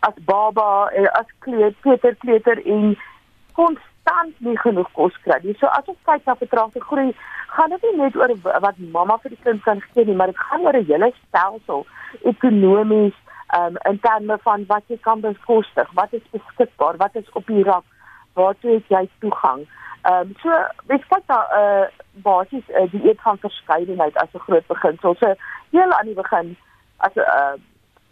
as 0.00 0.14
baba 0.24 0.90
as 1.20 1.26
kleuter 1.40 2.16
kleuter 2.16 2.58
en 2.66 2.96
kons 3.52 3.80
konstant 4.04 4.40
nie 4.40 4.56
genoeg 4.58 4.88
kos 4.92 5.12
kry 5.24 5.38
nie. 5.42 5.54
So 5.58 5.66
as 5.66 5.88
ons 5.88 5.98
kyk 6.04 6.26
na 6.26 6.34
vertraagde 6.34 6.80
groei, 6.80 7.14
gaan 7.48 7.70
dit 7.70 7.82
nie 7.82 8.02
net 8.02 8.16
oor 8.16 8.32
wat 8.60 8.78
mamma 8.78 9.18
vir 9.22 9.30
die 9.30 9.42
kind 9.42 9.62
kan 9.64 9.80
gee 9.92 10.04
nie, 10.04 10.14
maar 10.14 10.26
dit 10.26 10.38
gaan 10.38 10.60
oor 10.60 10.76
'n 10.76 10.84
hele 10.84 11.12
stelsel 11.28 11.86
ekonomies 12.22 13.14
um, 13.56 13.76
in 13.84 13.98
terme 14.00 14.38
van 14.42 14.64
wat 14.66 14.82
jy 14.88 14.98
kan 15.00 15.20
bekostig, 15.20 15.88
wat 15.94 16.12
is 16.12 16.22
beskikbaar, 16.30 16.96
wat 16.96 17.14
is 17.14 17.30
op 17.32 17.46
die 17.46 17.64
rak, 17.64 17.84
waartoe 18.34 18.74
het 18.74 18.88
jy 18.88 19.08
toegang. 19.20 19.66
Ehm 20.02 20.20
um, 20.20 20.34
so 20.42 20.50
dis 20.86 21.06
kyk 21.08 21.26
daar 21.26 21.48
'n 21.48 21.60
uh, 21.60 21.86
basies 22.22 22.66
'n 22.68 22.82
uh, 22.82 22.90
dieet 22.90 23.20
van 23.20 23.38
verskeidenheid 23.38 24.16
as 24.16 24.34
'n 24.34 24.44
groot 24.46 24.66
beginsel. 24.66 25.14
So 25.14 25.34
heel 25.70 25.92
aan 25.92 26.06
die 26.06 26.14
begin 26.14 26.56
as 26.96 27.14
'n 27.14 27.20
uh, 27.20 27.54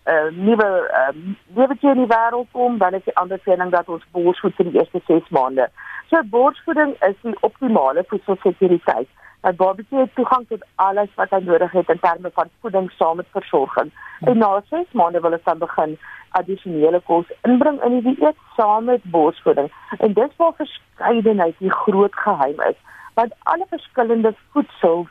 uh, 0.04 0.28
nuwe 0.30 0.68
uh, 1.00 1.08
lewetjie 1.54 1.90
in 1.90 2.02
die 2.02 2.10
wêreld 2.10 2.48
kom, 2.52 2.78
dan 2.78 2.94
is 2.94 3.04
die 3.04 3.16
ander 3.16 3.40
siening 3.44 3.70
dat 3.70 3.88
ons 3.88 4.04
borsvoed 4.12 4.54
vir 4.58 4.70
die 4.70 4.78
eerste 4.80 5.00
6 5.06 5.28
maande. 5.30 5.68
So 6.10 6.22
borsvoeding 6.34 6.94
is 7.08 7.18
die 7.22 7.36
optimale 7.40 8.04
voedselsekuriteit. 8.08 9.08
Dat 9.42 9.56
babatjie 9.56 9.98
het 9.98 10.14
toegang 10.14 10.46
tot 10.48 10.64
alles 10.74 11.10
wat 11.18 11.30
hy 11.34 11.40
nodig 11.42 11.72
het 11.72 11.88
in 11.90 12.02
terme 12.02 12.30
van 12.34 12.50
voeding 12.60 12.90
saam 12.98 13.16
met 13.16 13.30
versorging. 13.34 13.90
En 14.20 14.38
na 14.38 14.60
6 14.70 14.92
maande 14.92 15.20
wil 15.20 15.38
ons 15.38 15.48
dan 15.48 15.58
begin 15.58 15.96
addisionele 16.38 17.00
kos 17.06 17.32
inbring 17.48 17.80
in 17.84 17.98
die 17.98 18.14
dieet 18.14 18.38
saam 18.56 18.84
met 18.90 19.02
borsvoeding. 19.14 19.70
En 19.98 20.12
dis 20.12 20.36
waar 20.36 20.54
verskeidenheid 20.56 21.58
die 21.58 21.72
groot 21.72 22.14
geheim 22.14 22.60
is, 22.68 22.78
want 23.14 23.34
alle 23.42 23.66
verskillende 23.68 24.34
voedsel 24.52 25.06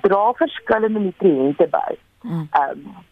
dra 0.00 0.24
verskillende 0.32 1.00
nutriënte 1.00 1.68
by. 1.70 1.96
Hmm. 2.20 2.48
Ehm 2.50 2.70
um, 2.70 3.08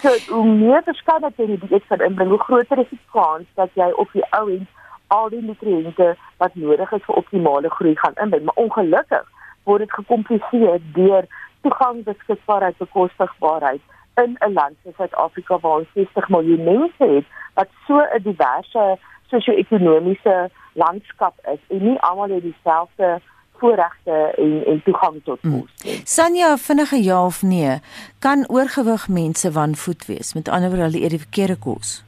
So 0.00 0.08
hoe 0.28 0.44
meer 0.46 0.82
verskeidenheid 0.82 1.36
jy 1.36 1.44
in 1.44 1.58
die 1.60 1.68
dieet 1.68 1.86
kan 1.86 2.00
inbring, 2.00 2.30
hoe 2.32 2.38
groter 2.38 2.78
is 2.78 2.88
die 2.88 3.00
kans 3.12 3.46
dat 3.60 3.70
jy 3.74 3.90
op 4.00 4.12
die 4.16 4.24
ou 4.32 4.46
end 4.50 4.68
al 5.12 5.28
die 5.28 5.42
nutriënte 5.44 6.14
wat 6.40 6.54
nodig 6.54 6.92
is 6.96 7.04
vir 7.06 7.18
optimale 7.20 7.70
groei 7.70 7.92
gaan 8.00 8.16
inbring. 8.24 8.44
Maar 8.48 8.62
ongelukkig 8.64 9.26
word 9.68 9.84
dit 9.84 9.92
gekompliseer 9.92 10.80
deur 10.96 11.28
toegang 11.62 12.04
beskikbaarheid 12.04 12.78
bekostigbaarheid 12.78 13.82
in 14.22 14.36
'n 14.40 14.52
land 14.52 14.76
soos 14.82 14.96
Suid-Afrika 14.96 15.58
waar 15.58 15.78
ons 15.84 15.92
60 15.94 16.28
miljoen 16.28 16.64
mense 16.64 17.04
het 17.14 17.26
wat 17.54 17.68
so 17.86 18.00
'n 18.00 18.22
diverse 18.22 18.98
sosio-ekonomiese 19.30 20.50
landskap 20.72 21.34
is 21.52 21.60
en 21.68 21.84
nie 21.84 21.98
almal 22.00 22.30
het 22.30 22.42
dieselfde 22.42 23.20
voorregte 23.62 24.18
en 24.42 24.52
en 24.72 24.82
toegang 24.84 25.20
tot 25.24 25.40
kos. 25.40 25.82
Hmm. 25.82 26.02
Sanja, 26.04 26.56
vinnige 26.58 26.98
ja 27.02 27.20
of 27.24 27.42
nee, 27.42 27.78
kan 28.18 28.44
oorgewig 28.48 29.08
mense 29.08 29.52
wanvoed 29.54 30.06
wees? 30.10 30.34
Met 30.34 30.48
ander 30.48 30.68
woorde, 30.74 30.90
hulle 30.90 31.04
eet 31.04 31.14
die 31.16 31.24
verkeerde 31.26 31.58
kos. 31.68 32.00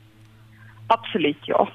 Absoluut 0.87 1.47
ja. 1.51 1.69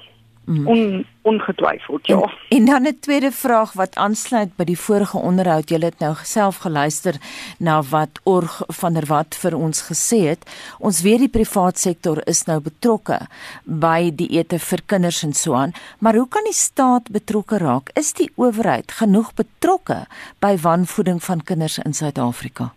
Mm. 0.44 0.66
On, 0.66 1.06
ongetwyfeld 1.22 2.06
ja. 2.06 2.16
En, 2.16 2.58
en 2.58 2.64
dan 2.64 2.82
'n 2.82 2.98
tweede 3.00 3.32
vraag 3.32 3.72
wat 3.72 3.94
aansluit 3.94 4.56
by 4.56 4.64
die 4.64 4.78
vorige 4.78 5.18
onderhoud. 5.18 5.68
Jy 5.70 5.78
het 5.78 5.98
nou 5.98 6.14
self 6.22 6.56
geluister 6.56 7.14
na 7.58 7.82
wat 7.82 8.20
Org 8.22 8.62
van 8.66 8.92
der 8.92 9.06
Walt 9.06 9.34
vir 9.34 9.56
ons 9.56 9.82
gesê 9.82 10.18
het. 10.28 10.50
Ons 10.78 11.00
weet 11.00 11.18
die 11.18 11.28
privaat 11.28 11.78
sektor 11.78 12.26
is 12.26 12.44
nou 12.44 12.60
betrokke 12.60 13.18
by 13.64 14.10
die 14.14 14.28
ete 14.38 14.58
vir 14.58 14.80
kinders 14.86 15.22
en 15.22 15.32
so 15.32 15.54
aan, 15.54 15.72
maar 15.98 16.14
hoe 16.14 16.28
kan 16.28 16.44
die 16.44 16.52
staat 16.52 17.10
betrokke 17.10 17.58
raak? 17.58 17.90
Is 17.94 18.12
die 18.12 18.30
owerheid 18.34 18.92
genoeg 18.92 19.34
betrokke 19.34 20.06
by 20.38 20.56
wanvoeding 20.56 21.22
van 21.22 21.42
kinders 21.42 21.78
in 21.78 21.92
Suid-Afrika? 21.92 22.72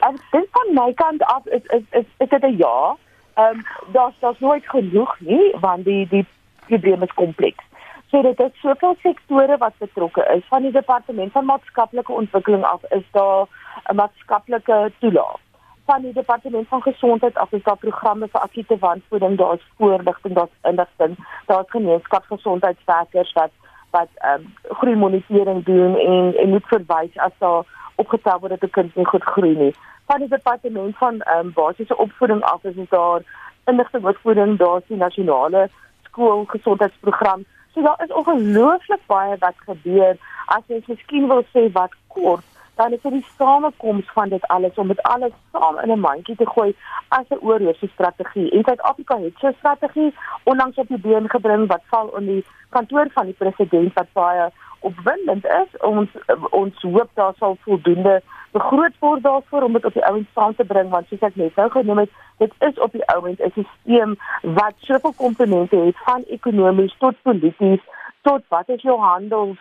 Ek 0.00 0.16
dink 0.32 0.48
van 0.50 0.74
my 0.74 0.92
kant 0.92 1.22
af 1.22 1.46
is 1.46 1.62
is 1.76 1.82
is, 1.90 2.06
is 2.18 2.28
dit 2.28 2.42
'n 2.42 2.56
ja. 2.56 2.96
Ehm 3.40 3.56
um, 3.56 3.64
daar's 3.92 4.14
daar's 4.18 4.38
nooit 4.38 4.68
genoeg 4.68 5.16
nie 5.18 5.56
want 5.60 5.84
die 5.84 6.08
die 6.08 6.26
probleem 6.66 7.02
is 7.02 7.14
kompleks. 7.14 7.64
So 8.10 8.22
dit 8.22 8.40
is 8.40 8.60
soveel 8.60 8.96
sektore 9.02 9.56
wat 9.58 9.78
betrokke 9.78 10.24
is. 10.36 10.42
Van 10.48 10.62
die 10.62 10.72
departement 10.72 11.32
van 11.32 11.44
maatskaplike 11.44 12.12
ontwikkeling 12.12 12.64
af 12.64 12.82
is 12.88 13.06
daar 13.10 13.46
'n 13.92 13.94
maatskaplike 13.94 14.92
toelaag. 14.98 15.38
Van 15.84 16.02
die 16.02 16.12
departement 16.12 16.68
van 16.68 16.82
gesondheid 16.82 17.34
af 17.34 17.52
is 17.52 17.62
daar 17.62 17.76
programme 17.76 18.28
vir 18.28 18.40
akute 18.40 18.78
wanvoeding, 18.78 19.38
daar's 19.38 19.66
voorligting, 19.76 20.34
daar's 20.34 20.56
inligting, 20.62 21.16
daar's 21.46 21.70
gemeenskapsgesondheidswerkers 21.70 23.32
wat 23.32 23.52
wat 23.90 24.08
ehm 24.14 24.40
um, 24.40 24.54
groei 24.78 24.96
monitering 24.96 25.64
doen 25.64 25.96
en 25.96 26.36
en 26.36 26.48
moet 26.48 26.66
verwys 26.66 27.16
as 27.16 27.32
daar 27.38 27.64
opgetel 27.94 28.38
word 28.40 28.50
dat 28.50 28.62
'n 28.62 28.70
kind 28.70 28.94
nie 28.96 29.06
goed 29.06 29.24
groei 29.24 29.56
nie 29.56 29.74
van 30.10 30.18
die 30.18 30.28
departement 30.28 30.96
van 30.96 31.22
um, 31.34 31.52
basiese 31.54 31.96
opvoeding 31.96 32.42
af 32.42 32.64
is 32.64 32.74
daar 32.88 33.22
inligting 33.64 34.04
oor 34.04 34.18
voeding, 34.22 34.58
daar's 34.58 34.86
die 34.86 34.96
nasionale 34.96 35.68
skoolgesondheidsprogram. 36.02 37.44
So 37.74 37.82
daar 37.82 38.02
is 38.04 38.12
ongelooflik 38.12 39.02
baie 39.06 39.36
wat 39.38 39.58
gebeur. 39.66 40.16
As 40.46 40.64
jy 40.66 40.80
miskien 40.86 41.28
wil 41.30 41.44
sê 41.54 41.68
wat 41.76 41.94
kort, 42.14 42.46
dan 42.80 42.96
is 42.96 43.02
dit 43.04 43.12
die 43.12 43.26
samekoms 43.36 44.08
van 44.16 44.32
dit 44.34 44.46
alles 44.54 44.80
om 44.82 44.90
dit 44.90 45.02
alles 45.12 45.36
saam 45.52 45.78
in 45.84 45.92
'n 45.94 46.00
mandjie 46.06 46.36
te 46.36 46.46
gooi 46.54 46.74
as 47.08 47.30
'n 47.30 47.44
oorheerse 47.46 47.88
strategie. 47.92 48.50
En 48.50 48.64
Suid-Afrika 48.64 49.20
het 49.20 49.38
so 49.38 49.46
'n 49.46 49.58
strategie 49.58 50.14
onlangs 50.42 50.76
op 50.76 50.88
die 50.88 50.98
been 50.98 51.30
gebring 51.30 51.68
wat 51.68 51.82
val 51.90 52.16
in 52.16 52.26
die 52.26 52.44
kantoor 52.70 53.06
van 53.12 53.26
die 53.26 53.38
president 53.38 53.92
wat 53.92 54.12
baie 54.12 54.50
opwindend 54.80 55.44
is. 55.44 55.80
Ons 55.80 56.10
ons 56.50 56.82
hoop 56.82 57.10
daar 57.14 57.34
sal 57.38 57.56
voldoende 57.64 58.20
begroot 58.50 58.96
word 58.98 59.22
daarvoor 59.22 59.62
om 59.62 59.72
dit 59.72 59.84
op 59.84 59.94
die 59.94 60.04
ouens 60.04 60.28
saam 60.34 60.54
te 60.54 60.64
bring 60.64 60.88
want 60.90 61.06
soos 61.08 61.22
ek 61.28 61.36
net 61.38 61.56
nou 61.56 61.68
genoem 61.70 62.02
het, 62.02 62.14
dit 62.42 62.54
is 62.68 62.78
op 62.82 62.92
die 62.92 63.06
ouens 63.14 63.38
'n 63.38 63.52
stelsel 63.54 64.16
wat 64.42 64.74
soveel 64.78 65.14
komponente 65.16 65.76
het 65.76 65.98
van 66.04 66.24
ekonomies 66.26 66.94
tot 66.98 67.22
polities 67.22 67.82
tot 68.22 68.42
wat 68.48 68.68
is 68.68 68.82
jou 68.82 68.98
handels 69.00 69.58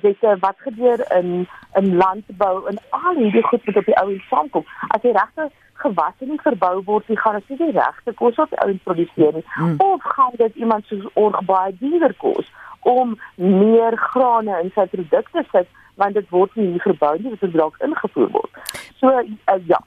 weet 0.00 0.20
jy 0.20 0.36
wat 0.38 0.56
gebeur 0.58 1.12
in 1.18 1.48
in 1.74 1.96
landbou 1.96 2.68
en 2.68 2.78
al 2.90 3.14
hierdie 3.16 3.42
goed 3.42 3.64
wat 3.64 3.76
op 3.76 3.84
die 3.84 3.98
ouens 3.98 4.28
saamkom. 4.28 4.64
As 4.88 5.00
die 5.00 5.12
regte 5.12 5.50
gewasse 5.72 6.24
nie 6.24 6.40
verbou 6.42 6.82
word 6.84 7.08
nie, 7.08 7.18
gaan 7.18 7.34
dit 7.34 7.48
nie 7.48 7.58
die 7.58 7.78
regte 7.78 8.12
kos 8.12 8.38
op 8.38 8.50
die 8.50 8.60
ouens 8.60 8.82
produseer 8.82 9.32
nie. 9.32 9.44
Hmm. 9.54 9.74
Of 9.78 10.02
gaan 10.02 10.36
dit 10.36 10.54
iemand 10.54 10.86
soos 10.86 11.08
org 11.14 11.40
baie 11.44 11.74
duurder 11.78 12.14
kos 12.14 12.52
om 12.88 13.14
meer 13.36 13.96
grane 13.96 14.58
in 14.62 14.72
sy 14.74 14.86
produkte 14.90 15.46
sit 15.52 15.68
want 16.00 16.16
dit 16.16 16.28
word 16.32 16.54
nie 16.56 16.72
hier 16.72 16.84
verbou 16.86 17.16
nie, 17.20 17.34
dit 17.40 17.56
dalk 17.56 17.76
ingevoer 17.84 18.30
word. 18.32 18.60
So 19.00 19.12
uh, 19.12 19.58
ja. 19.68 19.80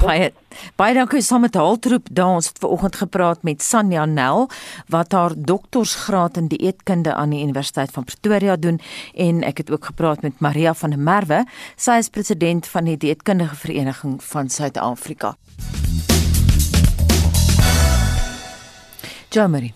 Baie 0.00 0.30
baie 0.80 0.94
dankie 0.96 1.20
saam 1.22 1.44
met 1.44 1.58
Haltroep 1.60 2.06
daar 2.16 2.38
ons 2.38 2.48
het 2.48 2.58
vanoggend 2.62 2.96
gepraat 2.96 3.42
met 3.44 3.62
Sanja 3.62 4.06
Nel 4.08 4.48
wat 4.88 5.12
haar 5.12 5.34
doktorsgraad 5.36 6.40
in 6.40 6.48
dieetkunde 6.48 7.12
aan 7.14 7.34
die 7.36 7.42
Universiteit 7.42 7.92
van 7.92 8.08
Pretoria 8.08 8.56
doen 8.56 8.80
en 9.12 9.42
ek 9.44 9.60
het 9.64 9.70
ook 9.70 9.92
gepraat 9.92 10.22
met 10.22 10.40
Maria 10.40 10.74
van 10.74 10.96
der 10.96 11.04
Merwe 11.04 11.44
sy 11.76 12.00
is 12.00 12.08
president 12.08 12.66
van 12.66 12.88
die 12.88 12.96
dieetkundige 12.96 13.56
vereniging 13.66 14.22
van 14.22 14.48
Suid-Afrika. 14.48 15.36
Jamari 19.28 19.74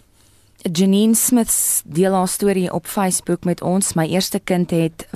Janine 0.63 1.15
Smith 1.15 1.83
deel 1.87 2.13
haar 2.13 2.29
storie 2.29 2.73
op 2.73 2.87
Facebook 2.87 3.45
met 3.45 3.63
ons. 3.63 3.93
My 3.95 4.09
eerste 4.09 4.39
kind 4.39 4.71
het 4.71 5.07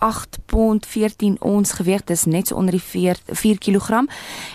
8 0.00 0.38
pond 0.46 0.86
14 0.86 1.36
ons 1.44 1.72
gewig 1.76 2.04
dis 2.08 2.24
net 2.24 2.48
so 2.48 2.56
onder 2.56 2.72
die 2.72 2.82
4, 2.82 3.16
4 3.26 3.58
kg 3.58 3.90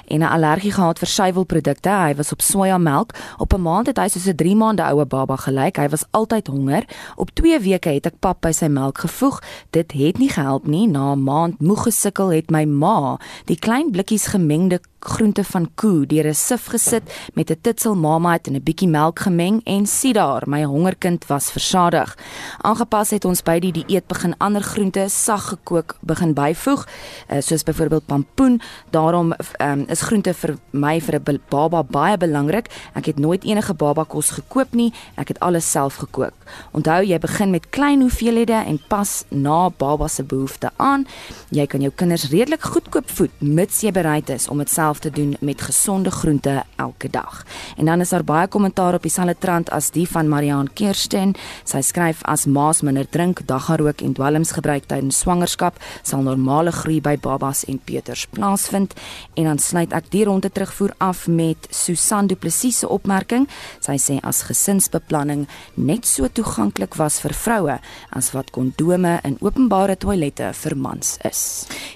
en 0.07 0.19
'n 0.19 0.23
allergie 0.23 0.71
gehad 0.71 0.99
vir 0.99 1.07
suiwelprodukte. 1.07 1.89
Hy 1.89 2.15
was 2.15 2.31
op 2.31 2.41
sojamelk. 2.41 3.13
Op 3.37 3.53
'n 3.53 3.61
maand 3.61 3.87
het 3.87 3.97
hy 3.97 4.07
soos 4.07 4.27
'n 4.27 4.35
3 4.35 4.55
maande 4.55 4.83
oue 4.83 5.05
baba 5.05 5.35
gelyk. 5.35 5.77
Hy 5.77 5.89
was 5.89 6.05
altyd 6.11 6.47
honger. 6.47 6.83
Op 7.15 7.29
2 7.33 7.59
weke 7.59 7.89
het 7.89 8.05
ek 8.05 8.19
pap 8.19 8.41
by 8.41 8.51
sy 8.51 8.67
melk 8.67 8.97
gevoeg. 8.97 9.41
Dit 9.69 9.91
het 9.91 10.17
nie 10.17 10.29
gehelp 10.29 10.67
nie. 10.67 10.87
Na 10.87 11.13
'n 11.13 11.23
maand 11.23 11.61
moeg 11.61 11.83
gesukkel 11.83 12.29
het 12.29 12.49
my 12.49 12.65
ma 12.65 13.17
die 13.45 13.59
klein 13.59 13.91
blikkies 13.91 14.25
gemengde 14.27 14.79
groente 15.05 15.43
van 15.43 15.69
koe 15.75 16.05
deur 16.05 16.27
'n 16.27 16.33
sif 16.33 16.65
gesit 16.65 17.03
met 17.33 17.49
'n 17.51 17.61
titsel 17.61 17.95
mamaat 17.95 18.47
en 18.47 18.55
'n 18.55 18.63
bietjie 18.63 18.87
melk 18.87 19.19
gemeng 19.19 19.61
en 19.63 19.85
sien 19.85 20.13
daar, 20.13 20.43
my 20.45 20.63
hongerkind 20.63 21.27
was 21.27 21.51
versadig. 21.51 22.17
Aangepas 22.57 23.09
het 23.09 23.25
ons 23.25 23.41
by 23.41 23.59
die 23.59 23.71
dieet 23.71 24.07
begin 24.07 24.37
ander 24.37 24.61
groente 24.61 25.05
sag 25.35 25.49
gekook 25.51 25.97
begin 26.01 26.33
byvoeg, 26.33 26.85
uh, 26.85 27.41
soos 27.43 27.63
byvoorbeeld 27.63 28.05
pampoen. 28.05 28.61
Daarom 28.89 29.33
um, 29.61 29.83
is 29.91 30.01
groente 30.01 30.33
vir 30.33 30.55
my 30.71 30.99
vir 31.01 31.19
'n 31.19 31.41
baba 31.49 31.83
baie 31.83 32.17
belangrik. 32.17 32.67
Ek 32.93 33.05
het 33.05 33.19
nooit 33.19 33.43
enige 33.43 33.73
baba 33.73 34.03
kos 34.03 34.29
gekoop 34.29 34.73
nie. 34.73 34.93
Ek 35.15 35.27
het 35.27 35.39
alles 35.39 35.71
self 35.71 35.95
gekook. 35.95 36.33
Onthou, 36.71 37.03
jy 37.03 37.19
begin 37.19 37.49
met 37.49 37.69
klein 37.69 38.01
hoeveelhede 38.01 38.63
en 38.65 38.79
pas 38.87 39.25
na 39.29 39.69
baba 39.69 40.07
se 40.07 40.23
behoeftes 40.23 40.69
aan. 40.77 41.05
Jy 41.49 41.65
kan 41.67 41.81
jou 41.81 41.91
kinders 41.95 42.29
redelik 42.29 42.61
goedkoop 42.61 43.09
voed 43.09 43.31
mits 43.39 43.81
jy 43.81 43.91
bereid 43.91 44.29
is 44.29 44.47
om 44.47 44.57
dit 44.57 44.69
self 44.69 44.99
te 44.99 45.09
doen 45.09 45.35
met 45.39 45.61
gesonde 45.61 46.11
groente 46.11 46.63
elke 46.75 47.09
dag. 47.09 47.45
En 47.77 47.85
dan 47.85 47.99
is 47.99 48.09
daar 48.09 48.23
baie 48.23 48.47
kommentaar 48.47 48.93
op 48.93 49.01
dieselfde 49.01 49.35
trant 49.39 49.69
as 49.69 49.91
die 49.91 50.07
van 50.07 50.29
Mariaan 50.29 50.73
Kersten. 50.73 51.35
Sy 51.63 51.81
skryf 51.81 52.23
as 52.23 52.45
maas 52.45 52.81
minder 52.81 53.09
drink, 53.09 53.47
daggarook 53.47 54.01
en 54.01 54.13
dwelms 54.13 54.51
gebruik 54.51 54.85
tydens 54.85 55.24
swangerskap, 55.25 55.79
sal 56.05 56.23
normale 56.25 56.73
groei 56.75 57.01
by 57.03 57.15
babas 57.21 57.65
en 57.69 57.79
peuters 57.81 58.25
plaasvind. 58.35 58.95
En 59.39 59.49
dan 59.49 59.61
sluit 59.61 59.93
ek 59.95 60.11
die 60.13 60.23
ronde 60.29 60.51
terugvoer 60.53 60.93
af 61.03 61.25
met 61.27 61.69
Susan 61.73 62.29
Du 62.29 62.37
Plessis 62.37 62.83
se 62.83 62.89
opmerking. 62.91 63.49
Sy 63.83 63.97
sê 64.01 64.19
as 64.23 64.45
gesinsbeplanning 64.49 65.45
net 65.75 66.05
so 66.09 66.29
toeganklik 66.29 66.97
was 67.01 67.19
vir 67.23 67.35
vroue 67.35 67.79
as 68.15 68.33
wat 68.37 68.53
kondome 68.55 69.17
in 69.25 69.39
openbare 69.41 69.97
toilette 69.97 70.53
vir 70.61 70.77
mans 70.77 71.17
is. 71.25 71.45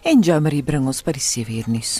En 0.03 0.23
Jomery 0.25 0.63
bring 0.65 0.89
ons 0.89 1.03
by 1.05 1.17
die 1.17 1.27
7 1.29 1.59
uur 1.59 1.75
nuus. 1.77 1.99